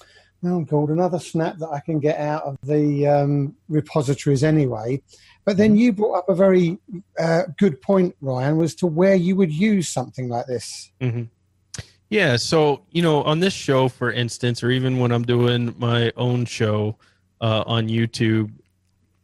oh 0.43 0.61
god, 0.61 0.89
another 0.89 1.19
snap 1.19 1.57
that 1.57 1.69
I 1.69 1.81
can 1.81 1.99
get 1.99 2.17
out 2.17 2.43
of 2.43 2.57
the 2.63 3.07
um, 3.07 3.55
repositories 3.67 4.43
anyway. 4.43 5.01
But 5.43 5.57
then 5.57 5.75
you 5.75 5.91
brought 5.91 6.19
up 6.19 6.29
a 6.29 6.33
very 6.35 6.79
uh, 7.19 7.43
good 7.57 7.81
point, 7.81 8.15
Ryan, 8.21 8.57
was 8.57 8.73
to 8.75 8.87
where 8.87 9.15
you 9.15 9.35
would 9.35 9.51
use 9.51 9.89
something 9.89 10.29
like 10.29 10.47
this. 10.47 10.91
Mhm. 11.01 11.27
Yeah, 12.09 12.37
so 12.37 12.83
you 12.91 13.01
know, 13.01 13.21
on 13.23 13.41
this 13.41 13.53
show, 13.53 13.89
for 13.89 14.11
instance, 14.11 14.63
or 14.63 14.71
even 14.71 14.97
when 14.99 15.11
I'm 15.11 15.23
doing 15.23 15.75
my 15.77 16.11
own 16.15 16.45
show 16.45 16.97
uh, 17.45 17.63
on 17.67 17.87
YouTube, 17.87 18.51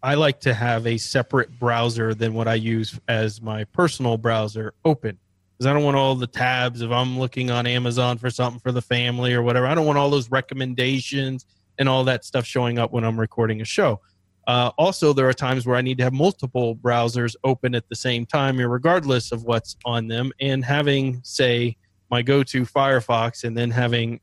I 0.04 0.14
like 0.14 0.42
to 0.42 0.54
have 0.54 0.86
a 0.86 1.00
separate 1.00 1.58
browser 1.58 2.14
than 2.14 2.36
what 2.36 2.48
I 2.48 2.54
use 2.54 3.00
as 3.08 3.42
my 3.42 3.64
personal 3.64 4.16
browser 4.16 4.76
open 4.86 5.18
because 5.58 5.66
I 5.66 5.74
don't 5.74 5.84
want 5.84 5.98
all 5.98 6.14
the 6.14 6.28
tabs. 6.28 6.84
If 6.84 6.92
I'm 6.92 7.18
looking 7.18 7.50
on 7.50 7.66
Amazon 7.66 8.20
for 8.20 8.30
something 8.30 8.60
for 8.60 8.72
the 8.72 8.82
family 8.82 9.34
or 9.34 9.42
whatever, 9.42 9.66
I 9.66 9.74
don't 9.74 9.88
want 9.88 9.98
all 9.98 10.12
those 10.12 10.30
recommendations 10.30 11.48
and 11.80 11.90
all 11.90 12.04
that 12.04 12.24
stuff 12.24 12.46
showing 12.46 12.78
up 12.78 12.92
when 12.92 13.04
I'm 13.04 13.20
recording 13.20 13.60
a 13.62 13.66
show. 13.66 14.00
Uh, 14.46 14.70
also, 14.78 15.14
there 15.14 15.28
are 15.28 15.34
times 15.34 15.66
where 15.66 15.76
I 15.76 15.82
need 15.82 15.98
to 15.98 16.04
have 16.04 16.14
multiple 16.14 16.76
browsers 16.76 17.36
open 17.44 17.74
at 17.74 17.90
the 17.90 17.96
same 17.96 18.28
time, 18.28 18.60
regardless 18.60 19.32
of 19.32 19.46
what's 19.46 19.78
on 19.84 20.08
them, 20.08 20.32
and 20.40 20.64
having, 20.64 21.22
say, 21.24 21.76
my 22.12 22.22
go-to 22.22 22.66
Firefox 22.66 23.46
and 23.46 23.58
then 23.58 23.72
having 23.72 24.20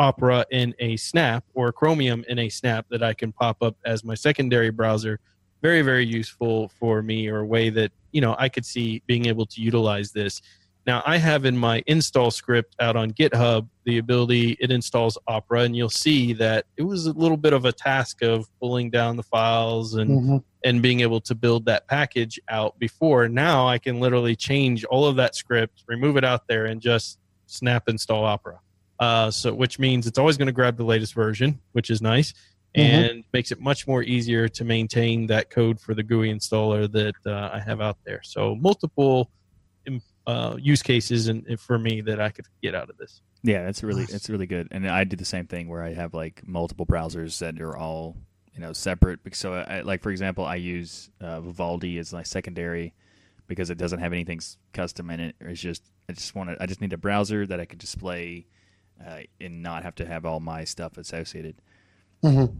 Opera 0.00 0.46
in 0.50 0.74
a 0.78 0.96
snap 0.96 1.44
or 1.54 1.70
Chromium 1.72 2.24
in 2.28 2.38
a 2.38 2.48
snap 2.48 2.86
that 2.90 3.02
I 3.02 3.12
can 3.12 3.32
pop 3.32 3.62
up 3.62 3.76
as 3.84 4.02
my 4.02 4.14
secondary 4.14 4.70
browser. 4.70 5.20
Very, 5.62 5.82
very 5.82 6.06
useful 6.06 6.68
for 6.80 7.02
me 7.02 7.28
or 7.28 7.40
a 7.40 7.46
way 7.46 7.68
that, 7.68 7.92
you 8.12 8.22
know, 8.22 8.34
I 8.38 8.48
could 8.48 8.64
see 8.64 9.02
being 9.06 9.26
able 9.26 9.44
to 9.46 9.60
utilize 9.60 10.10
this. 10.10 10.40
Now 10.86 11.02
I 11.04 11.18
have 11.18 11.44
in 11.44 11.54
my 11.56 11.82
install 11.86 12.30
script 12.30 12.74
out 12.80 12.96
on 12.96 13.10
GitHub 13.10 13.68
the 13.84 13.98
ability 13.98 14.56
it 14.58 14.70
installs 14.70 15.18
Opera 15.28 15.60
and 15.60 15.76
you'll 15.76 15.90
see 15.90 16.32
that 16.32 16.64
it 16.78 16.82
was 16.82 17.04
a 17.04 17.12
little 17.12 17.36
bit 17.36 17.52
of 17.52 17.66
a 17.66 17.72
task 17.72 18.22
of 18.22 18.48
pulling 18.58 18.88
down 18.88 19.16
the 19.18 19.22
files 19.22 19.94
and 19.94 20.10
Mhm. 20.10 20.44
and 20.64 20.80
being 20.82 21.00
able 21.00 21.20
to 21.20 21.34
build 21.34 21.66
that 21.66 21.86
package 21.88 22.40
out 22.48 22.78
before. 22.78 23.28
Now 23.28 23.68
I 23.68 23.76
can 23.78 24.00
literally 24.00 24.34
change 24.34 24.84
all 24.84 25.04
of 25.06 25.16
that 25.16 25.34
script, 25.34 25.84
remove 25.86 26.16
it 26.16 26.24
out 26.24 26.48
there, 26.48 26.64
and 26.64 26.80
just 26.80 27.18
snap 27.46 27.86
install 27.88 28.24
Opera. 28.24 28.60
Uh, 29.00 29.30
so 29.30 29.52
which 29.54 29.78
means 29.78 30.06
it's 30.06 30.18
always 30.18 30.36
going 30.36 30.46
to 30.46 30.52
grab 30.52 30.76
the 30.76 30.84
latest 30.84 31.14
version, 31.14 31.58
which 31.72 31.88
is 31.90 32.00
nice, 32.02 32.32
Mhm. 32.76 32.82
and 32.82 33.24
makes 33.32 33.50
it 33.50 33.58
much 33.60 33.86
more 33.88 34.02
easier 34.02 34.46
to 34.46 34.62
maintain 34.64 35.26
that 35.28 35.48
code 35.50 35.80
for 35.80 35.94
the 35.94 36.02
GUI 36.02 36.30
installer 36.32 36.90
that 36.92 37.14
uh, 37.26 37.50
I 37.52 37.58
have 37.60 37.80
out 37.80 37.96
there. 38.04 38.20
So 38.22 38.54
multiple 38.54 39.30
um, 39.88 40.02
uh, 40.26 40.56
use 40.60 40.82
cases 40.82 41.28
and 41.28 41.46
and 41.46 41.58
for 41.58 41.78
me 41.78 42.02
that 42.02 42.20
I 42.20 42.28
could 42.28 42.44
get 42.62 42.74
out 42.74 42.90
of 42.90 42.98
this. 42.98 43.22
Yeah, 43.42 43.64
that's 43.64 43.82
really 43.82 44.02
Nice. 44.02 44.12
it's 44.12 44.28
really 44.28 44.46
good. 44.46 44.68
And 44.70 44.86
I 44.88 45.04
do 45.04 45.16
the 45.16 45.24
same 45.24 45.46
thing 45.46 45.66
where 45.68 45.82
I 45.82 45.94
have 45.94 46.12
like 46.12 46.46
multiple 46.46 46.84
browsers 46.84 47.38
that 47.38 47.58
are 47.60 47.74
all 47.76 48.16
you 48.54 48.60
know 48.60 48.74
separate. 48.74 49.20
So, 49.32 49.54
I, 49.54 49.80
like 49.80 50.02
for 50.02 50.10
example, 50.10 50.44
I 50.44 50.56
use 50.56 51.08
uh, 51.22 51.40
Vivaldi 51.40 51.96
as 51.98 52.12
my 52.12 52.22
secondary 52.22 52.92
because 53.48 53.70
it 53.70 53.78
doesn't 53.78 54.00
have 54.00 54.12
anything 54.12 54.40
custom 54.74 55.08
in 55.08 55.20
it. 55.20 55.36
It's 55.40 55.58
just 55.60 55.82
I 56.08 56.12
just 56.12 56.34
want 56.34 56.50
to 56.50 56.62
I 56.62 56.66
just 56.66 56.82
need 56.82 56.92
a 56.92 56.98
browser 56.98 57.46
that 57.46 57.58
I 57.58 57.64
could 57.64 57.78
display 57.78 58.46
uh, 59.04 59.20
and 59.40 59.62
not 59.62 59.82
have 59.82 59.94
to 59.96 60.06
have 60.06 60.24
all 60.24 60.40
my 60.40 60.64
stuff 60.64 60.98
associated. 60.98 61.56
Mhm. 62.22 62.54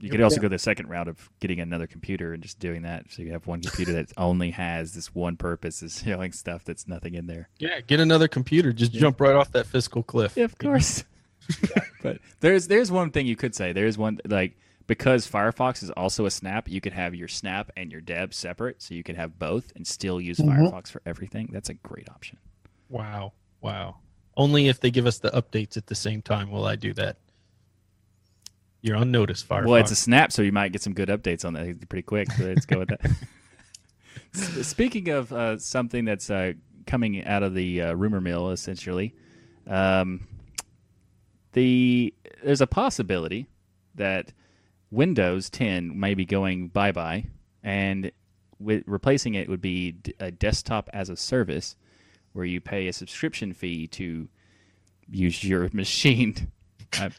You 0.00 0.10
could 0.10 0.20
also 0.20 0.40
go 0.40 0.46
the 0.46 0.60
second 0.60 0.88
route 0.88 1.08
of 1.08 1.28
getting 1.40 1.58
another 1.58 1.88
computer 1.88 2.32
and 2.32 2.40
just 2.40 2.60
doing 2.60 2.82
that. 2.82 3.06
So 3.10 3.22
you 3.22 3.32
have 3.32 3.48
one 3.48 3.60
computer 3.60 3.92
that 3.94 4.12
only 4.16 4.52
has 4.52 4.92
this 4.94 5.12
one 5.12 5.36
purpose 5.36 5.82
is 5.82 6.00
showing 6.04 6.30
stuff 6.32 6.62
that's 6.64 6.86
nothing 6.86 7.14
in 7.14 7.26
there. 7.26 7.48
Yeah, 7.58 7.80
get 7.80 7.98
another 7.98 8.28
computer. 8.28 8.72
Just 8.72 8.92
jump 8.92 9.20
right 9.20 9.34
off 9.34 9.50
that 9.52 9.66
fiscal 9.66 10.04
cliff. 10.04 10.36
Yeah, 10.36 10.44
of 10.44 10.56
course. 10.58 11.02
but 12.02 12.18
there's 12.40 12.68
there's 12.68 12.92
one 12.92 13.10
thing 13.10 13.26
you 13.26 13.34
could 13.34 13.54
say. 13.56 13.72
There's 13.72 13.98
one 13.98 14.20
like 14.24 14.56
because 14.86 15.28
Firefox 15.28 15.82
is 15.82 15.90
also 15.90 16.26
a 16.26 16.30
snap, 16.30 16.68
you 16.68 16.80
could 16.80 16.92
have 16.92 17.14
your 17.14 17.28
snap 17.28 17.70
and 17.76 17.90
your 17.90 18.00
deb 18.00 18.32
separate, 18.32 18.80
so 18.80 18.94
you 18.94 19.02
could 19.02 19.16
have 19.16 19.38
both 19.38 19.72
and 19.76 19.86
still 19.86 20.20
use 20.20 20.38
Mhm. 20.38 20.48
Firefox 20.70 20.90
for 20.90 21.02
everything. 21.04 21.48
That's 21.52 21.68
a 21.70 21.74
great 21.74 22.08
option. 22.08 22.38
Wow. 22.88 23.32
Wow. 23.60 23.96
Only 24.38 24.68
if 24.68 24.78
they 24.78 24.92
give 24.92 25.04
us 25.04 25.18
the 25.18 25.30
updates 25.30 25.76
at 25.76 25.88
the 25.88 25.96
same 25.96 26.22
time 26.22 26.50
will 26.50 26.64
I 26.64 26.76
do 26.76 26.94
that. 26.94 27.16
You're 28.80 28.96
on 28.96 29.10
notice, 29.10 29.42
Firefox. 29.42 29.66
Well, 29.66 29.80
it's 29.80 29.90
a 29.90 29.96
snap, 29.96 30.30
so 30.30 30.42
you 30.42 30.52
might 30.52 30.70
get 30.70 30.80
some 30.80 30.94
good 30.94 31.08
updates 31.08 31.44
on 31.44 31.54
that 31.54 31.88
pretty 31.88 32.04
quick. 32.04 32.30
So 32.30 32.44
let's 32.44 32.64
go 32.64 32.78
with 32.78 32.90
that. 32.90 33.10
Speaking 34.64 35.08
of 35.08 35.32
uh, 35.32 35.58
something 35.58 36.04
that's 36.04 36.30
uh, 36.30 36.52
coming 36.86 37.24
out 37.24 37.42
of 37.42 37.54
the 37.54 37.82
uh, 37.82 37.92
rumor 37.94 38.20
mill, 38.20 38.50
essentially, 38.50 39.12
um, 39.66 40.28
the 41.52 42.14
there's 42.44 42.60
a 42.60 42.68
possibility 42.68 43.46
that 43.96 44.32
Windows 44.92 45.50
10 45.50 45.98
may 45.98 46.14
be 46.14 46.24
going 46.24 46.68
bye 46.68 46.92
bye, 46.92 47.26
and 47.64 48.12
with 48.60 48.84
replacing 48.86 49.34
it 49.34 49.48
would 49.48 49.60
be 49.60 49.96
a 50.20 50.30
desktop 50.30 50.88
as 50.92 51.10
a 51.10 51.16
service, 51.16 51.74
where 52.38 52.46
you 52.46 52.60
pay 52.60 52.86
a 52.86 52.92
subscription 52.92 53.52
fee 53.52 53.88
to 53.88 54.28
use 55.10 55.42
your 55.42 55.68
machine. 55.72 56.50
I, 56.94 57.10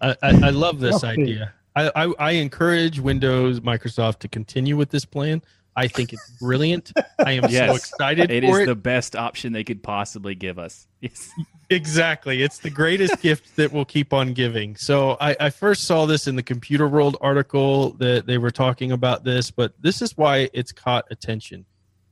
I, 0.00 0.14
I 0.22 0.50
love 0.50 0.78
this 0.78 1.02
idea. 1.02 1.52
I, 1.74 1.90
I, 1.94 2.12
I 2.18 2.30
encourage 2.32 3.00
Windows, 3.00 3.58
Microsoft 3.60 4.20
to 4.20 4.28
continue 4.28 4.76
with 4.76 4.90
this 4.90 5.04
plan. 5.04 5.42
I 5.76 5.88
think 5.88 6.12
it's 6.12 6.30
brilliant. 6.40 6.92
I 7.18 7.32
am 7.32 7.48
so 7.50 7.74
excited 7.74 8.30
It 8.30 8.44
for 8.44 8.50
is 8.50 8.58
it. 8.60 8.66
the 8.66 8.74
best 8.74 9.16
option 9.16 9.52
they 9.52 9.64
could 9.64 9.82
possibly 9.82 10.34
give 10.34 10.58
us. 10.58 10.86
Yes. 11.00 11.30
Exactly. 11.70 12.42
It's 12.42 12.58
the 12.58 12.68
greatest 12.68 13.18
gift 13.22 13.56
that 13.56 13.72
will 13.72 13.84
keep 13.86 14.12
on 14.12 14.34
giving. 14.34 14.76
So 14.76 15.16
I, 15.20 15.34
I, 15.40 15.50
first 15.50 15.84
saw 15.84 16.04
this 16.04 16.26
in 16.26 16.36
the 16.36 16.42
Computer 16.42 16.86
World 16.88 17.16
article 17.20 17.92
that 17.92 18.26
they 18.26 18.36
were 18.36 18.50
talking 18.50 18.92
about 18.92 19.24
this, 19.24 19.50
but 19.50 19.72
this 19.80 20.02
is 20.02 20.16
why 20.18 20.50
it's 20.52 20.72
caught 20.72 21.06
attention. 21.10 21.64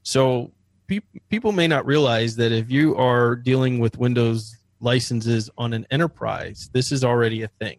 So 0.05 0.53
pe- 0.89 1.01
people 1.29 1.53
may 1.53 1.69
not 1.69 1.87
realize 1.87 2.35
that 2.37 2.51
if 2.51 2.71
you 2.71 2.97
are 2.97 3.37
dealing 3.37 3.79
with 3.79 3.99
Windows 3.99 4.57
licenses 4.81 5.49
on 5.57 5.73
an 5.73 5.87
enterprise, 5.91 6.71
this 6.73 6.91
is 6.91 7.05
already 7.05 7.43
a 7.43 7.49
thing. 7.61 7.79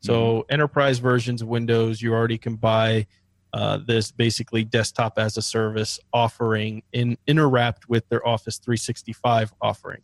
So 0.00 0.12
mm-hmm. 0.12 0.52
enterprise 0.52 0.98
versions 0.98 1.42
of 1.42 1.48
Windows, 1.48 2.00
you 2.00 2.14
already 2.14 2.38
can 2.38 2.56
buy 2.56 3.06
uh, 3.52 3.78
this 3.84 4.12
basically 4.12 4.64
desktop 4.64 5.18
as 5.18 5.36
a 5.36 5.42
service 5.42 5.98
offering 6.12 6.82
in 6.92 7.18
interact 7.26 7.88
with 7.88 8.08
their 8.08 8.26
Office 8.26 8.58
365 8.58 9.52
offering 9.60 10.02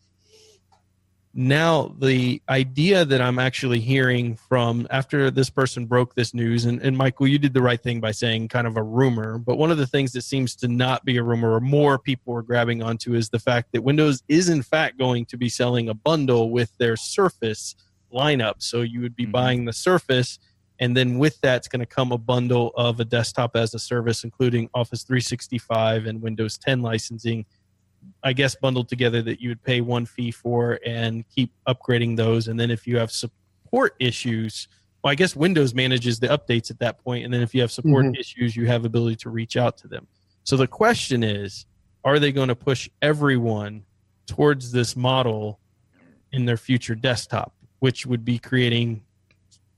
now 1.39 1.95
the 1.99 2.41
idea 2.49 3.05
that 3.05 3.21
i'm 3.21 3.39
actually 3.39 3.79
hearing 3.79 4.35
from 4.35 4.87
after 4.91 5.31
this 5.31 5.51
person 5.51 5.85
broke 5.85 6.15
this 6.15 6.33
news 6.33 6.65
and, 6.65 6.81
and 6.81 6.97
michael 6.97 7.27
you 7.27 7.39
did 7.39 7.53
the 7.53 7.61
right 7.61 7.83
thing 7.83 8.01
by 8.01 8.11
saying 8.11 8.49
kind 8.49 8.67
of 8.67 8.79
a 8.79 8.83
rumor 8.83 9.37
but 9.37 9.59
one 9.59 9.71
of 9.71 9.77
the 9.77 9.87
things 9.87 10.13
that 10.13 10.23
seems 10.23 10.57
to 10.57 10.67
not 10.67 11.05
be 11.05 11.19
a 11.19 11.23
rumor 11.23 11.53
or 11.53 11.61
more 11.61 11.99
people 11.99 12.35
are 12.35 12.41
grabbing 12.41 12.83
onto 12.83 13.13
is 13.13 13.29
the 13.29 13.39
fact 13.39 13.71
that 13.71 13.83
windows 13.83 14.23
is 14.29 14.49
in 14.49 14.63
fact 14.63 14.99
going 14.99 15.27
to 15.27 15.37
be 15.37 15.49
selling 15.49 15.91
a 15.91 15.95
bundle 15.95 16.51
with 16.51 16.75
their 16.79 16.97
surface 16.97 17.77
lineup 18.11 18.55
so 18.57 18.81
you 18.81 19.03
would 19.03 19.15
be 19.15 19.25
mm-hmm. 19.25 19.33
buying 19.33 19.65
the 19.67 19.75
surface 19.75 20.39
and 20.79 20.97
then 20.97 21.19
with 21.19 21.39
that's 21.43 21.69
going 21.69 21.81
to 21.81 21.87
come 21.87 22.13
a 22.13 22.19
bundle 22.19 22.73
of 22.77 22.99
a 22.99 23.05
desktop 23.05 23.55
as 23.57 23.75
a 23.75 23.79
service 23.79 24.25
including 24.25 24.71
office 24.73 25.03
365 25.03 26.07
and 26.07 26.23
windows 26.23 26.57
10 26.57 26.81
licensing 26.81 27.45
I 28.23 28.33
guess 28.33 28.55
bundled 28.55 28.89
together 28.89 29.23
that 29.23 29.41
you 29.41 29.51
would 29.51 29.63
pay 29.63 29.81
one 29.81 30.07
fee 30.07 30.31
for 30.31 30.81
and 30.85 31.25
keep 31.29 31.53
upgrading 31.69 32.17
those. 32.17 32.49
And 32.49 32.59
then 32.59 32.71
if 32.71 32.87
you 32.87 32.99
have 32.99 33.11
support 33.11 33.95
issues, 34.01 34.69
well, 35.03 35.13
I 35.13 35.15
guess 35.15 35.37
Windows 35.37 35.75
manages 35.75 36.19
the 36.19 36.29
updates 36.29 36.71
at 36.71 36.79
that 36.81 36.99
point, 36.99 37.25
and 37.25 37.33
then 37.33 37.41
if 37.41 37.55
you 37.55 37.61
have 37.61 37.71
support 37.71 38.07
mm-hmm. 38.07 38.21
issues, 38.21 38.57
you 38.57 38.67
have 38.67 38.85
ability 38.85 39.17
to 39.17 39.31
reach 39.31 39.57
out 39.57 39.77
to 39.79 39.89
them. 39.89 40.07
So 40.43 40.57
the 40.57 40.67
question 40.67 41.23
is, 41.23 41.67
are 42.05 42.19
they 42.19 42.33
going 42.33 42.49
to 42.49 42.57
push 42.57 42.89
everyone 43.03 43.85
towards 44.27 44.73
this 44.73 44.97
model 44.97 45.61
in 46.33 46.45
their 46.45 46.57
future 46.57 46.95
desktop, 46.95 47.55
which 47.81 48.07
would 48.07 48.25
be 48.25 48.39
creating, 48.39 49.03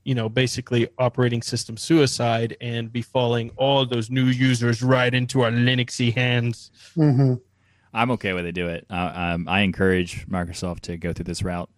you 0.03 0.15
know, 0.15 0.29
basically 0.29 0.87
operating 0.97 1.41
system 1.41 1.77
suicide 1.77 2.57
and 2.61 2.91
befalling 2.91 3.51
all 3.55 3.85
those 3.85 4.09
new 4.09 4.25
users 4.25 4.81
right 4.81 5.13
into 5.13 5.41
our 5.41 5.51
Linuxy 5.51 6.13
hands? 6.13 6.71
Mm-hmm. 6.95 7.35
I'm 7.93 8.11
okay 8.11 8.33
with 8.33 8.45
it. 8.45 8.53
Do 8.53 8.67
it. 8.67 8.85
Uh, 8.89 9.11
um, 9.13 9.47
I 9.47 9.61
encourage 9.61 10.27
Microsoft 10.27 10.81
to 10.81 10.97
go 10.97 11.13
through 11.13 11.25
this 11.25 11.43
route. 11.43 11.69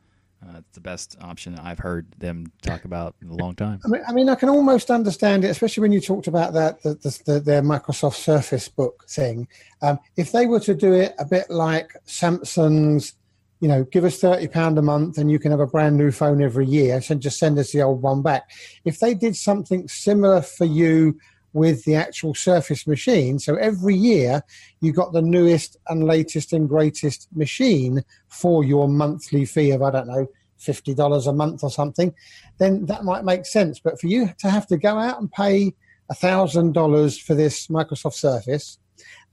Uh, 0.43 0.57
it's 0.57 0.73
the 0.73 0.81
best 0.81 1.15
option 1.21 1.57
I've 1.59 1.77
heard 1.77 2.07
them 2.17 2.51
talk 2.63 2.83
about 2.85 3.15
in 3.21 3.29
a 3.29 3.35
long 3.35 3.53
time. 3.53 3.79
I 3.85 3.87
mean, 3.87 4.01
I, 4.07 4.11
mean, 4.11 4.27
I 4.27 4.33
can 4.33 4.49
almost 4.49 4.89
understand 4.89 5.45
it, 5.45 5.49
especially 5.49 5.81
when 5.81 5.91
you 5.91 6.01
talked 6.01 6.25
about 6.25 6.53
that 6.53 6.81
the, 6.81 6.95
the, 6.95 7.21
the 7.25 7.39
their 7.39 7.61
Microsoft 7.61 8.15
Surface 8.15 8.67
Book 8.67 9.05
thing. 9.07 9.47
Um, 9.83 9.99
if 10.17 10.31
they 10.31 10.47
were 10.47 10.59
to 10.61 10.73
do 10.73 10.93
it 10.93 11.13
a 11.19 11.25
bit 11.25 11.51
like 11.51 11.95
Samsung's, 12.07 13.13
you 13.59 13.67
know, 13.67 13.83
give 13.83 14.03
us 14.03 14.17
thirty 14.17 14.47
pound 14.47 14.79
a 14.79 14.81
month 14.81 15.19
and 15.19 15.29
you 15.29 15.37
can 15.37 15.51
have 15.51 15.59
a 15.59 15.67
brand 15.67 15.95
new 15.95 16.11
phone 16.11 16.41
every 16.41 16.65
year, 16.65 16.99
and 17.07 17.21
just 17.21 17.37
send 17.37 17.59
us 17.59 17.71
the 17.71 17.83
old 17.83 18.01
one 18.01 18.23
back. 18.23 18.49
If 18.83 18.99
they 18.99 19.13
did 19.13 19.35
something 19.35 19.87
similar 19.87 20.41
for 20.41 20.65
you 20.65 21.19
with 21.53 21.83
the 21.85 21.95
actual 21.95 22.33
Surface 22.33 22.87
machine. 22.87 23.39
So 23.39 23.55
every 23.55 23.95
year 23.95 24.43
you 24.79 24.93
got 24.93 25.13
the 25.13 25.21
newest 25.21 25.77
and 25.87 26.03
latest 26.03 26.53
and 26.53 26.67
greatest 26.67 27.27
machine 27.33 28.03
for 28.27 28.63
your 28.63 28.87
monthly 28.87 29.45
fee 29.45 29.71
of, 29.71 29.81
I 29.81 29.91
don't 29.91 30.07
know, 30.07 30.27
$50 30.59 31.27
a 31.27 31.33
month 31.33 31.63
or 31.63 31.71
something, 31.71 32.13
then 32.59 32.85
that 32.85 33.03
might 33.03 33.25
make 33.25 33.45
sense. 33.45 33.79
But 33.79 33.99
for 33.99 34.07
you 34.07 34.29
to 34.39 34.49
have 34.49 34.67
to 34.67 34.77
go 34.77 34.97
out 34.97 35.19
and 35.19 35.31
pay 35.31 35.73
$1,000 36.11 37.21
for 37.21 37.35
this 37.35 37.67
Microsoft 37.67 38.13
Surface, 38.13 38.77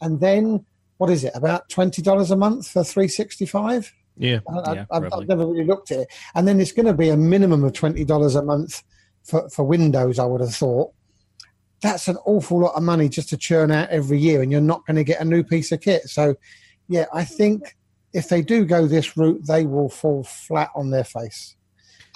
and 0.01 0.21
then 0.21 0.65
what 0.97 1.11
is 1.11 1.25
it, 1.25 1.33
about 1.35 1.69
$20 1.69 2.31
a 2.31 2.37
month 2.37 2.69
for 2.69 2.83
365? 2.83 3.93
Yeah, 4.17 4.41
I, 4.49 4.75
yeah 4.75 4.85
I've, 4.91 5.13
I've, 5.13 5.29
never 5.29 5.47
really 5.47 5.65
looked 5.65 5.93
at 5.93 6.01
it. 6.01 6.09
And 6.35 6.49
then 6.49 6.61
it's 6.61 6.73
going 6.73 6.87
to 6.87 6.95
be 6.95 7.11
a 7.11 7.17
minimum 7.17 7.63
of 7.63 7.73
$20 7.73 8.37
a 8.37 8.43
month 8.43 8.83
for, 9.23 9.49
for 9.51 9.65
Windows, 9.65 10.19
I 10.19 10.25
would 10.25 10.41
have 10.41 10.55
thought 10.55 10.93
that's 11.81 12.09
an 12.09 12.17
awful 12.25 12.61
lot 12.61 12.75
of 12.75 12.83
money 12.83 13.09
just 13.09 13.29
to 13.31 13.37
churn 13.37 13.71
out 13.71 13.89
every 13.91 14.19
year, 14.19 14.43
and 14.43 14.51
you're 14.51 14.61
not 14.61 14.87
going 14.87 14.97
to 14.97 15.05
get 15.05 15.21
a 15.21 15.25
new 15.25 15.43
piece 15.43 15.73
of 15.73 15.81
kit. 15.81 16.09
So, 16.09 16.35
yeah, 16.89 17.07
I 17.13 17.25
think 17.25 17.77
if 18.13 18.29
they 18.29 18.43
do 18.43 18.65
go 18.65 18.87
this 18.87 19.17
route, 19.17 19.47
they 19.47 19.67
will 19.67 19.89
fall 19.89 20.25
flat 20.25 20.71
on 20.75 20.91
their 20.91 21.05
face. 21.05 21.57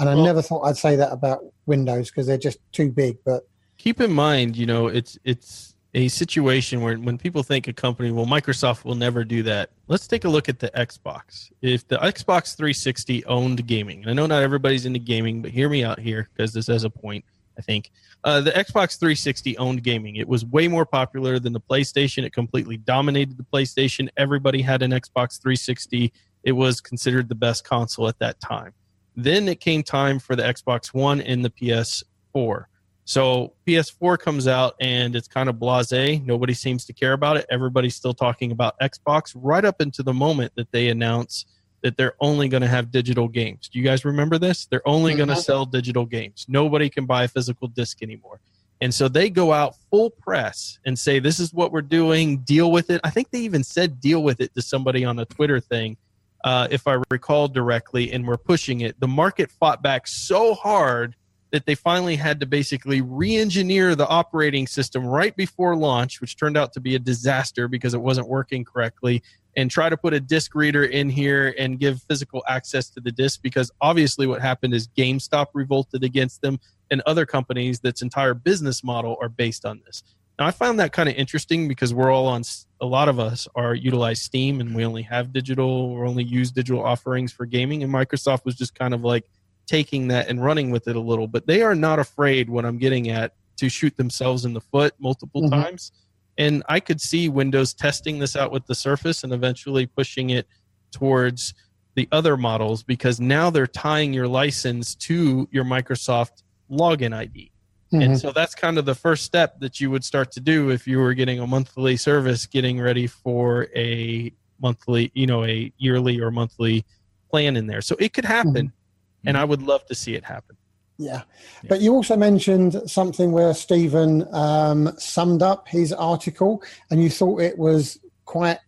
And 0.01 0.09
I 0.09 0.15
well, 0.15 0.25
never 0.25 0.43
thought 0.43 0.63
I'd 0.63 0.77
say 0.77 0.97
that 0.97 1.13
about 1.13 1.45
Windows 1.67 2.11
because 2.11 2.27
they're 2.27 2.39
just 2.39 2.59
too 2.73 2.91
big. 2.91 3.19
But 3.25 3.47
keep 3.79 4.01
in 4.01 4.13
mind, 4.13 4.57
you 4.57 4.67
know, 4.67 4.89
it's 4.89 5.19
it's 5.25 5.77
a 5.95 6.09
situation 6.09 6.81
where 6.81 6.97
when 6.97 7.19
people 7.19 7.43
think 7.43 7.69
a 7.69 7.73
company, 7.73 8.11
well, 8.11 8.27
Microsoft 8.27 8.85
will 8.85 8.95
never 8.95 9.25
do 9.25 9.43
that. 9.43 9.71
Let's 9.89 10.07
take 10.07 10.25
a 10.25 10.29
look 10.29 10.49
at 10.49 10.59
the 10.59 10.71
Xbox. 10.71 11.51
If 11.61 11.87
the 11.87 11.99
Xbox 11.99 12.57
360 12.57 13.25
owned 13.27 13.67
gaming, 13.67 14.01
and 14.01 14.11
I 14.11 14.15
know 14.15 14.27
not 14.27 14.43
everybody's 14.43 14.87
into 14.87 14.99
gaming, 14.99 15.43
but 15.43 15.51
hear 15.51 15.69
me 15.69 15.85
out 15.85 16.01
here 16.01 16.31
because 16.35 16.53
this 16.53 16.67
has 16.69 16.85
a 16.85 16.91
point. 16.91 17.25
I 17.59 17.63
think 17.63 17.91
uh, 18.25 18.41
the 18.41 18.51
Xbox 18.51 18.99
360 18.99 19.59
owned 19.59 19.83
gaming. 19.83 20.17
It 20.17 20.29
was 20.29 20.45
way 20.45 20.69
more 20.69 20.87
popular 20.87 21.39
than 21.39 21.53
the 21.53 21.61
PlayStation. 21.61 22.25
It 22.25 22.33
completely 22.33 22.77
dominated 22.77 23.37
the 23.37 23.47
PlayStation. 23.53 24.09
Everybody 24.17 24.63
had 24.63 24.83
an 24.83 24.93
Xbox 24.93 25.41
360. 25.41 26.13
It 26.45 26.53
was 26.53 26.81
considered 26.81 27.29
the 27.29 27.35
best 27.35 27.65
console 27.65 28.09
at 28.09 28.19
that 28.19 28.41
time. 28.41 28.73
Then 29.17 29.49
it 29.49 29.61
came 29.61 29.83
time 29.83 30.19
for 30.19 30.37
the 30.37 30.43
Xbox 30.43 30.95
One 30.95 31.21
and 31.21 31.45
the 31.45 31.51
PS4. 31.51 32.65
So 33.05 33.55
PS4 33.67 34.19
comes 34.19 34.47
out 34.47 34.75
and 34.81 35.17
it's 35.17 35.29
kind 35.29 35.49
of 35.49 35.57
blasé. 35.57 36.25
Nobody 36.25 36.55
seems 36.55 36.85
to 36.87 36.93
care 36.93 37.13
about 37.13 37.37
it. 37.37 37.47
Everybody's 37.51 37.97
still 37.97 38.15
talking 38.15 38.53
about 38.53 38.79
Xbox 38.81 39.33
right 39.35 39.65
up 39.65 39.81
into 39.81 40.03
the 40.03 40.15
moment 40.15 40.53
that 40.57 40.71
they 40.71 40.89
announce 40.89 41.45
that 41.83 41.97
they're 41.97 42.15
only 42.21 42.49
going 42.49 42.63
to 42.63 42.69
have 42.69 42.91
digital 42.91 43.29
games. 43.29 43.69
Do 43.69 43.79
you 43.79 43.85
guys 43.85 44.05
remember 44.05 44.39
this? 44.39 44.67
They're 44.67 44.87
only 44.87 45.15
going 45.15 45.29
to 45.29 45.35
mm-hmm. 45.35 45.43
sell 45.43 45.67
digital 45.67 46.07
games. 46.07 46.47
Nobody 46.49 46.89
can 46.89 47.07
buy 47.07 47.25
a 47.25 47.29
physical 47.29 47.69
disc 47.69 48.03
anymore. 48.03 48.41
And 48.81 48.93
so 48.93 49.07
they 49.09 49.31
go 49.31 49.53
out 49.53 49.77
full 49.91 50.11
press 50.11 50.79
and 50.85 50.99
say, 50.99 51.21
This 51.21 51.39
is 51.39 51.53
what 51.53 51.71
we're 51.71 51.83
doing, 51.83 52.39
deal 52.39 52.73
with 52.73 52.91
it. 52.91 53.01
I 53.05 53.11
think 53.11 53.31
they 53.31 53.41
even 53.41 53.63
said 53.63 54.01
deal 54.01 54.23
with 54.23 54.41
it 54.41 54.55
to 54.55 54.63
somebody 54.63 55.05
on 55.05 55.19
a 55.21 55.25
Twitter 55.25 55.61
thing, 55.61 55.97
uh, 56.43 56.67
if 56.71 56.89
I 56.89 56.99
recall 57.11 57.47
directly, 57.47 58.13
and 58.13 58.27
we're 58.27 58.37
pushing 58.37 58.81
it. 58.81 58.99
The 58.99 59.07
market 59.07 59.53
fought 59.53 59.83
back 59.83 60.09
so 60.09 60.55
hard 60.55 61.15
that 61.53 61.67
they 61.67 61.75
finally 61.75 62.17
had 62.17 62.41
to 62.41 62.47
basically 62.47 63.03
re 63.03 63.37
engineer 63.37 63.95
the 63.95 64.09
operating 64.09 64.67
system 64.67 65.07
right 65.07 65.37
before 65.37 65.77
launch, 65.77 66.21
which 66.21 66.37
turned 66.37 66.57
out 66.57 66.73
to 66.73 66.81
be 66.81 66.97
a 66.97 66.99
disaster 66.99 67.69
because 67.69 67.95
it 67.95 68.01
wasn't 68.01 68.27
working 68.27 68.65
correctly 68.65 69.23
and 69.57 69.71
try 69.71 69.89
to 69.89 69.97
put 69.97 70.15
a 70.15 70.21
disc 70.21 70.55
reader 70.55 70.85
in 70.85 71.11
here 71.11 71.55
and 71.59 71.79
give 71.79 72.03
physical 72.03 72.43
access 72.49 72.89
to 72.91 73.01
the 73.01 73.13
disc 73.13 73.41
because 73.43 73.71
obviously 73.81 74.27
what 74.27 74.41
happened 74.41 74.75
is 74.75 74.89
GameStop 74.89 75.47
revolted 75.53 76.05
against 76.05 76.41
them 76.41 76.59
and 76.91 77.03
other 77.07 77.27
companies 77.27 77.81
that's 77.81 78.03
entire 78.03 78.35
business 78.35 78.83
model 78.83 79.17
are 79.21 79.29
based 79.29 79.65
on 79.65 79.83
this. 79.85 80.03
Now 80.39 80.47
I 80.47 80.51
found 80.51 80.81
that 80.81 80.93
kind 80.93 81.09
of 81.09 81.15
interesting 81.17 81.69
because 81.69 81.93
we're 81.93 82.11
all 82.11 82.27
on 82.27 82.43
a 82.81 82.87
lot 82.87 83.09
of 83.09 83.19
us 83.19 83.47
are 83.55 83.75
utilize 83.75 84.23
Steam 84.23 84.61
and 84.61 84.75
we 84.75 84.85
only 84.85 85.03
have 85.03 85.33
digital 85.33 85.69
or 85.69 86.07
only 86.07 86.25
use 86.25 86.51
digital 86.51 86.83
offerings 86.83 87.33
for 87.33 87.45
gaming 87.45 87.83
and 87.83 87.93
Microsoft 87.93 88.45
was 88.45 88.55
just 88.55 88.75
kind 88.75 88.95
of 88.95 89.03
like 89.03 89.25
taking 89.67 90.09
that 90.09 90.29
and 90.29 90.43
running 90.43 90.71
with 90.71 90.89
it 90.89 90.97
a 90.97 91.01
little 91.01 91.29
but 91.29 91.47
they 91.47 91.63
are 91.63 91.75
not 91.75 91.99
afraid 91.99 92.49
what 92.49 92.65
I'm 92.65 92.79
getting 92.79 93.11
at 93.11 93.35
to 93.59 93.69
shoot 93.69 93.97
themselves 93.97 94.45
in 94.45 94.55
the 94.55 94.61
foot 94.61 94.95
multiple 94.99 95.43
mm-hmm. 95.43 95.63
times 95.63 95.93
and 96.39 96.63
I 96.69 96.81
could 96.81 97.01
see 97.01 97.29
Windows 97.29 97.75
testing 97.75 98.19
this 98.19 98.37
out 98.37 98.53
with 98.53 98.67
the 98.67 98.75
Surface 98.75 99.25
and 99.25 99.33
eventually 99.33 99.87
pushing 99.87 100.31
it 100.31 100.47
towards 100.91 101.55
the 101.95 102.09
other 102.11 102.37
models 102.37 102.83
because 102.83 103.21
now 103.21 103.51
they're 103.51 103.67
tying 103.67 104.13
your 104.13 104.29
license 104.29 104.95
to 104.95 105.49
your 105.51 105.65
Microsoft 105.65 106.43
login 106.71 107.15
ID. 107.15 107.51
Mm-hmm. 107.93 108.03
And 108.03 108.19
so 108.19 108.33
that's 108.33 108.55
kind 108.55 108.79
of 108.79 108.87
the 108.87 108.95
first 108.95 109.25
step 109.25 109.61
that 109.61 109.79
you 109.79 109.91
would 109.91 110.03
start 110.03 110.33
to 110.33 110.41
do 110.41 110.71
if 110.71 110.87
you 110.87 110.99
were 110.99 111.13
getting 111.13 111.41
a 111.41 111.47
monthly 111.47 111.97
service, 111.97 112.47
getting 112.47 112.81
ready 112.81 113.07
for 113.07 113.69
a 113.77 114.33
monthly, 114.63 115.11
you 115.15 115.27
know, 115.27 115.45
a 115.45 115.71
yearly 115.77 116.19
or 116.21 116.31
monthly 116.31 116.87
plan 117.31 117.57
in 117.57 117.67
there. 117.67 117.83
So 117.83 117.97
it 117.99 118.15
could 118.15 118.25
happen. 118.25 118.69
Mm-hmm. 118.69 119.29
And 119.29 119.37
I 119.37 119.45
would 119.45 119.63
love 119.63 119.85
to 119.87 119.95
see 119.95 120.15
it 120.15 120.25
happen. 120.25 120.57
Yeah. 121.03 121.23
But 121.69 121.81
you 121.81 121.93
also 121.93 122.17
mentioned 122.17 122.81
something 122.87 123.33
where 123.33 123.55
Steven 123.55 124.27
um, 124.35 124.93
summed 124.99 125.43
up 125.43 125.69
his 125.69 125.93
article, 125.93 126.63
and 126.91 127.03
you 127.03 127.11
thought 127.11 127.41
it 127.41 127.59
was 127.59 127.99
quite, 128.25 128.59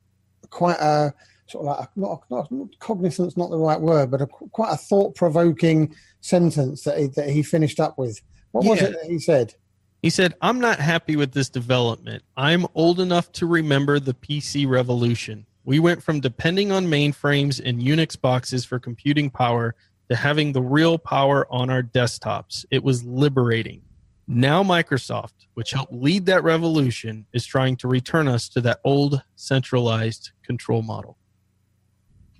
quite 0.50 0.78
a 0.80 1.14
sort 1.46 1.66
of 1.66 1.78
like 1.78 1.88
a, 1.88 2.00
not, 2.00 2.50
not, 2.50 2.78
cognizance, 2.80 3.36
not 3.36 3.50
the 3.50 3.58
right 3.58 3.80
word, 3.80 4.10
but 4.10 4.22
a, 4.22 4.26
quite 4.26 4.72
a 4.72 4.76
thought-provoking 4.76 5.94
sentence 6.20 6.82
that 6.84 6.98
he, 6.98 7.06
that 7.08 7.28
he 7.28 7.42
finished 7.42 7.80
up 7.80 7.98
with. 7.98 8.20
What 8.52 8.64
was 8.64 8.82
it 8.82 8.92
that 8.92 9.10
he 9.10 9.18
said? 9.18 9.54
He 10.02 10.10
said, 10.10 10.34
"I'm 10.42 10.60
not 10.60 10.78
happy 10.78 11.16
with 11.16 11.32
this 11.32 11.48
development. 11.48 12.22
I'm 12.36 12.66
old 12.74 13.00
enough 13.00 13.32
to 13.32 13.46
remember 13.46 13.98
the 13.98 14.14
PC 14.14 14.68
revolution. 14.68 15.46
We 15.64 15.78
went 15.78 16.02
from 16.02 16.20
depending 16.20 16.70
on 16.72 16.86
mainframes 16.86 17.60
and 17.64 17.80
Unix 17.80 18.20
boxes 18.20 18.64
for 18.64 18.78
computing 18.78 19.30
power 19.30 19.74
to 20.10 20.16
having 20.16 20.52
the 20.52 20.62
real 20.62 20.98
power 20.98 21.46
on 21.52 21.70
our 21.70 21.82
desktops. 21.82 22.64
It 22.70 22.82
was 22.84 23.04
liberating. 23.04 23.82
Now, 24.26 24.62
Microsoft, 24.62 25.32
which 25.54 25.72
helped 25.72 25.92
lead 25.92 26.26
that 26.26 26.42
revolution, 26.44 27.26
is 27.32 27.44
trying 27.44 27.76
to 27.78 27.88
return 27.88 28.26
us 28.28 28.48
to 28.50 28.60
that 28.62 28.80
old 28.84 29.22
centralized 29.36 30.30
control 30.42 30.82
model. 30.82 31.18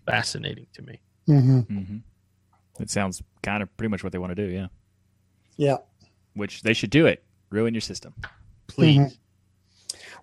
Fascinating 0.06 0.66
to 0.74 0.82
me. 0.82 1.00
hmm 1.26 1.60
hmm 1.60 1.96
It 2.80 2.90
sounds 2.90 3.22
kind 3.42 3.62
of 3.62 3.74
pretty 3.76 3.90
much 3.90 4.02
what 4.02 4.12
they 4.12 4.18
want 4.18 4.34
to 4.34 4.46
do. 4.46 4.50
Yeah, 4.52 4.66
Yeah. 5.56 5.76
which 6.34 6.62
they 6.62 6.72
should 6.74 6.90
do 6.90 7.06
it. 7.06 7.22
Ruin 7.50 7.72
your 7.74 7.80
system. 7.80 8.14
Please. 8.66 8.98
Mhm. 8.98 9.18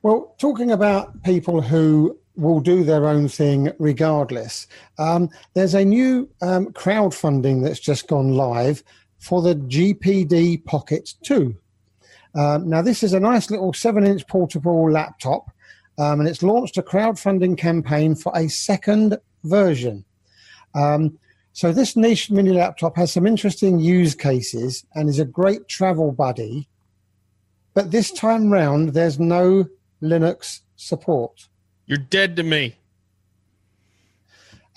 Well, 0.03 0.35
talking 0.39 0.71
about 0.71 1.21
people 1.23 1.61
who 1.61 2.19
will 2.35 2.59
do 2.59 2.83
their 2.83 3.07
own 3.07 3.27
thing 3.27 3.71
regardless, 3.79 4.67
um, 4.97 5.29
there's 5.53 5.73
a 5.73 5.85
new 5.85 6.29
um, 6.41 6.67
crowdfunding 6.67 7.63
that's 7.63 7.79
just 7.79 8.07
gone 8.07 8.33
live 8.35 8.83
for 9.19 9.41
the 9.41 9.55
GPD 9.55 10.65
Pocket 10.65 11.13
2. 11.23 11.55
Um, 12.33 12.69
now, 12.69 12.81
this 12.81 13.03
is 13.03 13.13
a 13.13 13.19
nice 13.19 13.51
little 13.51 13.73
7 13.73 14.05
inch 14.05 14.25
portable 14.27 14.89
laptop, 14.89 15.51
um, 15.97 16.21
and 16.21 16.29
it's 16.29 16.43
launched 16.43 16.77
a 16.77 16.81
crowdfunding 16.81 17.57
campaign 17.57 18.15
for 18.15 18.31
a 18.35 18.47
second 18.47 19.17
version. 19.43 20.05
Um, 20.73 21.17
so, 21.53 21.73
this 21.73 21.97
niche 21.97 22.31
mini 22.31 22.51
laptop 22.51 22.95
has 22.95 23.11
some 23.11 23.27
interesting 23.27 23.79
use 23.79 24.15
cases 24.15 24.85
and 24.95 25.09
is 25.09 25.19
a 25.19 25.25
great 25.25 25.67
travel 25.67 26.11
buddy 26.13 26.69
but 27.73 27.91
this 27.91 28.11
time 28.11 28.51
round 28.51 28.89
there's 28.89 29.19
no 29.19 29.65
linux 30.01 30.61
support 30.75 31.47
You're 31.91 31.97
dead 31.97 32.37
to 32.37 32.43
me. 32.43 32.75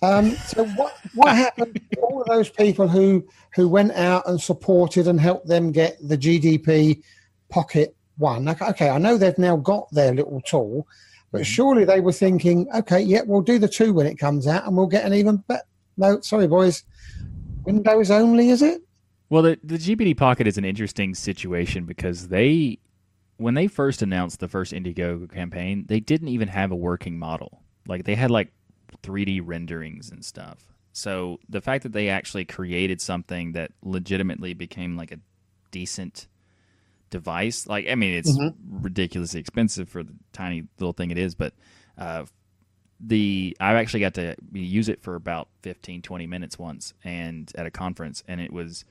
um, 0.02 0.32
so 0.32 0.66
what, 0.66 0.96
what 1.14 1.36
happened 1.36 1.80
to 1.92 2.00
all 2.00 2.20
of 2.20 2.26
those 2.26 2.50
people 2.50 2.88
who, 2.88 3.24
who 3.54 3.68
went 3.68 3.92
out 3.92 4.28
and 4.28 4.40
supported 4.40 5.06
and 5.06 5.20
helped 5.20 5.46
them 5.46 5.70
get 5.70 5.96
the 6.02 6.18
GPD 6.18 7.04
Pocket 7.48 7.94
one? 8.16 8.48
Okay, 8.48 8.64
okay 8.66 8.88
i 8.88 8.98
know 8.98 9.16
they've 9.16 9.38
now 9.38 9.56
got 9.56 9.88
their 9.92 10.12
little 10.12 10.40
tool 10.40 10.88
but 11.30 11.46
surely 11.46 11.84
they 11.84 12.00
were 12.00 12.12
thinking 12.12 12.66
okay 12.74 13.00
yeah 13.00 13.20
we'll 13.26 13.42
do 13.42 13.60
the 13.60 13.68
two 13.68 13.92
when 13.92 14.06
it 14.06 14.18
comes 14.18 14.48
out 14.48 14.66
and 14.66 14.76
we'll 14.76 14.86
get 14.86 15.04
an 15.04 15.12
even 15.14 15.36
better 15.48 15.62
no 15.96 16.20
sorry 16.20 16.48
boys 16.48 16.84
windows 17.64 18.10
only 18.10 18.50
is 18.50 18.62
it? 18.62 18.82
Well, 19.30 19.42
the, 19.42 19.58
the 19.64 19.78
GPD 19.78 20.16
Pocket 20.16 20.46
is 20.46 20.58
an 20.58 20.64
interesting 20.64 21.14
situation 21.14 21.84
because 21.84 22.28
they, 22.28 22.78
when 23.36 23.54
they 23.54 23.66
first 23.66 24.02
announced 24.02 24.40
the 24.40 24.48
first 24.48 24.72
Indiegogo 24.72 25.30
campaign, 25.32 25.84
they 25.88 26.00
didn't 26.00 26.28
even 26.28 26.48
have 26.48 26.70
a 26.70 26.76
working 26.76 27.18
model. 27.18 27.62
Like 27.86 28.04
they 28.04 28.14
had 28.14 28.30
like 28.30 28.52
3D 29.02 29.40
renderings 29.44 30.10
and 30.10 30.24
stuff. 30.24 30.64
So 30.92 31.40
the 31.48 31.60
fact 31.60 31.82
that 31.82 31.92
they 31.92 32.08
actually 32.08 32.44
created 32.44 33.00
something 33.00 33.52
that 33.52 33.72
legitimately 33.82 34.54
became 34.54 34.96
like 34.96 35.10
a 35.10 35.18
decent 35.72 36.28
device, 37.10 37.66
like 37.66 37.88
I 37.88 37.96
mean, 37.96 38.14
it's 38.14 38.38
ridiculously 38.70 39.40
expensive 39.40 39.88
for 39.88 40.04
the 40.04 40.14
tiny 40.32 40.64
little 40.78 40.92
thing 40.92 41.10
it 41.10 41.18
is, 41.18 41.34
but 41.34 41.52
uh, 41.98 42.24
the 43.00 43.56
I 43.60 43.74
actually 43.74 44.00
got 44.00 44.14
to 44.14 44.36
use 44.52 44.88
it 44.88 45.02
for 45.02 45.16
about 45.16 45.48
15, 45.62 46.02
20 46.02 46.26
minutes 46.26 46.58
once, 46.58 46.94
and 47.02 47.50
at 47.56 47.66
a 47.66 47.70
conference, 47.70 48.22
and 48.28 48.40
it 48.40 48.52
was 48.52 48.84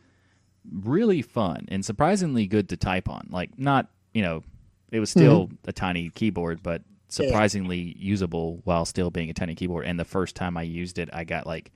really 0.71 1.21
fun 1.21 1.65
and 1.69 1.83
surprisingly 1.85 2.47
good 2.47 2.69
to 2.69 2.77
type 2.77 3.09
on. 3.09 3.27
Like 3.29 3.57
not, 3.57 3.87
you 4.13 4.21
know, 4.21 4.43
it 4.91 4.99
was 4.99 5.09
still 5.09 5.49
a 5.65 5.73
tiny 5.73 6.09
keyboard, 6.09 6.61
but 6.63 6.81
surprisingly 7.09 7.95
usable 7.99 8.61
while 8.63 8.85
still 8.85 9.09
being 9.11 9.29
a 9.29 9.33
tiny 9.33 9.55
keyboard. 9.55 9.85
And 9.85 9.99
the 9.99 10.05
first 10.05 10.35
time 10.35 10.57
I 10.57 10.63
used 10.63 10.97
it, 10.99 11.09
I 11.13 11.23
got 11.23 11.45
like 11.45 11.71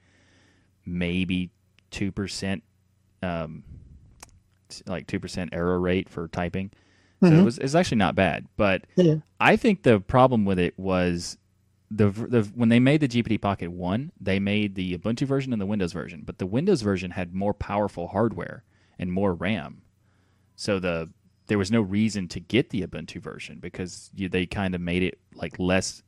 maybe 0.85 1.51
two 1.91 2.11
percent, 2.11 2.63
um, 3.21 3.63
like 4.85 5.07
two 5.07 5.19
percent 5.19 5.51
error 5.53 5.79
rate 5.79 6.09
for 6.09 6.27
typing. 6.27 6.71
So 7.21 7.29
it 7.39 7.43
was 7.43 7.57
it's 7.57 7.73
actually 7.73 7.97
not 7.97 8.13
bad, 8.13 8.47
but 8.57 8.85
Yeah. 8.95 9.15
I 9.39 9.55
think 9.55 9.81
the 9.81 9.99
problem 9.99 10.45
with 10.45 10.59
it 10.59 10.77
was 10.77 11.37
the, 11.89 12.09
the 12.09 12.43
when 12.53 12.69
they 12.69 12.79
made 12.79 13.01
the 13.01 13.07
GPD 13.07 13.41
Pocket 13.41 13.71
One, 13.71 14.11
they 14.21 14.39
made 14.39 14.75
the 14.75 14.95
Ubuntu 14.97 15.25
version 15.25 15.51
and 15.51 15.61
the 15.61 15.65
Windows 15.65 15.93
version, 15.93 16.21
but 16.25 16.37
the 16.37 16.45
Windows 16.45 16.83
version 16.83 17.11
had 17.11 17.33
more 17.33 17.55
powerful 17.55 18.09
hardware 18.09 18.63
and 18.99 19.11
more 19.11 19.33
RAM, 19.33 19.81
so 20.55 20.79
the 20.79 21.09
there 21.47 21.57
was 21.57 21.71
no 21.71 21.81
reason 21.81 22.27
to 22.29 22.39
get 22.39 22.69
the 22.69 22.81
Ubuntu 22.85 23.21
version 23.21 23.59
because 23.59 24.09
you, 24.15 24.29
they 24.29 24.45
kind 24.45 24.75
of 24.75 24.81
made 24.81 25.03
it 25.03 25.19
like 25.33 25.57
less, 25.59 26.03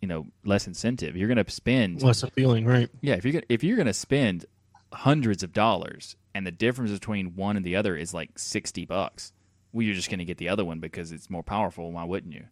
you 0.00 0.08
know, 0.08 0.26
less 0.44 0.66
incentive. 0.66 1.16
You're 1.16 1.28
going 1.28 1.44
to 1.44 1.50
spend 1.50 2.02
Less 2.02 2.22
appealing, 2.22 2.66
right? 2.66 2.88
yeah, 3.00 3.14
if 3.14 3.24
you're 3.24 3.32
gonna, 3.32 3.44
if 3.48 3.64
you're 3.64 3.76
going 3.76 3.86
to 3.86 3.94
spend 3.94 4.46
hundreds 4.92 5.42
of 5.42 5.52
dollars 5.52 6.16
and 6.34 6.46
the 6.46 6.52
difference 6.52 6.92
between 6.92 7.34
one 7.34 7.56
and 7.56 7.66
the 7.66 7.76
other 7.76 7.96
is 7.96 8.14
like 8.14 8.38
60 8.38 8.84
bucks, 8.86 9.32
well 9.72 9.82
you're 9.82 9.94
just 9.94 10.08
going 10.08 10.20
to 10.20 10.24
get 10.24 10.38
the 10.38 10.48
other 10.48 10.64
one 10.64 10.80
because 10.80 11.12
it's 11.12 11.28
more 11.28 11.42
powerful, 11.42 11.92
why 11.92 12.04
wouldn't 12.04 12.32
you? 12.32 12.44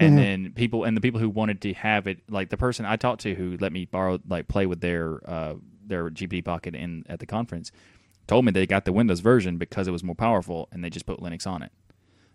And 0.00 0.16
then 0.16 0.52
people 0.52 0.84
and 0.84 0.96
the 0.96 1.00
people 1.00 1.18
who 1.18 1.28
wanted 1.28 1.60
to 1.62 1.74
have 1.74 2.06
it 2.06 2.20
like 2.30 2.50
the 2.50 2.56
person 2.56 2.86
I 2.86 2.94
talked 2.94 3.22
to 3.22 3.34
who 3.34 3.56
let 3.60 3.72
me 3.72 3.84
borrow 3.84 4.20
like 4.28 4.46
play 4.46 4.64
with 4.64 4.80
their 4.80 5.20
uh 5.28 5.54
their 5.84 6.08
GPD 6.08 6.44
Pocket 6.44 6.76
in 6.76 7.04
at 7.08 7.18
the 7.18 7.26
conference 7.26 7.72
told 8.28 8.44
me 8.44 8.52
they 8.52 8.66
got 8.66 8.84
the 8.84 8.92
Windows 8.92 9.20
version 9.20 9.58
because 9.58 9.88
it 9.88 9.90
was 9.90 10.04
more 10.04 10.14
powerful 10.14 10.68
and 10.70 10.84
they 10.84 10.90
just 10.90 11.06
put 11.06 11.18
Linux 11.18 11.46
on 11.46 11.62
it. 11.62 11.72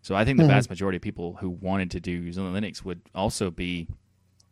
So 0.02 0.16
I 0.16 0.26
think 0.26 0.38
the 0.38 0.44
mm-hmm. 0.44 0.52
vast 0.52 0.70
majority 0.70 0.98
of 0.98 1.02
people 1.02 1.38
who 1.40 1.50
wanted 1.50 1.92
to 1.92 2.02
do 2.02 2.30
Linux 2.30 2.84
would 2.84 3.02
also 3.16 3.50
be 3.50 3.88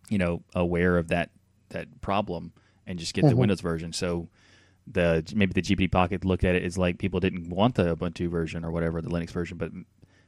you 0.10 0.18
know 0.18 0.44
aware 0.56 0.98
of 0.98 1.10
that 1.10 1.32
that 1.70 2.02
problem 2.02 2.54
and 2.88 2.98
just 2.98 3.14
get 3.14 3.24
the 3.24 3.30
mm-hmm. 3.30 3.40
Windows 3.40 3.62
version. 3.62 3.92
So 3.92 4.30
the 4.88 5.30
maybe 5.36 5.54
the 5.54 5.62
GP 5.62 5.92
Pocket 5.92 6.24
looked 6.24 6.44
at 6.44 6.56
it 6.56 6.64
as 6.64 6.78
like 6.78 7.00
people 7.00 7.20
didn't 7.20 7.50
want 7.50 7.76
the 7.76 7.96
Ubuntu 7.96 8.30
version 8.30 8.64
or 8.64 8.72
whatever 8.72 9.02
the 9.02 9.10
Linux 9.10 9.32
version, 9.32 9.58
but 9.58 9.72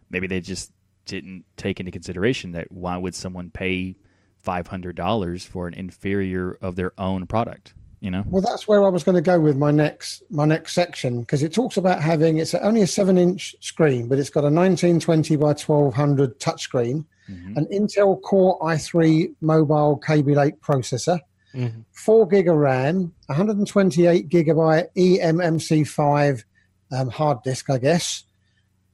maybe 0.09 0.27
they 0.27 0.41
just 0.41 0.71
didn't 1.05 1.45
take 1.57 1.79
into 1.79 1.91
consideration 1.91 2.51
that 2.53 2.71
why 2.71 2.97
would 2.97 3.15
someone 3.15 3.49
pay 3.49 3.95
five 4.37 4.67
hundred 4.67 4.95
dollars 4.95 5.45
for 5.45 5.67
an 5.67 5.73
inferior 5.73 6.57
of 6.61 6.75
their 6.75 6.91
own 6.97 7.27
product? 7.27 7.73
You 8.03 8.11
know, 8.11 8.23
Well, 8.27 8.41
that's 8.41 8.67
where 8.67 8.83
I 8.83 8.89
was 8.89 9.01
going 9.01 9.15
to 9.15 9.21
go 9.21 9.39
with 9.39 9.55
my 9.55 9.71
next 9.71 10.23
my 10.29 10.43
next 10.43 10.73
section 10.73 11.21
because 11.21 11.41
it 11.41 11.53
talks 11.53 11.77
about 11.77 12.01
having 12.01 12.37
it's 12.37 12.53
only 12.53 12.81
a 12.81 12.87
seven 12.87 13.17
inch 13.17 13.55
screen, 13.61 14.09
but 14.09 14.19
it's 14.19 14.29
got 14.29 14.41
a 14.41 14.51
1920 14.51 15.37
by 15.37 15.53
1200 15.53 16.37
touchscreen, 16.37 17.05
an 17.29 17.65
Intel 17.71 18.21
Core 18.21 18.59
i3 18.59 19.33
mobile 19.39 19.95
Kaby 20.05 20.35
Lake 20.35 20.59
processor, 20.59 21.21
Mhm. 21.55 21.85
four 21.93 22.27
gig 22.27 22.49
of 22.49 22.57
RAM, 22.57 23.13
128 23.29 24.27
gigabyte 24.27 24.87
E 24.95 25.19
eMMC5 25.21 26.43
um, 26.91 27.07
hard 27.07 27.41
disk, 27.43 27.69
I 27.69 27.77
guess, 27.77 28.25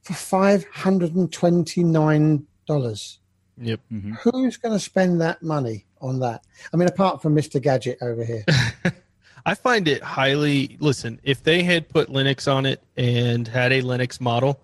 for 0.02 0.12
five 0.14 0.64
hundred 0.72 1.16
and 1.16 1.32
twenty 1.32 1.82
nine 1.82 2.46
dollars. 2.68 3.18
Yep. 3.60 3.80
Who's 4.22 4.56
going 4.56 4.72
to 4.74 4.78
spend 4.78 5.20
that 5.20 5.42
money 5.42 5.84
on 6.00 6.20
that? 6.20 6.44
I 6.72 6.76
mean, 6.76 6.88
apart 6.88 7.22
from 7.22 7.34
Mister 7.34 7.58
Gadget 7.58 7.98
over 8.00 8.24
here. 8.24 8.44
I 9.46 9.54
find 9.54 9.88
it 9.88 10.02
highly 10.02 10.76
listen, 10.80 11.18
if 11.22 11.42
they 11.42 11.62
had 11.62 11.88
put 11.88 12.08
Linux 12.08 12.50
on 12.50 12.66
it 12.66 12.82
and 12.96 13.48
had 13.48 13.72
a 13.72 13.82
Linux 13.82 14.20
model, 14.20 14.62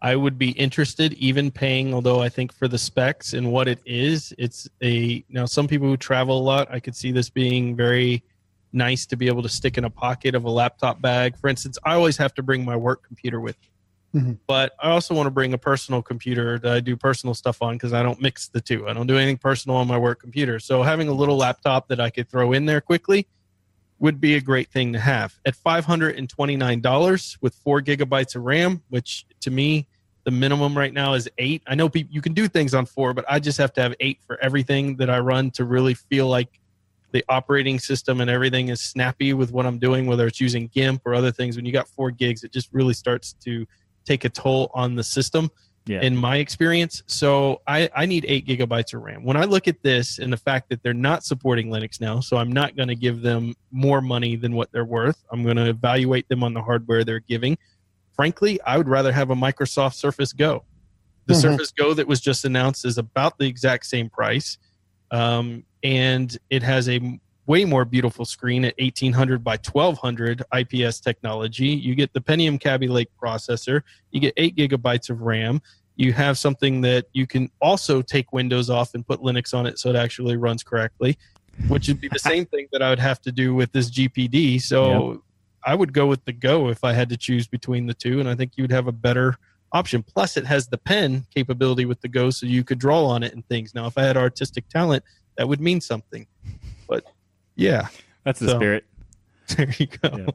I 0.00 0.16
would 0.16 0.38
be 0.38 0.50
interested 0.50 1.12
even 1.14 1.50
paying 1.50 1.94
although 1.94 2.20
I 2.20 2.28
think 2.28 2.52
for 2.52 2.68
the 2.68 2.78
specs 2.78 3.34
and 3.34 3.52
what 3.52 3.68
it 3.68 3.80
is, 3.84 4.32
it's 4.38 4.68
a 4.82 5.24
now 5.28 5.44
some 5.44 5.68
people 5.68 5.88
who 5.88 5.96
travel 5.96 6.38
a 6.38 6.42
lot, 6.42 6.68
I 6.70 6.80
could 6.80 6.96
see 6.96 7.12
this 7.12 7.30
being 7.30 7.74
very 7.76 8.22
nice 8.72 9.06
to 9.06 9.16
be 9.16 9.26
able 9.26 9.42
to 9.42 9.48
stick 9.48 9.78
in 9.78 9.84
a 9.84 9.90
pocket 9.90 10.34
of 10.34 10.44
a 10.44 10.50
laptop 10.50 11.00
bag. 11.00 11.36
For 11.36 11.48
instance, 11.48 11.78
I 11.84 11.94
always 11.94 12.16
have 12.16 12.34
to 12.34 12.42
bring 12.42 12.64
my 12.64 12.76
work 12.76 13.06
computer 13.06 13.40
with 13.40 13.60
me. 13.60 13.68
Mhm. 14.14 14.38
But 14.46 14.72
I 14.80 14.90
also 14.90 15.14
want 15.14 15.26
to 15.26 15.30
bring 15.30 15.54
a 15.54 15.58
personal 15.58 16.02
computer 16.02 16.58
that 16.58 16.72
I 16.72 16.80
do 16.80 16.96
personal 16.96 17.34
stuff 17.34 17.62
on 17.62 17.74
because 17.74 17.92
I 17.92 18.02
don't 18.02 18.20
mix 18.20 18.48
the 18.48 18.60
two. 18.60 18.86
I 18.88 18.92
don't 18.92 19.06
do 19.06 19.16
anything 19.16 19.38
personal 19.38 19.76
on 19.78 19.86
my 19.88 19.96
work 19.96 20.20
computer. 20.20 20.58
So 20.58 20.82
having 20.82 21.08
a 21.08 21.12
little 21.12 21.36
laptop 21.36 21.88
that 21.88 22.00
I 22.00 22.10
could 22.10 22.28
throw 22.28 22.52
in 22.52 22.66
there 22.66 22.80
quickly 22.80 23.26
would 24.00 24.20
be 24.20 24.34
a 24.34 24.40
great 24.40 24.68
thing 24.68 24.92
to 24.92 24.98
have. 24.98 25.38
At 25.46 25.54
$529 25.54 27.38
with 27.40 27.54
four 27.54 27.80
gigabytes 27.80 28.34
of 28.34 28.42
RAM, 28.42 28.82
which 28.90 29.24
to 29.40 29.50
me, 29.50 29.86
the 30.24 30.30
minimum 30.30 30.76
right 30.76 30.92
now 30.92 31.14
is 31.14 31.28
eight. 31.38 31.62
I 31.66 31.74
know 31.74 31.90
you 31.94 32.20
can 32.20 32.32
do 32.34 32.48
things 32.48 32.74
on 32.74 32.86
four, 32.86 33.14
but 33.14 33.24
I 33.28 33.40
just 33.40 33.58
have 33.58 33.72
to 33.74 33.80
have 33.82 33.94
eight 33.98 34.18
for 34.26 34.38
everything 34.42 34.96
that 34.96 35.08
I 35.10 35.18
run 35.20 35.50
to 35.52 35.64
really 35.64 35.94
feel 35.94 36.28
like 36.28 36.60
the 37.12 37.24
operating 37.28 37.78
system 37.78 38.20
and 38.20 38.30
everything 38.30 38.68
is 38.68 38.80
snappy 38.80 39.32
with 39.34 39.52
what 39.52 39.66
I'm 39.66 39.78
doing, 39.78 40.06
whether 40.06 40.26
it's 40.26 40.40
using 40.40 40.68
GIMP 40.68 41.02
or 41.04 41.14
other 41.14 41.30
things. 41.30 41.56
When 41.56 41.66
you 41.66 41.72
got 41.72 41.88
four 41.88 42.10
gigs, 42.10 42.42
it 42.44 42.52
just 42.52 42.68
really 42.72 42.94
starts 42.94 43.34
to 43.44 43.66
take 44.04 44.24
a 44.24 44.28
toll 44.28 44.70
on 44.74 44.94
the 44.94 45.02
system 45.04 45.50
yeah, 45.86 46.00
in 46.00 46.16
my 46.16 46.36
experience. 46.36 47.02
So 47.06 47.60
I, 47.66 47.90
I 47.94 48.06
need 48.06 48.24
eight 48.28 48.46
gigabytes 48.46 48.94
of 48.94 49.02
RAM. 49.02 49.24
When 49.24 49.36
I 49.36 49.44
look 49.44 49.66
at 49.66 49.82
this 49.82 50.18
and 50.18 50.32
the 50.32 50.36
fact 50.36 50.68
that 50.68 50.82
they're 50.82 50.94
not 50.94 51.24
supporting 51.24 51.68
Linux 51.68 52.00
now, 52.00 52.20
so 52.20 52.36
I'm 52.36 52.52
not 52.52 52.76
going 52.76 52.88
to 52.88 52.94
give 52.94 53.22
them 53.22 53.54
more 53.70 54.00
money 54.00 54.36
than 54.36 54.54
what 54.54 54.70
they're 54.72 54.84
worth. 54.84 55.24
I'm 55.32 55.42
going 55.42 55.56
to 55.56 55.68
evaluate 55.68 56.28
them 56.28 56.44
on 56.44 56.54
the 56.54 56.62
hardware 56.62 57.02
they're 57.04 57.18
giving. 57.20 57.58
Frankly, 58.14 58.60
I 58.62 58.76
would 58.76 58.88
rather 58.88 59.10
have 59.10 59.30
a 59.30 59.34
Microsoft 59.34 59.94
Surface 59.94 60.32
Go. 60.32 60.64
The 61.26 61.34
Mhm. 61.34 61.40
Surface 61.40 61.72
Go 61.72 61.94
that 61.94 62.06
was 62.06 62.20
just 62.20 62.44
announced 62.44 62.84
is 62.84 62.98
about 62.98 63.38
the 63.38 63.46
exact 63.46 63.86
same 63.86 64.08
price. 64.08 64.58
Um, 65.10 65.64
and 65.82 66.36
it 66.48 66.62
has 66.62 66.88
a 66.88 66.94
m- 66.96 67.20
way 67.52 67.66
more 67.66 67.84
beautiful 67.84 68.24
screen 68.24 68.64
at 68.64 68.74
1800 68.78 69.44
by 69.44 69.58
1200 69.58 70.42
IPS 70.54 71.00
technology. 71.00 71.66
You 71.66 71.94
get 71.94 72.10
the 72.14 72.20
Pentium 72.22 72.58
Kaby 72.58 72.88
Lake 72.88 73.10
processor. 73.22 73.82
You 74.10 74.20
get 74.20 74.32
eight 74.38 74.56
gigabytes 74.56 75.10
of 75.10 75.20
RAM. 75.20 75.60
You 75.96 76.14
have 76.14 76.38
something 76.38 76.80
that 76.80 77.08
you 77.12 77.26
can 77.26 77.50
also 77.60 78.00
take 78.00 78.32
Windows 78.32 78.70
off 78.70 78.94
and 78.94 79.06
put 79.06 79.20
Linux 79.20 79.52
on 79.52 79.66
it 79.66 79.78
so 79.78 79.90
it 79.90 79.96
actually 79.96 80.38
runs 80.38 80.62
correctly, 80.62 81.18
which 81.68 81.88
would 81.88 82.00
be 82.00 82.08
the 82.08 82.18
same 82.30 82.46
thing 82.46 82.68
that 82.72 82.80
I 82.80 82.88
would 82.88 82.98
have 82.98 83.20
to 83.20 83.30
do 83.30 83.54
with 83.54 83.70
this 83.72 83.90
GPD. 83.90 84.62
So 84.62 85.22
I 85.62 85.74
would 85.74 85.92
go 85.92 86.06
with 86.06 86.24
the 86.24 86.32
Go 86.32 86.70
if 86.70 86.82
I 86.82 86.94
had 86.94 87.10
to 87.10 87.18
choose 87.18 87.46
between 87.46 87.86
the 87.86 87.92
two, 87.92 88.18
and 88.18 88.30
I 88.30 88.34
think 88.34 88.52
you'd 88.56 88.72
have 88.72 88.86
a 88.86 88.92
better 88.92 89.36
option. 89.72 90.02
Plus, 90.02 90.38
it 90.38 90.46
has 90.46 90.68
the 90.68 90.78
pen 90.78 91.26
capability 91.34 91.84
with 91.84 92.00
the 92.00 92.08
Go, 92.08 92.30
so 92.30 92.46
you 92.46 92.64
could 92.64 92.78
draw 92.78 93.04
on 93.04 93.22
it 93.22 93.34
and 93.34 93.46
things. 93.46 93.74
Now, 93.74 93.84
if 93.88 93.98
I 93.98 94.04
had 94.04 94.16
artistic 94.16 94.70
talent, 94.70 95.04
that 95.36 95.46
would 95.46 95.60
mean 95.60 95.82
something. 95.82 96.26
But 96.88 97.04
yeah, 97.56 97.88
That's 98.24 98.38
the 98.40 98.48
So- 98.48 98.58
spirit. 98.58 98.84
there 99.56 99.68
you 99.78 99.86
go. 99.86 100.16
Yeah. 100.18 100.26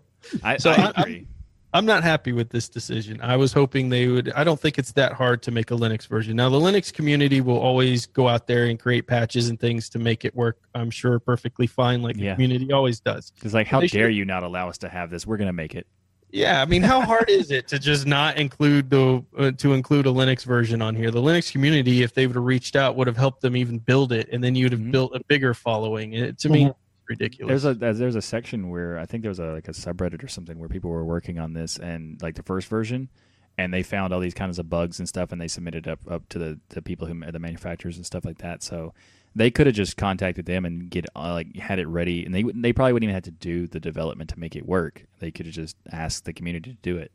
I, 0.43 0.57
So 0.57 0.71
I 0.71 0.91
I- 0.95 1.01
agree. 1.01 1.27
I'm 1.73 1.85
not 1.85 2.01
happy 2.01 2.31
with 2.31 2.49
this 2.49 2.69
decision. 2.69 3.19
I 3.21 3.35
was 3.35 3.51
hoping 3.53 3.89
they 3.89 4.07
would. 4.07 4.31
I 4.33 4.43
don't 4.45 4.59
think 4.59 4.79
it's 4.79 4.93
that 4.93 5.13
hard 5.13 5.43
to 5.43 5.51
make 5.51 5.69
a 5.69 5.73
Linux 5.75 6.07
version. 6.07 6.35
Now, 6.37 6.49
the 6.49 6.59
Linux 6.59 6.91
community 6.93 7.41
will 7.41 7.59
always 7.59 8.05
go 8.05 8.27
out 8.27 8.47
there 8.47 8.65
and 8.65 8.79
create 8.79 9.05
patches 9.05 9.49
and 9.49 9.59
things 9.59 9.89
to 9.89 9.99
make 9.99 10.23
it 10.25 10.33
work. 10.33 10.57
I'm 10.73 10.89
sure 10.89 11.19
perfectly 11.19 11.67
fine, 11.67 12.01
like 12.01 12.15
Yeah. 12.15 12.29
the 12.31 12.35
community 12.35 12.71
always 12.71 12.99
does. 13.01 13.33
It's 13.43 13.53
like, 13.53 13.67
how 13.67 13.81
they 13.81 13.87
dare 13.87 14.07
should- 14.09 14.15
you 14.15 14.25
not 14.25 14.43
allow 14.43 14.69
us 14.69 14.77
to 14.79 14.89
have 14.89 15.09
this? 15.09 15.27
We're 15.27 15.37
gonna 15.37 15.53
make 15.53 15.75
it. 15.75 15.85
Yeah, 16.31 16.61
I 16.61 16.65
mean, 16.65 16.83
how 16.83 17.01
hard 17.01 17.29
is 17.29 17.51
it 17.51 17.67
to 17.69 17.79
just 17.79 18.05
not 18.07 18.37
include 18.37 18.89
the 18.89 19.23
uh, 19.37 19.51
to 19.51 19.73
include 19.73 20.07
a 20.07 20.09
Linux 20.09 20.45
version 20.45 20.81
on 20.81 20.95
here? 20.95 21.11
The 21.11 21.21
Linux 21.21 21.51
community, 21.51 22.01
if 22.01 22.13
they 22.13 22.27
would 22.27 22.35
have 22.35 22.43
reached 22.45 22.75
out, 22.75 22.95
would 22.95 23.07
have 23.07 23.17
helped 23.17 23.41
them 23.41 23.55
even 23.55 23.77
build 23.77 24.11
it, 24.13 24.29
and 24.31 24.43
then 24.43 24.55
you'd 24.55 24.71
have 24.71 24.81
Mhm. 24.81 24.91
built 24.91 25.15
a 25.15 25.21
bigger 25.27 25.53
following. 25.53 26.13
It, 26.13 26.37
to 26.39 26.49
me, 26.49 26.63
Mhm. 26.65 26.69
it's 26.69 26.77
ridiculous. 27.07 27.63
There's 27.63 27.77
a 27.77 27.93
there's 27.93 28.15
a 28.15 28.21
section 28.21 28.69
where 28.69 28.97
I 28.97 29.05
think 29.05 29.23
there 29.23 29.29
was 29.29 29.39
a 29.39 29.53
like 29.53 29.67
a 29.67 29.71
subreddit 29.71 30.23
or 30.23 30.27
something 30.27 30.59
where 30.59 30.69
people 30.69 30.89
were 30.89 31.05
working 31.05 31.39
on 31.39 31.53
this 31.53 31.77
and 31.77 32.21
like 32.21 32.35
the 32.35 32.43
first 32.43 32.67
version, 32.67 33.09
and 33.57 33.73
they 33.73 33.83
found 33.83 34.13
all 34.13 34.19
these 34.19 34.33
kinds 34.33 34.59
of 34.59 34.69
bugs 34.69 34.99
and 34.99 35.07
stuff, 35.07 35.31
and 35.31 35.41
they 35.41 35.47
submitted 35.47 35.87
up 35.87 35.99
up 36.09 36.27
to 36.29 36.39
the 36.39 36.59
the 36.69 36.81
people 36.81 37.07
who 37.07 37.19
the 37.31 37.39
manufacturers 37.39 37.97
and 37.97 38.05
stuff 38.05 38.25
like 38.25 38.39
that. 38.39 38.63
So 38.63 38.93
they 39.35 39.51
could 39.51 39.67
have 39.67 39.75
just 39.75 39.97
contacted 39.97 40.45
them 40.45 40.65
and 40.65 40.89
get 40.89 41.05
uh, 41.15 41.33
like 41.33 41.55
had 41.57 41.79
it 41.79 41.87
ready, 41.87 42.25
and 42.25 42.33
they 42.33 42.43
they 42.43 42.73
probably 42.73 42.93
wouldn't 42.93 43.05
even 43.09 43.15
have 43.15 43.23
to 43.23 43.31
do 43.31 43.67
the 43.67 43.79
development 43.79 44.29
to 44.31 44.39
make 44.39 44.55
it 44.55 44.65
work. 44.65 45.05
They 45.19 45.31
could 45.31 45.45
have 45.45 45.55
just 45.55 45.77
asked 45.91 46.25
the 46.25 46.33
community 46.33 46.71
to 46.71 46.77
do 46.81 46.97
it. 46.97 47.11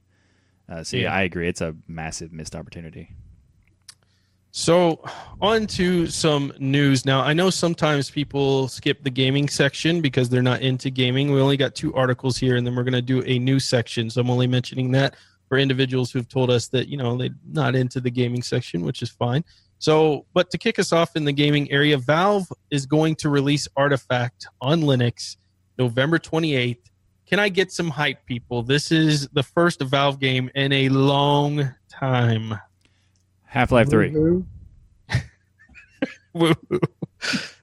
Uh, 0.68 0.84
so 0.84 0.96
yeah, 0.96 1.04
Yeah. 1.04 1.14
I 1.14 1.22
agree. 1.22 1.48
It's 1.48 1.60
a 1.60 1.74
massive 1.88 2.32
missed 2.32 2.54
opportunity. 2.54 3.10
So, 4.54 5.02
on 5.40 5.66
to 5.68 6.06
some 6.08 6.52
news. 6.58 7.06
Now, 7.06 7.22
I 7.22 7.32
know 7.32 7.48
sometimes 7.48 8.10
people 8.10 8.68
skip 8.68 9.02
the 9.02 9.08
gaming 9.08 9.48
section 9.48 10.02
because 10.02 10.28
they're 10.28 10.42
not 10.42 10.60
into 10.60 10.90
gaming. 10.90 11.32
We 11.32 11.40
only 11.40 11.56
got 11.56 11.74
two 11.74 11.94
articles 11.94 12.36
here, 12.36 12.56
and 12.56 12.66
then 12.66 12.76
we're 12.76 12.82
going 12.82 12.92
to 12.92 13.00
do 13.00 13.22
a 13.24 13.38
news 13.38 13.64
section. 13.64 14.10
So, 14.10 14.20
I'm 14.20 14.28
only 14.28 14.46
mentioning 14.46 14.92
that 14.92 15.16
for 15.48 15.56
individuals 15.56 16.12
who've 16.12 16.28
told 16.28 16.50
us 16.50 16.68
that, 16.68 16.88
you 16.88 16.98
know, 16.98 17.16
they're 17.16 17.30
not 17.50 17.74
into 17.74 17.98
the 17.98 18.10
gaming 18.10 18.42
section, 18.42 18.84
which 18.84 19.00
is 19.00 19.08
fine. 19.08 19.42
So, 19.78 20.26
but 20.34 20.50
to 20.50 20.58
kick 20.58 20.78
us 20.78 20.92
off 20.92 21.16
in 21.16 21.24
the 21.24 21.32
gaming 21.32 21.70
area, 21.72 21.96
Valve 21.96 22.46
is 22.70 22.84
going 22.84 23.16
to 23.16 23.30
release 23.30 23.66
Artifact 23.74 24.46
on 24.60 24.82
Linux 24.82 25.38
November 25.78 26.18
28th. 26.18 26.76
Can 27.26 27.40
I 27.40 27.48
get 27.48 27.72
some 27.72 27.88
hype, 27.88 28.26
people? 28.26 28.62
This 28.62 28.92
is 28.92 29.28
the 29.28 29.42
first 29.42 29.80
Valve 29.80 30.20
game 30.20 30.50
in 30.54 30.72
a 30.72 30.90
long 30.90 31.74
time. 31.90 32.54
Half 33.52 33.70
Life 33.70 33.90
Three. 33.90 34.14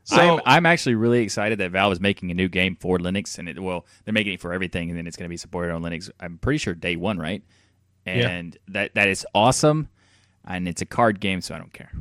So 0.03 0.37
I'm, 0.37 0.41
I'm 0.45 0.65
actually 0.65 0.95
really 0.95 1.21
excited 1.21 1.59
that 1.59 1.69
Valve 1.69 1.93
is 1.93 1.99
making 1.99 2.31
a 2.31 2.33
new 2.33 2.47
game 2.47 2.75
for 2.79 2.97
Linux, 2.97 3.37
and 3.37 3.47
it 3.47 3.59
well, 3.59 3.85
they're 4.03 4.13
making 4.13 4.33
it 4.33 4.41
for 4.41 4.53
everything, 4.53 4.89
and 4.89 4.97
then 4.97 5.05
it's 5.05 5.15
going 5.15 5.25
to 5.25 5.29
be 5.29 5.37
supported 5.37 5.71
on 5.71 5.83
Linux. 5.83 6.09
I'm 6.19 6.39
pretty 6.39 6.57
sure 6.57 6.73
day 6.73 6.95
one, 6.95 7.19
right? 7.19 7.43
Yeah. 8.07 8.27
And 8.27 8.57
that 8.69 8.95
that 8.95 9.07
is 9.07 9.23
awesome, 9.35 9.87
and 10.47 10.67
it's 10.67 10.81
a 10.81 10.85
card 10.87 11.19
game, 11.19 11.41
so 11.41 11.53
I 11.53 11.59
don't 11.59 11.73
care. 11.73 11.91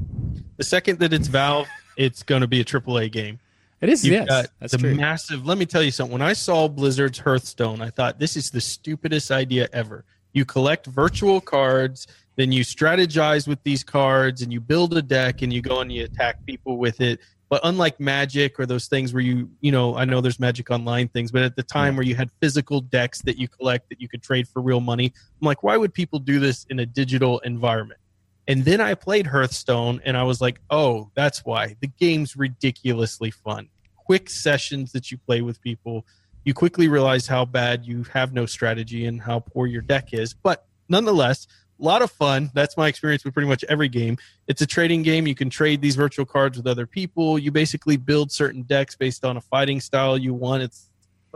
the 0.56 0.64
second 0.64 1.00
that 1.00 1.12
it's 1.12 1.28
Valve, 1.28 1.68
it's 1.98 2.22
going 2.22 2.40
to 2.40 2.46
be 2.46 2.62
a 2.62 2.64
AAA 2.64 3.12
game. 3.12 3.40
It 3.82 3.90
is, 3.90 4.06
You've 4.06 4.26
yes, 4.26 4.48
that's 4.58 4.72
the 4.72 4.78
true. 4.78 4.94
massive. 4.94 5.44
Let 5.44 5.58
me 5.58 5.66
tell 5.66 5.82
you 5.82 5.90
something. 5.90 6.12
When 6.12 6.22
I 6.22 6.32
saw 6.32 6.66
Blizzard's 6.66 7.18
Hearthstone, 7.18 7.82
I 7.82 7.90
thought 7.90 8.18
this 8.18 8.38
is 8.38 8.50
the 8.50 8.60
stupidest 8.60 9.30
idea 9.30 9.68
ever. 9.74 10.06
You 10.32 10.46
collect 10.46 10.86
virtual 10.86 11.42
cards, 11.42 12.06
then 12.38 12.52
you 12.52 12.64
strategize 12.64 13.46
with 13.46 13.62
these 13.64 13.84
cards, 13.84 14.40
and 14.40 14.52
you 14.52 14.60
build 14.60 14.96
a 14.96 15.02
deck, 15.02 15.42
and 15.42 15.52
you 15.52 15.60
go 15.60 15.80
and 15.80 15.92
you 15.92 16.04
attack 16.04 16.46
people 16.46 16.78
with 16.78 17.00
it. 17.02 17.18
But 17.48 17.62
unlike 17.64 17.98
Magic 17.98 18.60
or 18.60 18.66
those 18.66 18.86
things 18.86 19.12
where 19.12 19.22
you, 19.22 19.50
you 19.60 19.72
know, 19.72 19.96
I 19.96 20.04
know 20.04 20.20
there's 20.20 20.38
Magic 20.38 20.70
Online 20.70 21.08
things, 21.08 21.32
but 21.32 21.42
at 21.42 21.56
the 21.56 21.62
time 21.62 21.96
where 21.96 22.04
you 22.04 22.14
had 22.14 22.30
physical 22.40 22.80
decks 22.80 23.22
that 23.22 23.38
you 23.38 23.48
collect 23.48 23.88
that 23.88 24.00
you 24.00 24.08
could 24.08 24.22
trade 24.22 24.46
for 24.46 24.62
real 24.62 24.80
money, 24.80 25.12
I'm 25.40 25.46
like, 25.46 25.62
why 25.62 25.76
would 25.76 25.92
people 25.92 26.18
do 26.18 26.38
this 26.38 26.64
in 26.70 26.78
a 26.78 26.86
digital 26.86 27.38
environment? 27.40 28.00
And 28.46 28.64
then 28.64 28.80
I 28.80 28.94
played 28.94 29.26
Hearthstone 29.26 30.00
and 30.04 30.16
I 30.16 30.22
was 30.22 30.40
like, 30.40 30.60
oh, 30.70 31.10
that's 31.14 31.44
why. 31.44 31.76
The 31.80 31.86
game's 31.86 32.36
ridiculously 32.36 33.30
fun. 33.30 33.68
Quick 33.96 34.30
sessions 34.30 34.92
that 34.92 35.10
you 35.10 35.18
play 35.18 35.42
with 35.42 35.60
people. 35.60 36.06
You 36.44 36.54
quickly 36.54 36.88
realize 36.88 37.26
how 37.26 37.44
bad 37.44 37.84
you 37.84 38.04
have 38.12 38.32
no 38.32 38.46
strategy 38.46 39.06
and 39.06 39.20
how 39.20 39.40
poor 39.40 39.66
your 39.66 39.82
deck 39.82 40.12
is. 40.12 40.32
But 40.34 40.66
nonetheless, 40.88 41.46
a 41.80 41.84
lot 41.84 42.02
of 42.02 42.10
fun. 42.10 42.50
That's 42.54 42.76
my 42.76 42.88
experience 42.88 43.24
with 43.24 43.34
pretty 43.34 43.48
much 43.48 43.64
every 43.68 43.88
game. 43.88 44.18
It's 44.46 44.62
a 44.62 44.66
trading 44.66 45.02
game. 45.02 45.26
You 45.26 45.34
can 45.34 45.50
trade 45.50 45.80
these 45.80 45.96
virtual 45.96 46.26
cards 46.26 46.56
with 46.56 46.66
other 46.66 46.86
people. 46.86 47.38
You 47.38 47.50
basically 47.50 47.96
build 47.96 48.32
certain 48.32 48.62
decks 48.62 48.96
based 48.96 49.24
on 49.24 49.36
a 49.36 49.40
fighting 49.40 49.80
style 49.80 50.18
you 50.18 50.34
want. 50.34 50.62
It's 50.62 50.90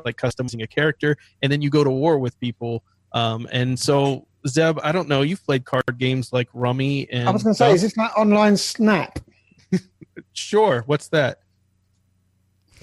like 0.04 0.16
customizing 0.16 0.62
a 0.62 0.66
character. 0.66 1.16
And 1.42 1.52
then 1.52 1.62
you 1.62 1.70
go 1.70 1.84
to 1.84 1.90
war 1.90 2.18
with 2.18 2.38
people. 2.40 2.82
Um, 3.12 3.46
and 3.52 3.78
so, 3.78 4.26
Zeb, 4.48 4.78
I 4.82 4.90
don't 4.90 5.08
know. 5.08 5.22
You've 5.22 5.44
played 5.44 5.64
card 5.64 5.84
games 5.98 6.32
like 6.32 6.48
Rummy 6.52 7.08
and. 7.10 7.28
I 7.28 7.32
was 7.32 7.42
going 7.42 7.54
to 7.54 7.58
say, 7.58 7.72
is 7.72 7.82
this 7.82 7.96
like 7.96 8.16
online 8.18 8.56
Snap? 8.56 9.18
Sure. 10.32 10.82
What's 10.86 11.08
that? 11.08 11.40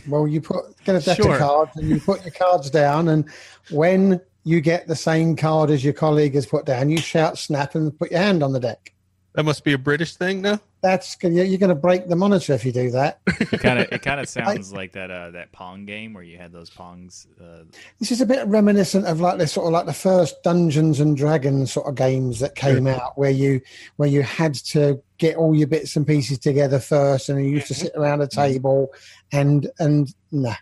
Well, 0.07 0.27
you 0.27 0.41
put 0.41 0.81
get 0.83 0.95
a 0.95 0.99
deck 0.99 1.17
Sure. 1.17 1.33
of 1.33 1.39
cards 1.39 1.71
and 1.75 1.89
you 1.89 1.99
put 1.99 2.23
your 2.23 2.31
cards 2.31 2.69
down, 2.69 3.09
and 3.09 3.29
when 3.69 4.21
you 4.49 4.61
get 4.61 4.87
the 4.87 4.95
same 4.95 5.35
card 5.35 5.69
as 5.69 5.83
your 5.83 5.93
colleague 5.93 6.33
has 6.33 6.47
put 6.47 6.65
down, 6.65 6.89
you 6.89 6.97
shout 6.97 7.37
"snap" 7.37 7.75
and 7.75 7.97
put 7.97 8.09
your 8.09 8.19
hand 8.19 8.41
on 8.41 8.51
the 8.51 8.59
deck. 8.59 8.93
That 9.35 9.43
must 9.43 9.63
be 9.63 9.73
a 9.73 9.77
British 9.77 10.15
thing, 10.15 10.41
no? 10.41 10.59
That's 10.81 11.15
you're 11.21 11.45
going 11.59 11.69
to 11.69 11.75
break 11.75 12.07
the 12.07 12.15
monitor 12.15 12.53
if 12.53 12.65
you 12.65 12.71
do 12.71 12.89
that. 12.91 13.19
It 13.39 13.59
kind 13.59 13.79
of 13.79 13.91
it 13.91 14.01
kind 14.01 14.19
of 14.19 14.27
sounds 14.37 14.73
like 14.73 14.93
that 14.93 15.11
uh, 15.11 15.31
that 15.31 15.51
Pong 15.51 15.85
game 15.85 16.13
where 16.13 16.23
you 16.23 16.37
had 16.37 16.51
those 16.51 16.69
Pongs. 16.69 17.27
Uh, 17.39 17.65
This 17.99 18.11
is 18.11 18.21
a 18.21 18.25
bit 18.25 18.47
reminiscent 18.47 19.05
of 19.05 19.21
like 19.21 19.37
the 19.37 19.45
sort 19.45 19.67
of 19.67 19.73
like 19.73 19.85
the 19.85 19.93
first 19.93 20.41
Dungeons 20.41 20.99
and 20.99 21.15
Dragons 21.15 21.71
sort 21.71 21.87
of 21.87 21.95
games 21.95 22.39
that 22.39 22.55
came 22.55 22.87
out, 22.87 23.17
where 23.17 23.29
you 23.29 23.61
where 23.97 24.09
you 24.09 24.23
had 24.23 24.55
to 24.55 25.01
get 25.19 25.35
all 25.35 25.55
your 25.55 25.67
bits 25.67 25.95
and 25.95 26.07
pieces 26.07 26.39
together 26.39 26.79
first, 26.79 27.29
and 27.29 27.43
you 27.43 27.51
used 27.51 27.67
to 27.67 27.75
sit 27.75 27.91
around 27.95 28.21
a 28.21 28.27
table 28.27 28.91
and 29.31 29.69
and 29.77 30.13
nah. 30.31 30.55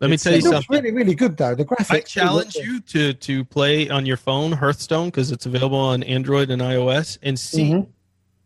Let 0.00 0.08
me 0.08 0.14
It's- 0.14 0.22
tell 0.24 0.32
you 0.32 0.38
It 0.38 0.44
looks 0.44 0.66
something. 0.66 0.82
really 0.84 0.94
really 0.94 1.14
good 1.14 1.36
though. 1.36 1.54
The 1.54 1.64
graphics. 1.64 1.90
I 1.90 2.00
challenge 2.00 2.54
you 2.56 2.80
to 2.80 3.14
to 3.14 3.44
play 3.44 3.88
on 3.88 4.04
your 4.06 4.16
phone 4.18 4.52
Hearthstone 4.52 5.06
because 5.08 5.30
it's 5.32 5.46
available 5.46 5.78
on 5.78 6.02
Android 6.02 6.50
and 6.50 6.60
iOS 6.60 7.18
and 7.22 7.38
see 7.38 7.70
Mhm. 7.70 7.86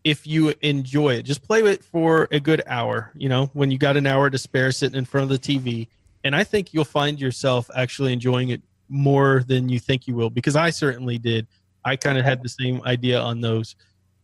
if 0.04 0.26
you 0.26 0.54
enjoy 0.62 1.14
it. 1.14 1.22
Just 1.24 1.42
play 1.42 1.60
it 1.62 1.84
for 1.84 2.28
a 2.30 2.38
good 2.40 2.62
hour, 2.66 3.10
you 3.16 3.28
know, 3.28 3.50
when 3.52 3.70
you 3.70 3.78
got 3.78 3.96
an 3.96 4.06
hour 4.06 4.30
to 4.30 4.38
spare 4.38 4.70
sitting 4.72 4.96
in 4.96 5.04
front 5.04 5.24
of 5.24 5.28
the 5.28 5.38
TV. 5.38 5.88
And 6.22 6.36
I 6.36 6.44
think 6.44 6.72
you'll 6.72 6.84
find 6.84 7.20
yourself 7.20 7.68
actually 7.74 8.12
enjoying 8.12 8.50
it 8.50 8.62
more 8.88 9.42
than 9.46 9.68
you 9.68 9.78
think 9.80 10.06
you 10.06 10.14
will 10.14 10.30
because 10.30 10.54
I 10.56 10.70
certainly 10.70 11.18
did. 11.18 11.46
I 11.84 11.96
kind 11.96 12.18
of 12.18 12.24
had 12.24 12.42
the 12.42 12.48
same 12.48 12.80
idea 12.84 13.18
on 13.20 13.40
those. 13.40 13.74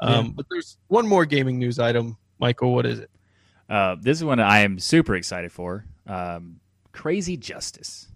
Um, 0.00 0.32
But 0.32 0.46
there's 0.50 0.76
one 0.88 1.08
more 1.08 1.24
gaming 1.24 1.58
news 1.58 1.78
item. 1.78 2.16
Michael, 2.38 2.72
what 2.74 2.86
is 2.86 2.98
it? 3.00 3.10
uh, 3.68 3.96
this 4.00 4.18
is 4.18 4.24
one 4.24 4.38
I 4.38 4.58
am 4.60 4.78
super 4.78 5.16
excited 5.16 5.50
for. 5.50 5.84
Um, 6.06 6.60
Crazy 6.96 7.36
Justice. 7.36 8.08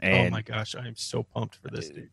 And 0.00 0.28
oh 0.28 0.30
my 0.30 0.40
gosh, 0.40 0.74
I 0.74 0.86
am 0.86 0.96
so 0.96 1.22
pumped 1.22 1.56
for 1.56 1.68
this, 1.68 1.90
dude. 1.90 2.08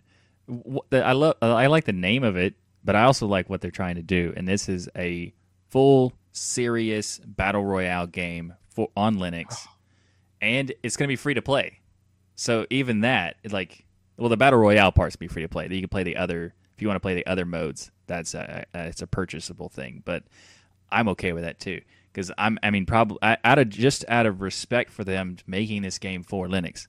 Uh, 0.92 0.98
I 0.98 1.14
love 1.14 1.38
uh, 1.42 1.56
I 1.56 1.68
like 1.68 1.86
the 1.86 1.94
name 1.94 2.26
of 2.26 2.36
it, 2.36 2.56
but 2.84 2.98
I 2.98 3.04
also 3.04 3.28
like 3.28 3.50
what 3.50 3.62
they're 3.62 3.72
trying 3.72 3.96
to 3.96 4.02
do. 4.02 4.34
And 4.36 4.46
this 4.46 4.68
is 4.68 4.90
a 4.96 5.34
full 5.70 6.12
serious 6.34 7.20
battle 7.26 7.64
royale 7.64 8.08
game 8.08 8.54
for 8.70 8.90
on 8.98 9.16
Linux, 9.16 9.66
and 10.42 10.74
it's 10.84 10.98
going 10.98 11.08
to 11.08 11.12
be 11.12 11.16
free 11.16 11.34
to 11.34 11.42
play. 11.42 11.80
So 12.36 12.68
even 12.70 13.02
that, 13.02 13.38
like, 13.50 13.86
well, 14.18 14.28
the 14.28 14.38
battle 14.38 14.60
royale 14.60 14.92
part's 14.92 15.16
be 15.16 15.30
free 15.30 15.44
to 15.44 15.50
play. 15.50 15.70
You 15.72 15.80
can 15.80 15.90
play 15.90 16.04
the 16.04 16.18
other 16.18 16.54
if 16.76 16.82
you 16.82 16.90
want 16.90 16.98
to 16.98 17.02
play 17.02 17.16
the 17.16 17.26
other 17.26 17.46
modes. 17.46 17.90
That's 18.08 18.34
a, 18.34 18.66
a, 18.74 18.88
it's 18.88 19.02
a 19.02 19.08
purchasable 19.08 19.70
thing, 19.70 20.04
but 20.04 20.24
I'm 20.92 21.08
okay 21.08 21.32
with 21.32 21.44
that 21.44 21.62
too 21.62 21.80
because 22.12 22.32
I'm 22.38 22.58
I 22.64 22.72
mean 22.72 22.86
probably 22.86 23.18
out 23.22 23.60
of 23.60 23.70
just 23.70 24.06
out 24.08 24.26
of 24.26 24.42
respect 24.42 24.92
for 24.92 25.04
them 25.04 25.38
making 25.48 25.82
this 25.82 25.98
game 25.98 26.24
for 26.24 26.48
Linux 26.48 26.88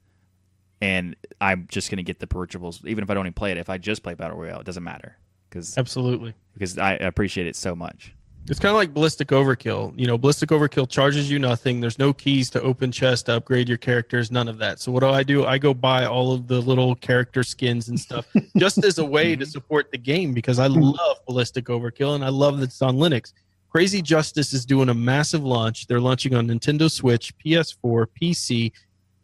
and 0.83 1.15
I'm 1.41 1.69
just 1.71 1.91
going 1.91 1.99
to 1.99 2.03
get 2.03 2.19
the 2.19 2.27
purchables, 2.27 2.85
even 2.85 3.05
if 3.05 3.11
I 3.11 3.15
don't 3.15 3.25
even 3.25 3.35
play 3.35 3.53
it. 3.53 3.57
If 3.57 3.71
I 3.71 3.79
just 3.79 4.03
play 4.03 4.15
Battle 4.15 4.37
Royale, 4.37 4.61
it 4.61 4.67
doesn't 4.67 4.83
matter 4.83 5.17
because 5.49 5.79
Absolutely. 5.79 6.35
because 6.55 6.77
I 6.77 6.95
appreciate 6.95 7.47
it 7.47 7.55
so 7.55 7.77
much. 7.77 8.15
It's 8.51 8.59
kind 8.59 8.71
of 8.71 8.77
like 8.77 8.93
Ballistic 8.93 9.29
Overkill. 9.29 9.97
You 9.97 10.09
know, 10.09 10.19
Ballistic 10.19 10.49
Overkill 10.49 10.91
charges 10.91 11.31
you 11.31 11.39
nothing. 11.39 11.81
There's 11.81 12.01
no 12.01 12.13
keys 12.13 12.51
to 12.51 12.61
open 12.63 12.91
chest, 12.91 13.27
to 13.27 13.37
upgrade 13.37 13.69
your 13.69 13.79
characters, 13.79 14.33
none 14.33 14.49
of 14.49 14.59
that. 14.59 14.81
So 14.81 14.91
what 14.91 15.01
do 15.01 15.11
I 15.11 15.23
do? 15.23 15.47
I 15.47 15.59
go 15.59 15.73
buy 15.73 16.07
all 16.07 16.33
of 16.33 16.49
the 16.49 16.61
little 16.61 16.97
character 16.97 17.45
skins 17.45 17.89
and 17.89 18.01
stuff 18.01 18.27
just 18.57 18.85
as 18.85 18.99
a 18.99 19.05
way 19.05 19.37
to 19.37 19.47
support 19.47 19.93
the 19.93 19.99
game 19.99 20.35
because 20.35 20.59
I 20.59 20.67
love 20.67 21.19
Ballistic 21.29 21.67
Overkill 21.67 22.17
and 22.17 22.25
I 22.25 22.31
love 22.31 22.59
that 22.59 22.65
it's 22.65 22.83
on 22.83 22.97
Linux. 22.97 23.33
Crazy 23.73 24.03
Justice 24.03 24.53
is 24.53 24.67
doing 24.67 24.91
a 24.91 24.95
massive 24.95 25.43
launch. 25.43 25.87
They're 25.87 25.99
launching 26.01 26.35
on 26.35 26.47
Nintendo 26.47 26.91
Switch, 26.91 27.33
PS4, 27.39 28.07
PC. 28.21 28.71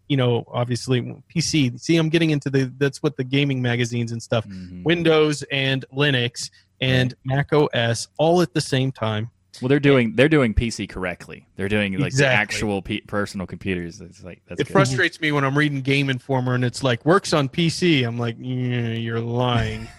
You 0.09 0.17
know, 0.17 0.45
obviously 0.51 1.03
PC. 1.35 1.79
See, 1.79 1.97
I'm 1.97 2.09
getting 2.09 2.31
into 2.31 2.49
the 2.49 2.73
that's 2.79 3.03
what 3.03 3.19
the 3.19 3.25
gaming 3.25 3.61
magazines 3.61 4.11
and 4.11 4.23
stuff. 4.23 4.47
Mhm. 4.49 4.83
Windows 4.85 5.45
and 5.53 5.85
Linux 5.95 6.49
and 6.81 7.13
Mac 7.27 7.53
OS 7.53 8.09
all 8.17 8.41
at 8.41 8.55
the 8.55 8.61
same 8.63 8.91
time. 8.91 9.31
Well, 9.61 9.69
they're 9.69 9.79
doing 9.81 10.15
they're 10.17 10.31
doing 10.31 10.55
PC 10.55 10.89
correctly. 10.89 11.47
They're 11.57 11.69
doing 11.69 11.93
like 11.99 12.07
Exactly. 12.07 12.35
the 12.37 12.41
actual 12.41 12.81
pe- 12.81 13.01
personal 13.01 13.47
computers. 13.47 14.01
It's 14.01 14.25
like 14.25 14.41
that's 14.49 14.63
it 14.63 14.69
good. 14.69 14.73
frustrates 14.73 15.21
me 15.21 15.31
when 15.31 15.45
I'm 15.45 15.59
reading 15.59 15.83
Game 15.83 16.09
Informer 16.09 16.55
and 16.55 16.65
it's 16.65 16.83
like 16.83 17.05
works 17.05 17.35
on 17.35 17.51
PC. 17.51 18.03
I'm 18.07 18.19
like, 18.19 18.37
yeah, 18.41 18.93
you're 18.93 19.21
lying. 19.21 19.89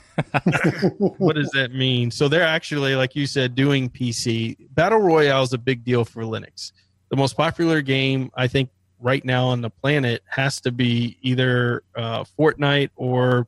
what 1.17 1.35
does 1.35 1.49
that 1.51 1.71
mean? 1.73 2.11
So 2.11 2.27
they're 2.27 2.43
actually, 2.43 2.95
like 2.95 3.15
you 3.15 3.25
said, 3.27 3.55
doing 3.55 3.89
PC. 3.89 4.57
Battle 4.71 4.99
Royale 4.99 5.43
is 5.43 5.53
a 5.53 5.57
big 5.57 5.83
deal 5.83 6.05
for 6.05 6.23
Linux. 6.23 6.71
The 7.09 7.17
most 7.17 7.35
popular 7.35 7.81
game, 7.81 8.31
I 8.35 8.47
think, 8.47 8.69
right 8.99 9.23
now 9.23 9.47
on 9.47 9.61
the 9.61 9.69
planet 9.69 10.21
has 10.27 10.59
to 10.61 10.71
be 10.71 11.17
either 11.21 11.83
uh, 11.95 12.23
Fortnite 12.37 12.89
or 12.95 13.47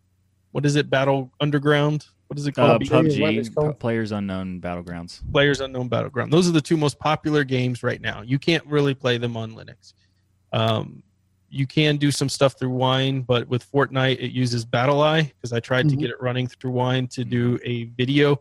what 0.51 0.65
is 0.65 0.75
it, 0.75 0.89
Battle 0.89 1.31
Underground? 1.39 2.05
What 2.27 2.39
is 2.39 2.47
it 2.47 2.57
Uh, 2.57 2.77
called? 2.77 2.81
PUBG, 2.83 3.37
it's 3.37 3.49
PUBG, 3.49 3.55
called. 3.55 3.79
Players 3.79 4.11
Unknown 4.13 4.61
Battlegrounds. 4.61 5.21
Players 5.33 5.59
Unknown 5.61 5.89
Battleground. 5.89 6.31
Those 6.31 6.47
are 6.47 6.51
the 6.53 6.61
two 6.61 6.77
most 6.77 6.97
popular 6.99 7.43
games 7.43 7.83
right 7.83 7.99
now. 8.01 8.21
You 8.21 8.39
can't 8.39 8.65
really 8.65 8.93
play 8.93 9.17
them 9.17 9.35
on 9.35 9.51
Linux. 9.53 9.93
Um, 10.53 11.03
you 11.53 11.67
can 11.67 11.97
do 11.97 12.11
some 12.11 12.29
stuff 12.29 12.57
through 12.57 12.69
Wine, 12.69 13.21
but 13.21 13.47
with 13.49 13.69
Fortnite, 13.69 14.19
it 14.19 14.31
uses 14.31 14.65
BattlEye 14.65 15.31
because 15.35 15.51
I 15.51 15.59
tried 15.59 15.89
to 15.89 15.95
Mhm. 15.95 15.99
get 15.99 16.09
it 16.11 16.21
running 16.21 16.47
through 16.47 16.71
Wine 16.71 17.07
to 17.09 17.25
do 17.25 17.59
a 17.65 17.83
video, 17.97 18.37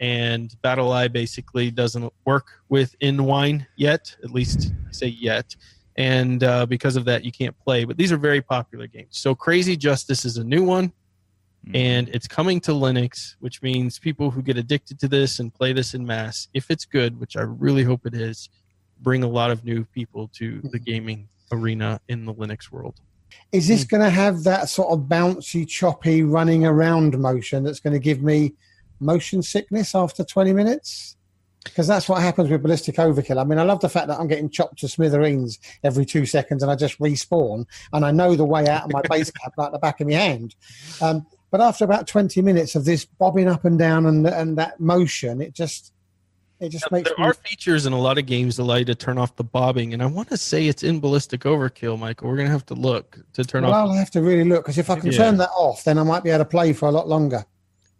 and 0.00 0.54
BattlEye 0.64 1.12
basically 1.12 1.70
doesn't 1.70 2.10
work 2.24 2.46
with 2.70 2.94
in 3.00 3.24
Wine 3.24 3.66
yet. 3.76 4.16
At 4.24 4.30
least 4.30 4.72
I 4.88 4.92
say 4.92 5.08
yet, 5.08 5.54
and 5.96 6.42
uh, 6.42 6.64
because 6.64 6.96
of 6.96 7.04
that, 7.04 7.22
you 7.22 7.30
can't 7.32 7.56
play. 7.60 7.84
But 7.84 7.98
these 7.98 8.10
are 8.12 8.16
very 8.16 8.40
popular 8.40 8.86
games. 8.86 9.18
So 9.18 9.34
Crazy 9.34 9.76
Justice 9.76 10.24
is 10.24 10.38
a 10.38 10.44
new 10.44 10.64
one 10.64 10.90
Mhm. 11.66 11.76
and 11.76 12.08
it's 12.10 12.26
coming 12.26 12.60
to 12.62 12.72
Linux, 12.72 13.36
which 13.40 13.60
means 13.62 13.98
people 13.98 14.30
who 14.30 14.42
get 14.42 14.56
addicted 14.56 14.98
to 15.00 15.08
this 15.08 15.38
and 15.38 15.52
play 15.52 15.74
this 15.74 15.92
in 15.94 16.04
mass, 16.06 16.48
if 16.54 16.70
it's 16.70 16.86
good, 16.86 17.20
which 17.20 17.36
I 17.36 17.42
really 17.42 17.84
hope 17.84 18.06
it 18.06 18.14
is, 18.14 18.48
bring 19.00 19.22
a 19.22 19.28
lot 19.28 19.50
of 19.50 19.64
new 19.64 19.84
people 19.84 20.28
to 20.34 20.60
the 20.72 20.78
gaming 20.78 21.28
arena 21.54 22.00
in 22.08 22.26
the 22.26 22.34
Linux 22.34 22.70
world. 22.70 23.00
Is 23.52 23.68
this 23.68 23.84
going 23.84 24.02
to 24.02 24.10
have 24.10 24.44
that 24.44 24.68
sort 24.68 24.92
of 24.92 25.06
bouncy, 25.06 25.66
choppy, 25.66 26.22
running 26.22 26.66
around 26.66 27.18
motion 27.18 27.62
that's 27.62 27.80
going 27.80 27.92
to 27.92 27.98
give 27.98 28.22
me 28.22 28.54
motion 29.00 29.42
sickness 29.42 29.94
after 29.94 30.24
20 30.24 30.52
minutes? 30.52 31.16
Because 31.64 31.86
that's 31.86 32.08
what 32.08 32.20
happens 32.20 32.50
with 32.50 32.62
ballistic 32.62 32.96
overkill. 32.96 33.40
I 33.40 33.44
mean, 33.44 33.58
I 33.58 33.62
love 33.62 33.80
the 33.80 33.88
fact 33.88 34.08
that 34.08 34.20
I'm 34.20 34.26
getting 34.26 34.50
chopped 34.50 34.78
to 34.80 34.88
smithereens 34.88 35.58
every 35.82 36.04
two 36.04 36.26
seconds 36.26 36.62
and 36.62 36.70
I 36.70 36.76
just 36.76 36.98
respawn 36.98 37.66
and 37.92 38.04
I 38.04 38.10
know 38.10 38.36
the 38.36 38.44
way 38.44 38.66
out 38.68 38.84
of 38.84 38.92
my 38.92 39.00
base 39.08 39.30
camp 39.42 39.54
like 39.56 39.72
the 39.72 39.78
back 39.78 40.00
of 40.00 40.08
my 40.08 40.14
hand. 40.14 40.54
Um, 41.00 41.26
but 41.50 41.62
after 41.62 41.84
about 41.84 42.06
20 42.06 42.42
minutes 42.42 42.74
of 42.74 42.84
this 42.84 43.04
bobbing 43.04 43.48
up 43.48 43.64
and 43.64 43.78
down 43.78 44.04
and, 44.06 44.26
and 44.26 44.58
that 44.58 44.78
motion, 44.78 45.40
it 45.40 45.54
just 45.54 45.93
it 46.60 46.68
just 46.70 46.90
Now, 46.90 46.96
makes 46.98 47.10
there 47.10 47.18
me 47.18 47.24
are 47.24 47.34
features 47.34 47.86
in 47.86 47.92
a 47.92 47.98
lot 47.98 48.16
of 48.18 48.26
games 48.26 48.56
that 48.56 48.62
allow 48.62 48.76
you 48.76 48.84
to 48.86 48.94
turn 48.94 49.18
off 49.18 49.36
the 49.36 49.44
bobbing, 49.44 49.92
and 49.92 50.02
I 50.02 50.06
want 50.06 50.28
to 50.30 50.36
say 50.36 50.66
it's 50.66 50.82
in 50.82 51.00
Ballistic 51.00 51.40
Overkill, 51.42 51.98
Michael. 51.98 52.28
We're 52.28 52.36
going 52.36 52.46
to 52.46 52.52
have 52.52 52.66
to 52.66 52.74
look 52.74 53.18
to 53.34 53.44
turn 53.44 53.64
off. 53.64 53.70
well, 53.72 53.84
off, 53.84 53.90
I'll 53.90 53.96
have 53.96 54.10
to 54.12 54.22
really 54.22 54.44
look 54.48 54.64
because 54.64 54.78
if 54.78 54.88
I 54.90 54.98
can 54.98 55.10
Yeah. 55.12 55.18
turn 55.18 55.36
that 55.38 55.50
off, 55.50 55.84
then 55.84 55.98
I 55.98 56.02
might 56.04 56.22
be 56.22 56.30
able 56.30 56.44
to 56.44 56.50
play 56.50 56.72
for 56.72 56.88
a 56.88 56.92
lot 56.92 57.08
longer. 57.08 57.44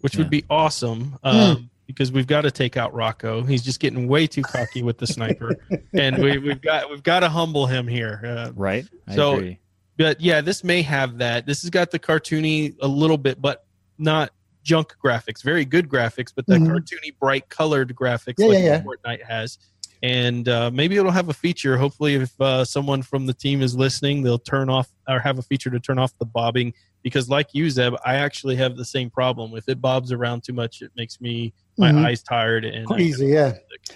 which 0.00 0.14
Yeah. 0.16 0.20
would 0.20 0.30
be 0.30 0.44
awesome. 0.50 1.18
Um, 1.24 1.70
Because 1.86 2.10
we've 2.12 2.26
got 2.26 2.42
to 2.42 2.50
take 2.50 2.76
out 2.78 2.94
Rocco. 2.94 3.42
He's 3.42 3.62
just 3.62 3.78
getting 3.80 4.08
way 4.08 4.26
too 4.26 4.40
cocky 4.42 4.82
with 4.82 4.96
the 4.98 5.06
sniper, 5.06 5.54
and 5.94 6.16
we, 6.22 6.38
we've 6.38 6.60
got 6.62 6.88
we've 6.90 7.02
got 7.02 7.20
to 7.20 7.28
humble 7.28 7.66
him 7.66 7.86
here. 7.86 8.20
Uh, 8.24 8.52
right. 8.54 8.86
I 9.06 9.14
So- 9.16 9.34
agree. 9.36 9.58
but 9.98 10.18
yeah, 10.20 10.40
this 10.40 10.62
may 10.64 10.80
have 10.82 11.18
that. 11.18 11.44
This 11.46 11.60
has 11.62 11.70
got 11.70 11.90
the 11.90 11.98
cartoony 11.98 12.74
a 12.80 12.88
little 12.88 13.18
bit, 13.18 13.40
but 13.40 13.64
not 13.98 14.30
junk 14.64 14.94
graphics. 15.04 15.42
Very 15.42 15.64
good 15.64 15.88
graphics, 15.88 16.32
but 16.34 16.46
the 16.46 16.56
Mhm. 16.56 16.66
cartoony, 16.68 17.16
bright 17.20 17.48
colored 17.48 17.94
graphics 17.94 18.34
Yeah, 18.38 18.46
like 18.46 18.58
yeah, 18.58 18.64
yeah. 18.64 18.82
Fortnite 18.82 19.22
has. 19.22 19.58
And 20.02 20.48
uh, 20.48 20.70
maybe 20.72 20.96
it'll 20.96 21.12
have 21.12 21.28
a 21.28 21.32
feature. 21.34 21.76
Hopefully, 21.78 22.14
if 22.14 22.38
uh, 22.40 22.64
someone 22.64 23.02
from 23.02 23.26
the 23.26 23.32
team 23.32 23.62
is 23.62 23.74
listening, 23.76 24.22
they'll 24.22 24.38
turn 24.38 24.68
off 24.68 24.90
or 25.08 25.18
have 25.20 25.38
a 25.38 25.42
feature 25.42 25.70
to 25.70 25.80
turn 25.80 25.98
off 25.98 26.12
the 26.18 26.26
bobbing. 26.26 26.74
Because, 27.02 27.28
like 27.28 27.48
you, 27.52 27.68
Zeb, 27.70 27.94
I 28.04 28.16
actually 28.16 28.56
have 28.56 28.76
the 28.76 28.84
same 28.84 29.10
problem. 29.10 29.54
If 29.56 29.68
it 29.68 29.80
bobs 29.80 30.10
around 30.12 30.42
too 30.42 30.52
much, 30.54 30.82
it 30.82 30.90
makes 30.96 31.20
me 31.20 31.52
my 31.78 31.90
Mhm. 31.92 32.04
eyes 32.04 32.22
tired 32.22 32.64
and 32.64 32.86
Easy, 32.98 33.26
yeah. 33.28 33.54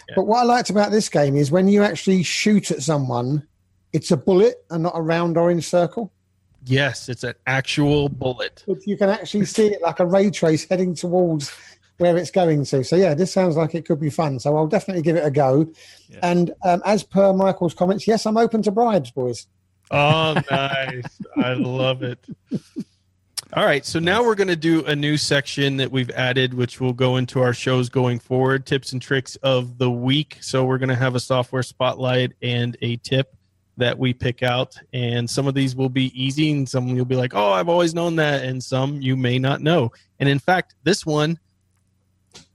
Yeah. 0.09 0.15
But 0.17 0.27
what 0.27 0.39
I 0.41 0.45
liked 0.45 0.71
about 0.71 0.91
this 0.93 1.09
game 1.09 1.37
is 1.37 1.51
when 1.51 1.69
you 1.69 1.83
actually 1.83 2.23
shoot 2.23 2.71
at 2.71 2.83
someone, 2.83 3.47
it's 3.93 4.11
a 4.11 4.17
bullet 4.17 4.57
and 4.71 4.83
not 4.83 4.93
a 4.97 5.01
round 5.03 5.37
orange 5.39 5.67
circle. 5.69 6.13
Yes, 6.65 7.09
it's 7.09 7.25
an 7.25 7.35
actual 7.47 8.09
bullet. 8.09 8.65
But 8.67 8.87
you 8.87 8.97
can 8.97 9.09
actually 9.09 9.45
see 9.45 9.69
it 9.69 9.81
like 9.81 10.01
a 10.01 10.07
ray 10.07 10.31
trace 10.31 10.69
heading 10.69 10.95
towards 10.95 11.55
where 11.99 12.17
it's 12.17 12.31
going 12.31 12.65
to. 12.65 12.85
So 12.85 12.97
yeah, 12.97 13.15
this 13.15 13.33
sounds 13.33 13.57
like 13.57 13.75
it 13.75 13.87
could 13.87 14.01
be 14.01 14.11
fun. 14.11 14.39
So 14.39 14.57
I'll 14.57 14.67
definitely 14.67 15.03
give 15.03 15.17
it 15.17 15.25
a 15.25 15.31
go. 15.31 15.67
Yeah. 16.09 16.19
And 16.23 16.53
um, 16.65 16.83
as 16.85 17.03
per 17.03 17.33
Michael's 17.33 17.75
comments, 17.75 18.07
yes, 18.07 18.27
I'm 18.27 18.37
open 18.37 18.63
to 18.63 18.71
bribes, 18.71 19.11
boys. 19.11 19.47
Oh, 19.91 20.41
nice. 20.51 21.21
I 21.37 21.55
love 21.55 22.03
it. 22.03 22.25
All 23.55 23.65
right. 23.65 23.85
So 23.87 23.99
now 23.99 24.23
we're 24.23 24.35
going 24.35 24.49
to 24.49 24.57
do 24.57 24.85
a 24.85 24.95
new 24.95 25.17
section 25.17 25.79
that 25.79 25.91
we've 25.91 26.11
added, 26.11 26.53
which 26.53 26.81
will 26.81 26.93
go 26.93 27.17
into 27.17 27.41
our 27.41 27.55
shows 27.55 27.89
going 27.89 28.19
forward 28.19 28.67
tips 28.67 28.93
and 28.93 29.01
tricks 29.01 29.37
of 29.37 29.79
the 29.79 29.91
week. 29.91 30.37
So 30.43 30.67
we're 30.67 30.79
going 30.79 30.91
to 30.91 30.97
have 30.97 31.15
a 31.15 31.21
software 31.21 31.63
spotlight 31.63 32.33
and 32.43 32.77
a 32.83 32.97
tip 32.97 33.35
that 33.79 33.99
we 33.99 34.13
pick 34.13 34.43
out. 34.43 34.77
And 34.93 35.29
some 35.29 35.47
of 35.47 35.55
these 35.55 35.75
will 35.75 35.89
be 35.89 36.13
easy, 36.21 36.53
and 36.53 36.69
some 36.69 36.89
you'll 36.89 37.05
be 37.05 37.17
like, 37.17 37.35
oh, 37.35 37.53
I've 37.53 37.69
always 37.69 37.95
known 37.95 38.17
that. 38.17 38.45
And 38.45 38.63
some 38.63 39.01
you 39.01 39.17
may 39.17 39.39
not 39.39 39.61
know. 39.61 39.93
And 40.21 40.29
in 40.29 40.39
fact, 40.39 40.75
this 40.85 41.07
one 41.07 41.39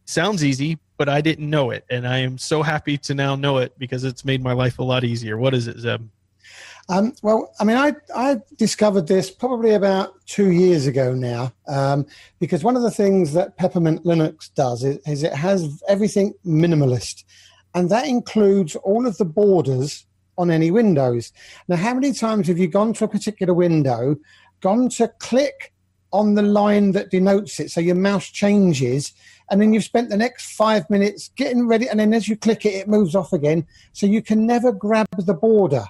sounds 0.06 0.44
easy, 0.44 0.78
but 0.98 1.10
I 1.10 1.22
didn't 1.22 1.50
know 1.50 1.72
it. 1.72 1.86
And 1.90 2.08
I 2.08 2.20
am 2.20 2.38
so 2.38 2.62
happy 2.62 2.98
to 3.00 3.14
now 3.14 3.36
know 3.36 3.58
it 3.58 3.78
because 3.80 4.04
it's 4.04 4.24
made 4.24 4.44
my 4.44 4.54
life 4.54 4.80
a 4.80 4.84
lot 4.84 5.04
easier. 5.04 5.38
What 5.38 5.54
is 5.54 5.68
it, 5.68 5.80
Zeb? 5.80 6.02
Um, 6.90 7.14
well, 7.22 7.54
I 7.60 7.64
mean, 7.64 7.78
I, 7.78 7.94
I 8.14 8.42
discovered 8.58 9.08
this 9.08 9.32
probably 9.32 9.74
about 9.74 10.14
two 10.26 10.52
years 10.52 10.86
ago 10.86 11.14
now, 11.14 11.54
um, 11.68 12.06
because 12.40 12.64
one 12.64 12.76
of 12.76 12.82
the 12.82 12.92
things 12.92 13.32
that 13.34 13.56
Peppermint 13.56 14.04
Linux 14.04 14.54
does 14.54 14.84
is, 14.84 14.98
is 15.08 15.24
it 15.24 15.34
has 15.34 15.82
everything 15.88 16.34
minimalist, 16.46 17.24
and 17.74 17.90
that 17.90 18.06
includes 18.06 18.76
all 18.76 19.08
of 19.08 19.18
the 19.18 19.26
borders 19.26 20.06
on 20.38 20.52
any 20.52 20.72
windows. 20.72 21.32
Now, 21.68 21.76
how 21.78 21.94
many 21.94 22.14
times 22.14 22.48
have 22.48 22.58
you 22.58 22.68
gone 22.68 22.94
to 22.94 23.06
a 23.06 23.08
particular 23.08 23.54
window, 23.54 24.18
gone 24.62 24.90
to 24.90 25.08
click 25.20 25.74
on 26.12 26.36
the 26.36 26.42
line 26.42 26.92
that 26.92 27.10
denotes 27.10 27.60
it, 27.60 27.72
so 27.72 27.82
your 27.82 27.96
mouse 27.96 28.28
changes, 28.28 29.14
and 29.50 29.62
then 29.62 29.74
you've 29.74 29.84
spent 29.84 30.10
the 30.10 30.18
next 30.18 30.56
five 30.56 30.90
minutes 30.90 31.32
getting 31.36 31.68
ready, 31.68 31.88
and 31.90 32.00
then 32.00 32.14
as 32.14 32.28
you 32.28 32.36
click 32.36 32.66
it, 32.66 32.76
it 32.76 32.88
moves 32.88 33.16
off 33.16 33.34
again, 33.34 33.66
so 33.94 34.06
you 34.06 34.22
can 34.22 34.46
never 34.46 34.72
grab 34.72 35.08
the 35.18 35.34
border 35.34 35.86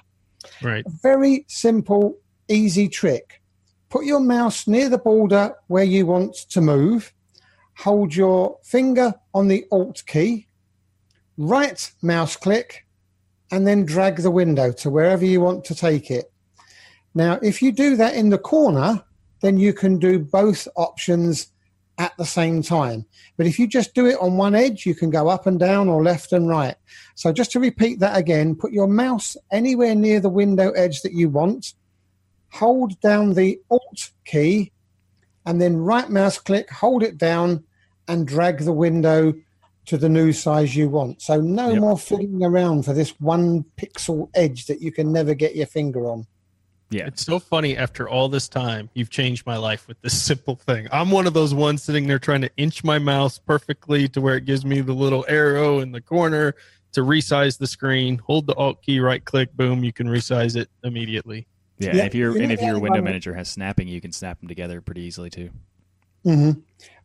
Right. 0.62 0.84
a 0.86 0.90
very 0.90 1.44
simple, 1.48 2.18
easy 2.48 2.88
trick. 2.88 3.40
Put 3.88 4.04
your 4.04 4.20
mouse 4.20 4.66
near 4.66 4.88
the 4.88 4.98
border 4.98 5.54
where 5.68 5.84
you 5.84 6.06
want 6.06 6.34
to 6.50 6.60
move. 6.60 7.12
Hold 7.78 8.14
your 8.14 8.58
finger 8.62 9.14
on 9.32 9.48
the 9.48 9.64
Alt 9.70 10.04
key, 10.06 10.46
right 11.36 11.92
mouse 12.02 12.36
click, 12.36 12.83
and 13.54 13.68
then 13.68 13.84
drag 13.84 14.16
the 14.16 14.32
window 14.32 14.72
to 14.72 14.90
wherever 14.90 15.24
you 15.24 15.40
want 15.40 15.64
to 15.64 15.76
take 15.76 16.10
it. 16.10 16.32
Now, 17.14 17.38
if 17.40 17.62
you 17.62 17.70
do 17.70 17.94
that 17.94 18.16
in 18.16 18.30
the 18.30 18.36
corner, 18.36 19.00
then 19.42 19.58
you 19.58 19.72
can 19.72 19.96
do 20.00 20.18
both 20.18 20.66
options 20.74 21.52
at 21.98 22.16
the 22.16 22.26
same 22.26 22.64
time. 22.64 23.06
But 23.36 23.46
if 23.46 23.60
you 23.60 23.68
just 23.68 23.94
do 23.94 24.06
it 24.06 24.18
on 24.20 24.36
one 24.36 24.56
edge, 24.56 24.84
you 24.84 24.96
can 24.96 25.08
go 25.08 25.28
up 25.28 25.46
and 25.46 25.60
down 25.60 25.88
or 25.88 26.02
left 26.02 26.32
and 26.32 26.48
right. 26.48 26.74
So 27.14 27.32
just 27.32 27.52
to 27.52 27.60
repeat 27.60 28.00
that 28.00 28.18
again, 28.18 28.56
put 28.56 28.72
your 28.72 28.88
mouse 28.88 29.36
anywhere 29.52 29.94
near 29.94 30.18
the 30.18 30.28
window 30.28 30.72
edge 30.72 31.02
that 31.02 31.12
you 31.12 31.28
want, 31.28 31.74
hold 32.50 32.98
down 33.02 33.34
the 33.34 33.60
Alt 33.70 34.10
key, 34.24 34.72
and 35.46 35.62
then 35.62 35.76
right 35.76 36.10
mouse 36.10 36.38
click, 36.38 36.68
hold 36.70 37.04
it 37.04 37.18
down, 37.18 37.62
and 38.08 38.26
drag 38.26 38.58
the 38.58 38.72
window 38.72 39.32
to 39.86 39.96
the 39.98 40.08
new 40.08 40.32
size 40.32 40.74
you 40.74 40.88
want. 40.88 41.20
So 41.22 41.40
no 41.40 41.70
Yep. 41.70 41.80
more 41.80 41.98
fiddling 41.98 42.42
around 42.44 42.84
for 42.84 42.92
this 42.92 43.10
one 43.20 43.64
pixel 43.76 44.28
edge 44.34 44.66
that 44.66 44.80
you 44.80 44.90
can 44.92 45.12
never 45.12 45.34
get 45.34 45.54
your 45.54 45.66
finger 45.66 46.06
on. 46.10 46.26
Yeah. 46.90 47.06
It's 47.06 47.24
so 47.24 47.38
funny 47.38 47.76
after 47.76 48.08
all 48.08 48.28
this 48.28 48.48
time, 48.48 48.88
you've 48.94 49.10
changed 49.10 49.46
my 49.46 49.56
life 49.56 49.88
with 49.88 50.00
this 50.02 50.20
simple 50.22 50.54
thing. 50.56 50.86
I'm 50.92 51.10
one 51.10 51.26
of 51.26 51.34
those 51.34 51.52
ones 51.52 51.82
sitting 51.82 52.06
there 52.06 52.18
trying 52.18 52.42
to 52.42 52.50
inch 52.56 52.84
my 52.84 52.98
mouse 52.98 53.38
perfectly 53.38 54.08
to 54.08 54.20
where 54.20 54.36
it 54.36 54.44
gives 54.44 54.64
me 54.64 54.80
the 54.80 54.92
little 54.92 55.24
arrow 55.28 55.80
in 55.80 55.92
the 55.92 56.00
corner 56.00 56.54
to 56.92 57.00
resize 57.00 57.58
the 57.58 57.66
screen. 57.66 58.18
Hold 58.18 58.46
the 58.46 58.54
alt 58.54 58.80
key, 58.82 59.00
right 59.00 59.24
click, 59.24 59.52
boom, 59.56 59.82
you 59.82 59.92
can 59.92 60.06
resize 60.06 60.54
it 60.56 60.68
immediately. 60.84 61.46
Yeah, 61.78 61.86
Yeah, 61.88 61.98
and 62.04 62.06
if 62.06 62.14
your 62.14 62.32
you 62.32 62.38
know 62.38 62.42
and 62.44 62.52
if 62.52 62.60
your 62.62 62.78
window 62.78 63.02
manager 63.02 63.34
has 63.34 63.48
snapping, 63.48 63.88
you 63.88 64.00
can 64.00 64.12
snap 64.12 64.38
them 64.38 64.48
together 64.48 64.80
pretty 64.80 65.00
easily 65.00 65.28
too. 65.30 65.50
Hmm 66.24 66.50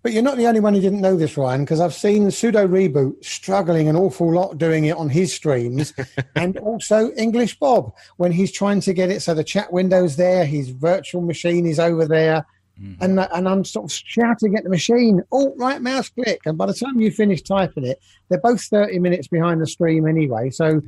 But 0.01 0.13
you're 0.13 0.23
not 0.23 0.37
the 0.37 0.47
only 0.47 0.61
one 0.61 0.73
who 0.73 0.81
didn't 0.81 1.01
know 1.01 1.17
this, 1.17 1.35
Ryan, 1.37 1.65
because 1.65 1.79
I've 1.81 1.93
seen 1.93 2.31
Pseudo 2.31 2.65
Reboot 2.67 3.23
struggling 3.23 3.89
an 3.89 3.95
awful 3.97 4.33
lot 4.33 4.57
doing 4.57 4.85
it 4.85 4.95
on 4.95 5.09
his 5.09 5.33
streams, 5.33 5.93
and 6.35 6.57
also 6.57 7.11
English 7.17 7.59
Bob 7.59 7.93
when 8.17 8.31
he's 8.31 8.51
trying 8.51 8.79
to 8.81 8.93
get 8.93 9.09
it 9.11 9.21
so 9.21 9.33
the 9.33 9.43
chat 9.43 9.71
window's 9.73 10.15
there, 10.15 10.45
his 10.45 10.69
virtual 10.69 11.21
machine 11.21 11.65
is 11.65 11.79
over 11.79 12.05
there, 12.05 12.45
Mhm. 12.81 12.95
and 13.01 13.19
and 13.19 13.49
I'm 13.49 13.65
sort 13.65 13.85
of 13.87 13.91
shouting 13.91 14.55
at 14.55 14.63
the 14.63 14.69
machine, 14.69 15.21
"Oh, 15.33 15.53
right 15.57 15.81
mouse 15.81 16.07
click!" 16.07 16.39
And 16.45 16.57
by 16.57 16.65
the 16.65 16.73
time 16.73 17.01
you 17.01 17.11
finish 17.11 17.41
typing 17.41 17.85
it, 17.85 17.99
they're 18.29 18.39
both 18.39 18.61
30 18.61 18.99
minutes 18.99 19.27
behind 19.27 19.59
the 19.61 19.67
stream 19.67 20.07
anyway, 20.07 20.49
so 20.49 20.81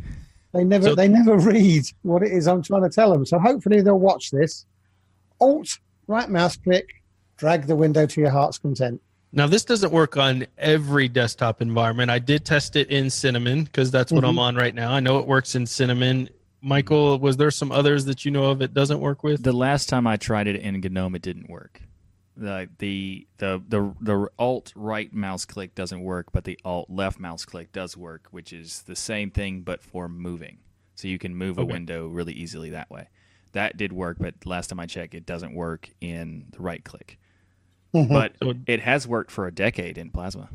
they 0.54 0.64
never 0.64 0.86
So- 0.90 0.96
they 0.96 1.10
never 1.10 1.36
read 1.54 1.84
what 2.04 2.24
it 2.24 2.32
is 2.32 2.48
I'm 2.48 2.62
trying 2.64 2.84
to 2.84 2.90
tell 2.90 3.12
them. 3.12 3.26
So 3.26 3.40
hopefully 3.40 3.82
they'll 3.82 4.00
watch 4.00 4.32
this. 4.32 4.66
Alt 5.42 5.80
right 6.08 6.30
mouse 6.30 6.56
click, 6.56 6.88
drag 7.42 7.66
the 7.66 7.76
window 7.76 8.06
to 8.06 8.22
your 8.22 8.30
heart's 8.30 8.60
content. 8.60 9.02
Now, 9.34 9.48
this 9.48 9.66
doesn't 9.66 9.92
work 9.92 10.16
on 10.16 10.46
every 10.60 11.08
desktop 11.08 11.60
environment. 11.60 12.12
I 12.12 12.20
did 12.20 12.46
test 12.46 12.76
it 12.76 12.90
in 12.92 13.10
Cinnamon 13.10 13.64
because 13.64 13.90
that's 13.90 14.12
what 14.12 14.24
I'm 14.24 14.32
mm-hmm. 14.32 14.40
on 14.40 14.56
right 14.56 14.76
now. 14.76 14.92
I 14.92 15.00
know 15.00 15.18
it 15.18 15.26
works 15.26 15.56
in 15.56 15.66
Cinnamon. 15.66 16.30
Michael, 16.62 17.18
was 17.18 17.38
there 17.38 17.50
some 17.50 17.72
others 17.72 18.06
that 18.06 18.26
you 18.26 18.30
know 18.30 18.52
of 18.52 18.62
it 18.62 18.76
doesn't 18.76 19.00
work 19.00 19.24
with? 19.24 19.42
The 19.42 19.54
last 19.54 19.90
time 19.90 20.06
I 20.06 20.18
tried 20.18 20.46
it 20.46 20.58
in 20.58 20.80
GNOME, 20.80 21.16
it 21.16 21.24
didn't 21.24 21.50
work. 21.50 21.82
The 22.38 22.70
the 22.78 23.28
the 23.38 23.62
the, 23.68 23.94
the 24.02 24.28
alt 24.38 24.72
right 24.76 25.12
mouse 25.12 25.46
click 25.46 25.74
doesn't 25.74 26.02
work, 26.02 26.28
but 26.32 26.44
the 26.44 26.60
alt 26.64 26.90
left 26.90 27.20
mouse 27.20 27.44
click 27.44 27.72
does 27.72 27.98
work, 27.98 28.28
which 28.30 28.54
is 28.54 28.84
the 28.84 28.96
same 28.96 29.32
thing 29.32 29.62
but 29.62 29.82
for 29.82 30.08
moving. 30.08 30.60
So 30.94 31.08
you 31.08 31.18
can 31.18 31.36
move 31.36 31.58
a 31.58 31.66
window 31.66 32.08
really 32.08 32.34
easily 32.34 32.70
that 32.70 32.92
way. 32.92 33.08
That 33.54 33.78
did 33.78 33.92
work, 33.92 34.18
but 34.20 34.36
last 34.46 34.68
time 34.68 34.80
I 34.80 34.86
checked, 34.86 35.16
it 35.16 35.26
doesn't 35.26 35.56
work 35.56 35.90
in 36.00 36.46
the 36.52 36.62
right 36.62 36.84
click. 36.84 37.18
Mm-hmm. 37.94 38.14
But 38.14 38.34
So- 38.42 38.54
it 38.68 38.80
has 38.82 39.08
worked 39.08 39.32
for 39.32 39.48
a 39.48 39.52
decade 39.54 39.98
in 39.98 40.10
Plasma. 40.12 40.50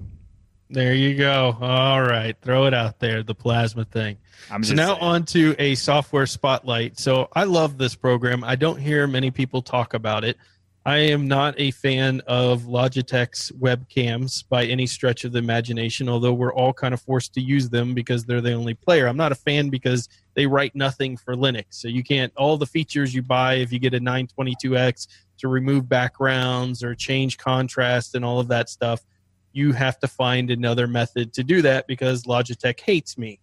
There 0.69 0.95
you 0.95 1.15
go. 1.15 1.57
All 1.61 2.03
right. 2.03 2.35
Throw 2.43 2.67
it 2.67 2.75
out 2.75 2.99
there, 2.99 3.23
the 3.23 3.37
plasma 3.37 3.85
thing. 3.85 4.17
I'm 4.51 4.65
So 4.65 4.75
now 4.75 4.95
saying. 4.95 4.99
on 5.01 5.25
to 5.27 5.55
a 5.61 5.77
software 5.77 6.27
spotlight. 6.27 6.99
So 6.99 7.29
I 7.35 7.45
love 7.45 7.79
this 7.79 7.95
program. 7.95 8.43
I 8.43 8.57
don't 8.57 8.77
hear 8.81 9.07
many 9.07 9.31
people 9.31 9.63
talk 9.63 9.95
about 9.95 10.25
it. 10.25 10.37
I 10.85 10.97
am 10.99 11.29
not 11.29 11.55
a 11.59 11.71
fan 11.73 12.21
of 12.27 12.63
Logitech's 12.63 13.53
webcams 13.53 14.43
by 14.49 14.65
any 14.67 14.87
stretch 14.87 15.25
of 15.25 15.31
the 15.33 15.39
imagination, 15.39 16.09
although 16.09 16.33
we're 16.33 16.53
all 16.55 16.73
kind 16.73 16.95
of 16.95 17.01
forced 17.01 17.35
to 17.35 17.41
use 17.41 17.69
them 17.69 17.95
because 17.95 18.25
they're 18.25 18.41
the 18.41 18.53
only 18.53 18.75
player. 18.75 19.07
I'm 19.09 19.17
not 19.17 19.31
a 19.33 19.37
fan 19.37 19.69
because 19.69 20.09
they 20.35 20.47
write 20.47 20.75
nothing 20.75 21.17
for 21.17 21.35
Linux. 21.37 21.65
So 21.71 21.87
you 21.89 22.03
can't, 22.03 22.33
all 22.37 22.57
the 22.57 22.67
features 22.67 23.15
you 23.15 23.23
buy 23.23 23.55
if 23.55 23.73
you 23.73 23.79
get 23.79 23.95
a 23.95 24.01
922X 24.01 25.07
to 25.39 25.49
remove 25.49 25.89
backgrounds 25.89 26.83
or 26.83 26.95
change 26.95 27.39
contrast 27.39 28.15
and 28.15 28.25
all 28.25 28.41
of 28.41 28.49
that 28.49 28.69
stuff, 28.69 29.05
you 29.53 29.73
have 29.73 29.99
to 30.01 30.09
find 30.09 30.51
another 30.51 30.87
method 30.87 31.33
to 31.33 31.43
do 31.43 31.63
that 31.63 31.87
because 31.87 32.25
Logitech 32.25 32.79
hates 32.81 33.17
me, 33.17 33.39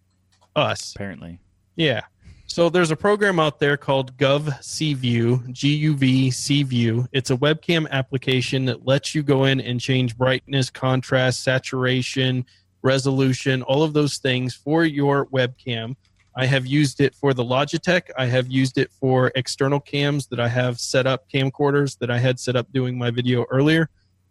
us. 0.54 0.94
apparently. 0.94 1.40
Yeah. 1.76 2.02
So 2.46 2.68
there's 2.68 2.90
a 2.90 2.96
program 2.96 3.40
out 3.40 3.58
there 3.58 3.76
called 3.76 4.16
guvcview, 4.16 5.50
G-U-V 5.50 6.30
C-View. 6.30 7.08
It's 7.10 7.30
a 7.30 7.36
webcam 7.36 7.90
application 7.90 8.66
that 8.66 8.86
lets 8.86 9.14
you 9.14 9.22
go 9.22 9.44
in 9.44 9.60
and 9.60 9.80
change 9.80 10.16
brightness, 10.16 10.70
contrast, 10.70 11.42
saturation, 11.42 12.44
resolution, 12.82 13.62
all 13.62 13.82
of 13.82 13.92
those 13.92 14.18
things 14.18 14.54
for 14.54 14.84
your 14.84 15.26
webcam. 15.26 15.96
I 16.36 16.46
have 16.46 16.66
used 16.66 17.00
it 17.00 17.14
for 17.14 17.32
the 17.32 17.44
Logitech. 17.44 18.10
I 18.18 18.26
have 18.26 18.48
used 18.48 18.78
it 18.78 18.90
for 18.92 19.30
external 19.34 19.80
cams 19.80 20.26
that 20.28 20.40
I 20.40 20.48
have 20.48 20.80
set 20.80 21.06
up, 21.06 21.30
camcorders 21.30 21.98
that 21.98 22.10
I 22.10 22.18
had 22.18 22.40
set 22.40 22.56
up 22.56 22.72
doing 22.72 22.98
my 22.98 23.10
video 23.10 23.44
earlier. 23.50 23.88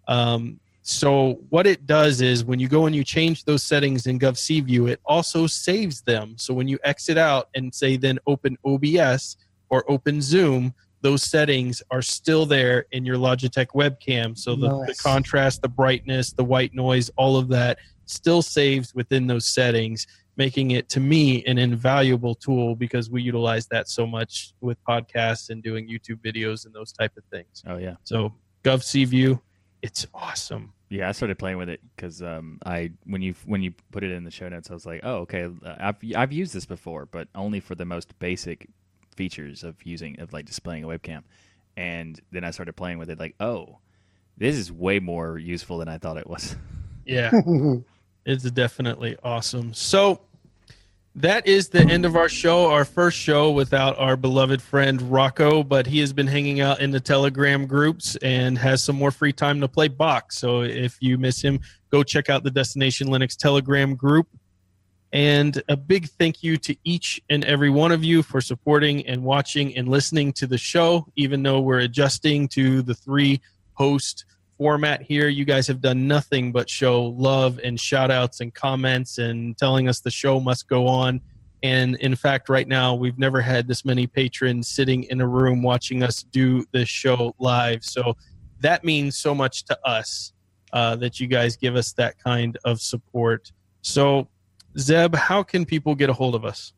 Um, 0.07 0.59
so 0.81 1.39
what 1.49 1.65
it 1.65 1.87
does 1.87 2.19
is 2.19 2.43
when 2.43 2.59
you 2.59 2.67
go 2.67 2.87
and 2.87 2.95
you 2.95 3.05
change 3.05 3.45
those 3.45 3.63
settings 3.63 4.05
in 4.05 4.19
guvcview, 4.19 4.89
it 4.89 4.99
also 5.05 5.47
saves 5.47 6.01
them. 6.01 6.35
So 6.37 6.53
when 6.53 6.67
you 6.67 6.77
exit 6.83 7.17
out 7.17 7.47
and 7.55 7.73
say 7.73 7.95
then 7.95 8.19
open 8.27 8.57
OBS 8.65 9.37
or 9.69 9.89
open 9.89 10.21
Zoom, 10.21 10.73
those 10.99 11.23
settings 11.23 11.81
are 11.89 12.01
still 12.01 12.45
there 12.45 12.85
in 12.91 13.05
your 13.05 13.15
Logitech 13.15 13.67
webcam. 13.67 14.37
So 14.37 14.55
the, 14.55 14.85
the 14.87 14.95
contrast, 14.95 15.61
the 15.61 15.69
brightness, 15.69 16.33
the 16.33 16.43
white 16.43 16.73
noise, 16.73 17.09
all 17.15 17.37
of 17.37 17.47
that 17.49 17.77
still 18.05 18.41
saves 18.41 18.93
within 18.93 19.25
those 19.27 19.45
settings, 19.45 20.05
making 20.35 20.71
it 20.71 20.89
to 20.89 20.99
me 20.99 21.43
an 21.45 21.57
invaluable 21.57 22.35
tool 22.35 22.75
because 22.75 23.09
we 23.09 23.21
utilize 23.21 23.67
that 23.67 23.87
so 23.87 24.07
much 24.07 24.53
with 24.61 24.77
podcasts 24.83 25.49
and 25.49 25.61
doing 25.61 25.87
YouTube 25.87 26.19
videos 26.21 26.65
and 26.65 26.73
those 26.73 26.91
type 26.91 27.15
of 27.17 27.23
things. 27.25 27.63
Oh 27.67 27.77
yeah. 27.77 27.95
So 28.03 28.33
guvcview, 28.63 29.39
it's 29.81 30.07
awesome. 30.13 30.73
Yeah, 30.89 31.09
I 31.09 31.11
started 31.11 31.39
playing 31.39 31.57
with 31.57 31.69
it 31.69 31.81
because 31.95 32.21
um, 32.21 32.59
I 32.65 32.91
when 33.05 33.21
you 33.21 33.33
when 33.45 33.61
you 33.61 33.73
put 33.91 34.03
it 34.03 34.11
in 34.11 34.23
the 34.23 34.31
show 34.31 34.47
notes, 34.47 34.69
I 34.69 34.73
was 34.73 34.85
like, 34.85 35.01
oh, 35.03 35.17
okay, 35.21 35.49
I've 35.65 35.97
I've 36.15 36.31
used 36.31 36.53
this 36.53 36.65
before, 36.65 37.07
but 37.07 37.27
only 37.35 37.59
for 37.59 37.75
the 37.75 37.85
most 37.85 38.17
basic 38.19 38.67
features 39.15 39.63
of 39.63 39.75
using 39.83 40.19
of 40.19 40.33
like 40.33 40.45
displaying 40.45 40.83
a 40.83 40.87
webcam, 40.87 41.23
and 41.77 42.19
then 42.31 42.43
I 42.43 42.51
started 42.51 42.73
playing 42.73 42.99
with 42.99 43.09
it, 43.09 43.19
like, 43.19 43.35
oh, 43.39 43.79
this 44.37 44.55
is 44.55 44.71
way 44.71 44.99
more 44.99 45.37
useful 45.37 45.79
than 45.79 45.87
I 45.87 45.97
thought 45.97 46.17
it 46.17 46.27
was. 46.27 46.55
Yeah. 47.05 47.31
It's 48.25 48.49
definitely 48.51 49.17
awesome. 49.23 49.73
So 49.73 50.21
that 51.15 51.45
is 51.45 51.69
the 51.69 51.81
end 51.81 52.05
of 52.05 52.15
our 52.15 52.29
show, 52.29 52.71
our 52.71 52.85
first 52.85 53.17
show 53.17 53.51
without 53.51 53.99
our 53.99 54.17
beloved 54.17 54.61
friend 54.61 54.99
Rocco, 55.01 55.63
but 55.63 55.85
he 55.85 55.99
has 55.99 56.11
been 56.11 56.25
hanging 56.25 56.59
out 56.59 56.79
in 56.79 56.89
the 56.89 56.99
Telegram 56.99 57.67
groups 57.67 58.15
and 58.17 58.57
has 58.57 58.83
some 58.83 58.95
more 58.95 59.11
free 59.11 59.33
time 59.33 59.61
to 59.61 59.67
play 59.67 59.89
box. 59.89 60.37
So 60.37 60.63
if 60.63 60.97
you 61.01 61.17
miss 61.17 61.41
him, 61.41 61.59
go 61.91 62.01
check 62.01 62.29
out 62.29 62.43
the 62.43 62.49
Destination 62.49 63.09
Linux 63.09 63.35
Telegram 63.35 63.95
group. 63.95 64.27
And 65.11 65.61
a 65.69 65.77
big 65.77 66.09
thank 66.09 66.41
you 66.41 66.57
to 66.57 66.75
each 66.83 67.21
and 67.29 67.45
every 67.45 67.69
one 67.69 67.91
of 67.91 68.03
you 68.03 68.23
for 68.23 68.41
supporting 68.41 69.05
and 69.05 69.23
watching 69.23 69.77
and 69.77 69.87
listening 69.87 70.33
to 70.33 70.47
the 70.47 70.57
show, 70.57 71.05
even 71.15 71.43
though 71.43 71.59
we're 71.59 71.81
adjusting 71.81 72.47
to 72.49 72.81
the 72.81 72.95
three 72.95 73.39
host 73.73 74.25
format 74.63 75.01
here. 75.01 75.27
You 75.27 75.43
guys 75.43 75.67
have 75.67 75.81
done 75.81 76.07
nothing 76.07 76.53
but 76.53 76.69
show 76.69 77.07
love 77.17 77.59
and 77.65 77.77
shout 77.77 78.09
outs 78.09 78.39
and 78.39 78.53
comments 78.53 79.17
and 79.17 79.57
telling 79.57 79.89
us 79.89 79.99
the 79.99 80.09
show 80.09 80.39
must 80.39 80.69
go 80.69 80.87
on. 80.87 81.19
And 81.63 81.97
in 81.97 82.15
fact, 82.15 82.47
right 82.47 82.65
now, 82.65 82.95
we've 82.95 83.19
never 83.19 83.41
had 83.41 83.67
this 83.67 83.83
many 83.83 84.07
patrons 84.07 84.69
sitting 84.69 85.03
in 85.03 85.19
a 85.19 85.27
room 85.27 85.63
watching 85.63 86.01
us 86.01 86.23
do 86.23 86.63
this 86.71 86.87
show 86.87 87.35
live. 87.39 87.83
So 87.83 88.15
that 88.61 88.85
means 88.85 89.17
so 89.17 89.35
much 89.35 89.65
to 89.65 89.77
us 89.85 90.31
uh, 90.71 90.95
that 90.95 91.19
you 91.19 91.27
guys 91.27 91.57
give 91.57 91.75
us 91.75 91.91
that 91.95 92.17
kind 92.23 92.57
of 92.63 92.79
support. 92.79 93.51
So, 93.81 94.29
Zeb, 94.79 95.13
how 95.13 95.43
can 95.43 95.65
people 95.65 95.93
get 95.93 96.09
a 96.09 96.13
hold 96.13 96.35
of 96.35 96.45
us? 96.45 96.71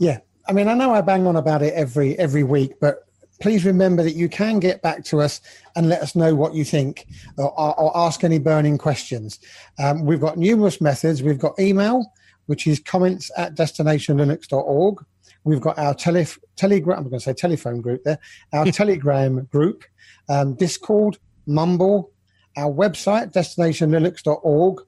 Yeah, 0.00 0.18
I 0.48 0.52
mean, 0.52 0.66
I 0.66 0.74
know 0.74 0.92
I 0.92 1.00
bang 1.00 1.28
on 1.28 1.36
about 1.36 1.62
it 1.62 1.74
every 1.74 2.18
every 2.18 2.42
week, 2.42 2.72
but 2.80 3.03
please 3.40 3.64
remember 3.64 4.02
that 4.02 4.14
you 4.14 4.28
can 4.28 4.58
get 4.58 4.82
back 4.82 5.04
to 5.04 5.20
us 5.20 5.40
and 5.76 5.88
let 5.88 6.02
us 6.02 6.14
know 6.14 6.34
what 6.34 6.54
you 6.54 6.64
think, 6.64 7.06
or, 7.36 7.78
or 7.78 7.96
ask 7.96 8.24
any 8.24 8.38
burning 8.38 8.78
questions. 8.78 9.38
Um, 9.78 10.04
we've 10.04 10.20
got 10.20 10.38
numerous 10.38 10.80
methods. 10.80 11.22
We've 11.22 11.38
got 11.38 11.58
email, 11.58 12.12
which 12.46 12.66
is 12.66 12.80
comments 12.80 13.30
at 13.36 13.54
destinationlinux.org. 13.54 15.04
We've 15.44 15.60
got 15.60 15.78
our 15.78 15.94
tele, 15.94 16.26
telegram. 16.56 16.98
I'm 16.98 17.04
going 17.04 17.18
to 17.18 17.20
say 17.20 17.34
telephone 17.34 17.80
group 17.80 18.02
there. 18.04 18.18
Our 18.52 18.64
Telegram 18.72 19.44
group, 19.44 19.84
um, 20.28 20.54
Discord, 20.54 21.18
Mumble, 21.46 22.12
our 22.56 22.72
website 22.72 23.32
destinationlinux.org, 23.32 24.80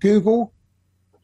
Google, 0.00 0.52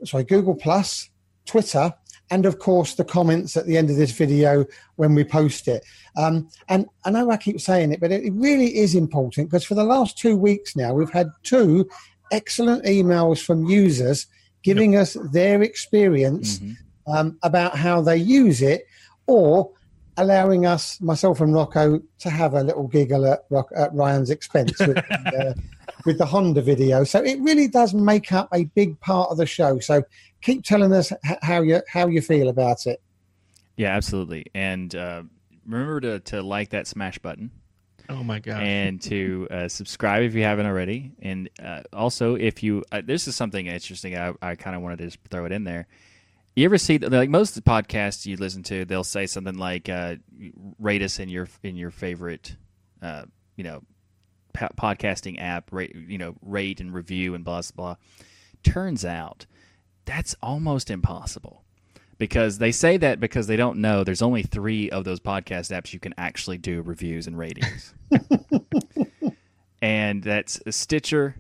sorry, 0.04 0.24
Google 0.24 0.54
Plus, 0.54 1.08
Twitter, 1.46 1.94
and 2.30 2.46
of 2.46 2.58
course 2.58 2.94
the 2.94 3.04
comments 3.04 3.56
at 3.56 3.66
the 3.66 3.76
end 3.76 3.90
of 3.90 3.96
this 3.96 4.10
video 4.12 4.64
when 4.96 5.14
we 5.14 5.24
post 5.24 5.68
it. 5.68 5.84
Um, 6.16 6.48
and 6.68 6.86
I 7.04 7.10
know 7.10 7.30
I 7.30 7.36
keep 7.36 7.60
saying 7.60 7.92
it, 7.92 8.00
but 8.00 8.12
it, 8.12 8.32
really 8.32 8.76
is 8.76 8.94
important 8.94 9.50
because 9.50 9.64
for 9.64 9.74
the 9.74 9.84
last 9.84 10.18
two 10.18 10.36
weeks 10.36 10.74
now, 10.76 10.94
we've 10.94 11.10
had 11.10 11.28
two 11.42 11.88
excellent 12.32 12.84
emails 12.84 13.44
from 13.44 13.66
users 13.66 14.26
giving 14.62 14.96
us 14.96 15.16
their 15.32 15.62
experience 15.62 16.58
Mhm. 16.58 16.76
um, 17.06 17.38
about 17.42 17.76
how 17.76 18.00
they 18.00 18.16
use 18.16 18.62
it 18.62 18.86
or 19.26 19.70
allowing 20.16 20.66
us, 20.66 21.00
myself 21.00 21.40
and 21.40 21.54
Rocco, 21.54 22.00
to 22.20 22.30
have 22.30 22.54
a 22.54 22.62
little 22.62 22.88
giggle 22.88 23.26
at, 23.26 23.44
Rock, 23.50 23.70
at 23.74 23.92
Ryan's 23.94 24.30
expense 24.30 24.78
with, 24.80 24.98
uh, 25.10 25.54
with 26.04 26.18
the 26.18 26.26
Honda 26.26 26.62
video. 26.62 27.04
So 27.04 27.22
it 27.22 27.40
really 27.40 27.68
does 27.68 27.94
make 27.94 28.32
up 28.32 28.48
a 28.52 28.64
big 28.64 28.98
part 29.00 29.30
of 29.30 29.36
the 29.36 29.46
show. 29.46 29.78
So 29.80 30.02
keep 30.42 30.64
telling 30.64 30.92
us 30.92 31.12
h- 31.12 31.38
how 31.42 31.62
you 31.62 31.80
how 31.88 32.06
you 32.06 32.20
feel 32.20 32.48
about 32.48 32.86
it. 32.86 33.00
Yeah, 33.76 33.94
absolutely. 33.96 34.46
And 34.54 34.94
uh, 34.94 35.22
remember 35.66 36.00
to, 36.00 36.20
to 36.20 36.42
like 36.42 36.70
that 36.70 36.86
smash 36.86 37.18
button 37.18 37.50
Oh 38.08 38.22
my 38.22 38.38
god. 38.38 38.62
and 38.62 39.00
to 39.02 39.48
uh, 39.50 39.68
subscribe 39.68 40.22
if 40.22 40.34
you 40.34 40.42
haven't 40.42 40.66
already. 40.66 41.12
And 41.20 41.48
uh, 41.62 41.82
also, 41.92 42.34
if 42.34 42.62
you 42.62 42.84
uh, 42.92 43.02
this 43.04 43.26
is 43.26 43.34
something 43.34 43.66
interesting, 43.66 44.16
I, 44.16 44.34
I 44.42 44.54
kind 44.54 44.76
of 44.76 44.82
wanted 44.82 44.98
to 44.98 45.04
just 45.06 45.18
throw 45.30 45.44
it 45.46 45.52
in 45.52 45.64
there. 45.64 45.86
You 46.56 46.64
ever 46.66 46.78
see 46.78 46.98
that? 46.98 47.10
like 47.10 47.30
most 47.30 47.62
podcasts 47.64 48.26
you 48.26 48.36
listen 48.36 48.62
to, 48.64 48.84
they'll 48.84 49.02
say 49.02 49.26
something 49.26 49.58
like 49.58 49.88
uh, 49.88 50.16
"rate 50.78 51.02
us 51.02 51.18
in 51.18 51.28
your 51.28 51.48
in 51.62 51.76
your 51.76 51.90
favorite, 51.90 52.56
uh, 53.02 53.24
you 53.56 53.64
know, 53.64 53.82
po- 54.52 54.68
podcasting 54.78 55.40
app, 55.40 55.72
rate 55.72 55.94
you 55.94 56.18
know, 56.18 56.36
rate 56.42 56.80
and 56.80 56.94
review 56.94 57.34
and 57.34 57.44
blah 57.44 57.62
blah." 57.74 57.96
Turns 58.62 59.04
out 59.04 59.46
that's 60.04 60.36
almost 60.42 60.90
impossible 60.90 61.64
because 62.18 62.58
they 62.58 62.70
say 62.70 62.96
that 62.98 63.18
because 63.18 63.46
they 63.46 63.56
don't 63.56 63.78
know 63.78 64.04
there's 64.04 64.22
only 64.22 64.42
three 64.42 64.90
of 64.90 65.04
those 65.04 65.18
podcast 65.18 65.72
apps 65.72 65.92
you 65.92 65.98
can 65.98 66.14
actually 66.16 66.58
do 66.58 66.82
reviews 66.82 67.26
and 67.26 67.36
ratings. 67.36 67.94
and 69.82 70.22
that's 70.22 70.60
Stitcher, 70.70 71.34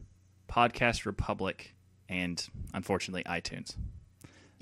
Podcast 0.48 1.06
Republic, 1.06 1.74
and 2.08 2.48
unfortunately 2.74 3.22
iTunes. 3.24 3.76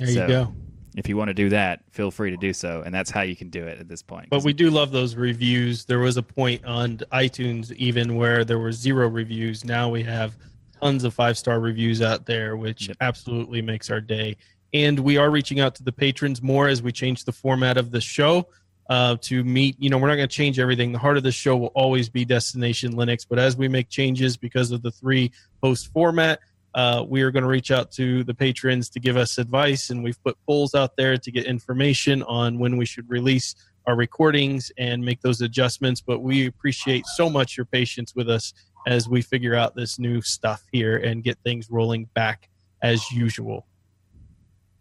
There 0.07 0.11
you 0.11 0.15
so- 0.21 0.27
go. 0.29 0.55
If 0.95 1.09
you 1.09 1.17
want 1.17 1.29
to 1.29 1.35
do 1.35 1.49
that, 1.49 1.81
feel 1.91 2.11
free 2.11 2.33
to 2.33 2.37
do 2.37 2.53
so, 2.53 2.83
and 2.85 2.95
that's 2.95 3.11
how 3.11 3.23
you 3.23 3.35
can 3.35 3.49
do 3.49 3.65
it 3.67 3.79
at 3.81 3.89
this 3.89 4.03
point. 4.03 4.29
But 4.29 4.45
we 4.45 4.53
do 4.53 4.69
love 4.69 4.93
those 4.93 5.15
reviews. 5.15 5.87
There 5.87 6.01
was 6.01 6.19
a 6.19 6.23
point 6.23 6.63
on 6.67 6.99
iTunes 7.11 7.73
even 7.77 8.15
where 8.17 8.45
there 8.45 8.59
were 8.59 8.73
zero 8.73 9.09
reviews. 9.09 9.65
Now 9.65 9.89
we 9.89 10.03
have 10.03 10.37
tons 10.83 11.05
of 11.05 11.15
five 11.15 11.39
star 11.39 11.61
reviews 11.61 12.03
out 12.03 12.27
there, 12.27 12.59
which 12.59 12.89
Yep. 12.89 12.99
absolutely 13.01 13.63
makes 13.63 13.91
our 13.91 14.03
day. 14.03 14.37
And 14.75 14.99
we 14.99 15.17
are 15.17 15.31
reaching 15.31 15.61
out 15.61 15.75
to 15.77 15.83
the 15.83 15.93
patrons 15.93 16.43
more 16.43 16.69
as 16.69 16.83
we 16.83 16.93
change 16.93 17.25
the 17.25 17.33
format 17.33 17.79
of 17.79 17.91
the 17.91 18.01
show 18.03 18.49
uh, 18.91 19.17
to 19.23 19.45
meet. 19.45 19.77
You 19.79 19.89
know, 19.89 19.97
we're 19.97 20.09
not 20.09 20.17
going 20.17 20.29
to 20.29 20.35
change 20.35 20.59
everything. 20.59 20.93
The 20.93 20.99
heart 20.99 21.17
of 21.17 21.23
the 21.23 21.33
show 21.33 21.57
will 21.57 21.69
always 21.69 22.11
be 22.11 22.27
Destination 22.27 22.93
Linux, 22.93 23.25
but 23.27 23.39
as 23.39 23.57
we 23.57 23.67
make 23.67 23.89
changes 23.89 24.37
because 24.37 24.71
of 24.73 24.83
the 24.83 24.91
three 24.91 25.33
host 25.63 25.91
format, 25.95 26.41
uh, 26.75 27.05
we 27.07 27.23
are 27.23 27.31
going 27.31 27.43
to 27.43 27.49
reach 27.49 27.71
out 27.71 27.91
to 27.93 28.25
the 28.25 28.35
patrons 28.35 28.89
to 28.91 29.01
give 29.01 29.17
us 29.17 29.39
advice, 29.39 29.91
and 29.91 30.03
we've 30.03 30.23
put 30.23 30.37
polls 30.47 30.75
out 30.75 30.97
there 30.97 31.17
to 31.17 31.31
get 31.31 31.45
information 31.45 32.23
on 32.25 32.59
when 32.59 32.77
we 32.77 32.87
should 32.87 33.09
release 33.11 33.55
our 33.87 33.97
recordings 33.97 34.71
and 34.79 35.05
make 35.05 35.21
those 35.21 35.41
adjustments. 35.41 36.01
But 36.01 36.21
we 36.21 36.47
appreciate 36.47 37.05
so 37.07 37.29
much 37.29 37.57
your 37.57 37.67
patience 37.67 38.15
with 38.15 38.31
us 38.31 38.55
as 38.87 39.09
we 39.09 39.23
figure 39.23 39.55
out 39.55 39.77
this 39.77 39.99
new 39.99 40.23
stuff 40.23 40.63
here 40.73 40.97
and 40.97 41.23
get 41.23 41.39
things 41.45 41.71
rolling 41.71 42.09
back 42.15 42.49
as 42.83 43.11
usual. 43.13 43.67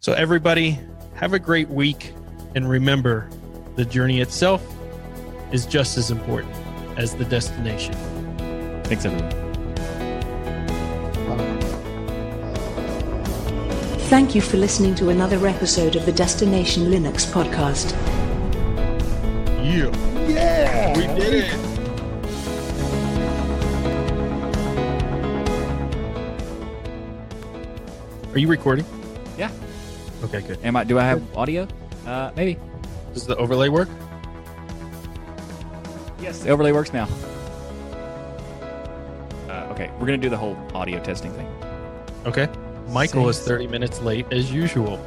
So, 0.00 0.12
everybody, 0.12 0.78
have 1.14 1.32
a 1.32 1.38
great 1.38 1.68
week, 1.68 2.12
and 2.54 2.68
remember 2.68 3.28
the 3.76 3.84
journey 3.84 4.20
itself 4.20 4.64
is 5.52 5.66
just 5.66 5.98
as 5.98 6.10
important 6.10 6.54
as 6.96 7.14
the 7.14 7.24
destination. 7.24 7.94
Thanks, 8.84 9.04
everyone. 9.04 9.41
Thank 14.12 14.34
you 14.34 14.42
for 14.42 14.58
listening 14.58 14.94
to 14.96 15.08
another 15.08 15.46
episode 15.46 15.96
of 15.96 16.04
the 16.04 16.12
Destination 16.12 16.82
Linux 16.90 17.24
podcast. 17.24 17.92
Yeah, 19.64 19.88
Yeah. 20.28 20.98
we 20.98 21.06
did 21.18 21.32
it. 21.44 21.54
Are 28.34 28.38
you 28.38 28.48
recording? 28.48 28.84
Yeah. 29.38 29.50
Okay, 30.24 30.42
good. 30.42 30.58
Am 30.62 30.76
I? 30.76 30.84
Do 30.84 30.98
I 30.98 31.04
have 31.04 31.22
audio? 31.34 31.66
Uh, 32.06 32.32
maybe. 32.36 32.58
Does 33.14 33.26
the 33.26 33.36
overlay 33.36 33.70
work? 33.70 33.88
Yes. 36.20 36.40
The 36.40 36.50
overlay 36.50 36.72
works 36.72 36.92
now. 36.92 37.08
Uh, 39.48 39.68
okay, 39.70 39.90
we're 39.98 40.04
gonna 40.06 40.18
do 40.18 40.28
the 40.28 40.36
whole 40.36 40.58
audio 40.74 41.02
testing 41.02 41.32
thing. 41.32 41.48
Okay. 42.26 42.46
Michael 42.92 43.28
is 43.28 43.40
30 43.40 43.66
minutes 43.68 44.00
late 44.02 44.26
as 44.30 44.52
usual. 44.52 44.98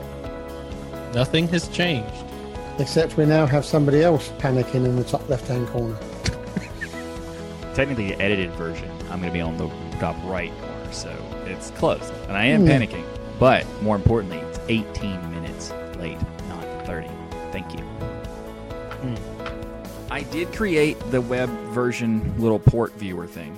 Nothing 1.13 1.47
has 1.49 1.67
changed. 1.69 2.11
Except 2.79 3.15
we 3.15 3.25
now 3.25 3.45
have 3.45 3.63
somebody 3.63 4.01
else 4.03 4.29
panicking 4.39 4.85
in 4.85 4.95
the 4.95 5.03
top 5.03 5.27
left-hand 5.29 5.67
corner. 5.67 5.97
Technically, 7.73 8.07
the 8.11 8.21
edited 8.21 8.51
version, 8.53 8.89
I'm 9.11 9.19
gonna 9.19 9.31
be 9.31 9.41
on 9.41 9.57
the 9.57 9.67
top 9.99 10.15
right 10.23 10.51
corner, 10.59 10.91
so 10.91 11.15
it's 11.45 11.69
close, 11.71 12.11
and 12.27 12.35
I 12.35 12.45
am 12.45 12.61
Hmm. 12.61 12.67
panicking. 12.67 13.03
But 13.39 13.65
more 13.81 13.95
importantly, 13.95 14.37
it's 14.39 14.59
18 14.67 15.29
minutes 15.31 15.71
late, 15.99 16.17
not 16.49 16.85
30. 16.85 17.09
Thank 17.51 17.71
you. 17.73 17.79
Hmm. 19.01 19.15
I 20.11 20.21
did 20.23 20.51
create 20.53 20.97
the 21.11 21.21
web 21.21 21.49
version 21.71 22.33
little 22.37 22.59
port 22.59 22.93
viewer 22.93 23.27
thing, 23.27 23.57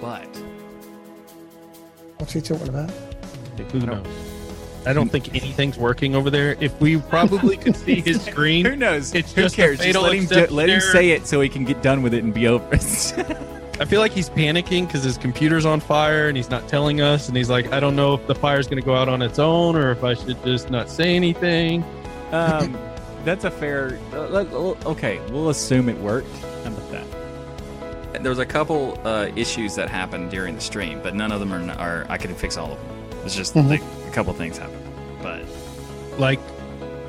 but 0.00 0.26
What's 2.24 2.32
he 2.32 2.40
talking 2.40 2.70
about? 2.70 2.90
Who 3.70 3.80
knows? 3.80 4.06
I 4.86 4.94
don't 4.94 5.10
think 5.10 5.28
anything's 5.34 5.76
working 5.76 6.16
over 6.16 6.30
there. 6.30 6.56
If 6.58 6.80
we 6.80 6.96
probably 6.96 7.58
could 7.58 7.76
see 7.76 8.00
his 8.00 8.22
screen, 8.24 8.64
who 8.64 8.74
knows? 8.76 9.14
It's 9.14 9.34
who 9.34 9.42
just 9.42 9.54
a 9.54 9.56
cares? 9.58 9.78
Just 9.78 9.98
let 10.00 10.14
him, 10.14 10.24
do- 10.24 10.34
except 10.34 10.52
let 10.52 10.70
him 10.70 10.80
say 10.80 11.10
it 11.10 11.26
so 11.26 11.42
he 11.42 11.50
can 11.50 11.64
get 11.66 11.82
done 11.82 12.02
with 12.02 12.14
it 12.14 12.24
and 12.24 12.32
be 12.32 12.46
over. 12.48 12.66
I 12.72 13.84
feel 13.84 14.00
like 14.00 14.12
he's 14.12 14.30
panicking 14.30 14.86
because 14.86 15.02
his 15.04 15.18
computer's 15.18 15.66
on 15.66 15.80
fire 15.80 16.28
and 16.28 16.36
he's 16.38 16.48
not 16.48 16.66
telling 16.66 17.02
us. 17.02 17.28
And 17.28 17.36
he's 17.36 17.50
like, 17.50 17.70
I 17.74 17.78
don't 17.78 17.94
know 17.94 18.14
if 18.14 18.26
the 18.26 18.34
fire's 18.34 18.66
going 18.68 18.80
to 18.80 18.86
go 18.86 18.94
out 18.94 19.10
on 19.10 19.20
its 19.20 19.38
own 19.38 19.76
or 19.76 19.90
if 19.90 20.02
I 20.02 20.14
should 20.14 20.42
just 20.44 20.70
not 20.70 20.88
say 20.88 21.14
anything. 21.14 21.84
um, 22.32 22.74
that's 23.26 23.44
a 23.44 23.50
fair. 23.50 23.98
uh, 24.14 24.44
Okay, 24.86 25.20
we'll 25.30 25.50
assume 25.50 25.90
it 25.90 25.98
worked. 25.98 26.34
How 26.38 26.68
about 26.72 26.90
that? 26.90 27.06
There 28.24 28.30
was 28.30 28.38
a 28.38 28.46
couple 28.46 28.98
uh, 29.04 29.28
issues 29.36 29.74
that 29.76 29.90
happened 29.90 30.30
during 30.30 30.54
the 30.54 30.60
stream, 30.62 30.98
but 31.02 31.14
none 31.14 31.30
of 31.30 31.40
them 31.40 31.52
are. 31.52 31.70
are 31.78 32.06
I 32.08 32.16
can 32.16 32.34
fix 32.34 32.56
all 32.56 32.72
of 32.72 32.78
them. 32.78 33.20
It's 33.26 33.36
just 33.36 33.52
Mhm. 33.54 33.68
like, 33.68 33.82
a 34.08 34.10
couple 34.12 34.32
things 34.32 34.56
happened, 34.58 34.82
but 35.22 35.42
Like, 36.18 36.40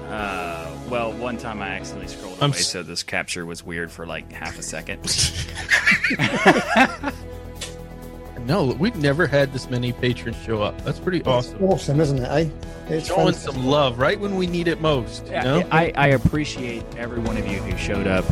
uh, 0.10 0.68
well, 0.90 1.14
one 1.14 1.38
time 1.38 1.62
I 1.62 1.70
accidentally 1.70 2.14
scrolled 2.14 2.38
I'm 2.42 2.50
away, 2.52 2.60
s- 2.60 2.68
so 2.68 2.84
this 2.84 3.02
capture 3.02 3.46
was 3.46 3.66
weird 3.66 3.92
for 3.92 4.06
like 4.06 4.30
half 4.34 4.60
a 4.60 4.62
second. 4.62 5.00
no, 8.46 8.76
we've 8.78 8.96
never 8.98 9.26
had 9.26 9.54
this 9.54 9.70
many 9.70 9.94
patrons 9.94 10.36
show 10.46 10.62
up. 10.62 10.80
That's 10.84 11.00
pretty 11.00 11.24
awesome. 11.24 11.64
Awesome, 11.64 12.02
isn't 12.02 12.20
it, 12.20 12.28
eh? 12.30 12.50
It's 12.90 13.08
Showing 13.08 13.28
fantastic. 13.28 13.54
some 13.54 13.66
love 13.66 14.00
right 14.00 14.20
when 14.20 14.36
we 14.36 14.48
need 14.48 14.68
it 14.68 14.82
most. 14.82 15.26
You 15.28 15.32
know? 15.34 15.68
I, 15.72 15.92
I 15.96 16.08
appreciate 16.10 16.84
every 16.98 17.20
one 17.20 17.38
of 17.38 17.48
you 17.48 17.60
who 17.60 17.76
showed 17.78 18.06
up. 18.06 18.26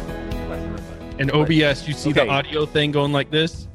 And 1.24 1.32
OBS, 1.32 1.88
you 1.88 1.93
see 1.93 2.09
Okay. 2.09 2.26
the 2.26 2.30
audio 2.30 2.65
thing 2.65 2.91
going 2.91 3.13
like 3.13 3.32
this? 3.32 3.69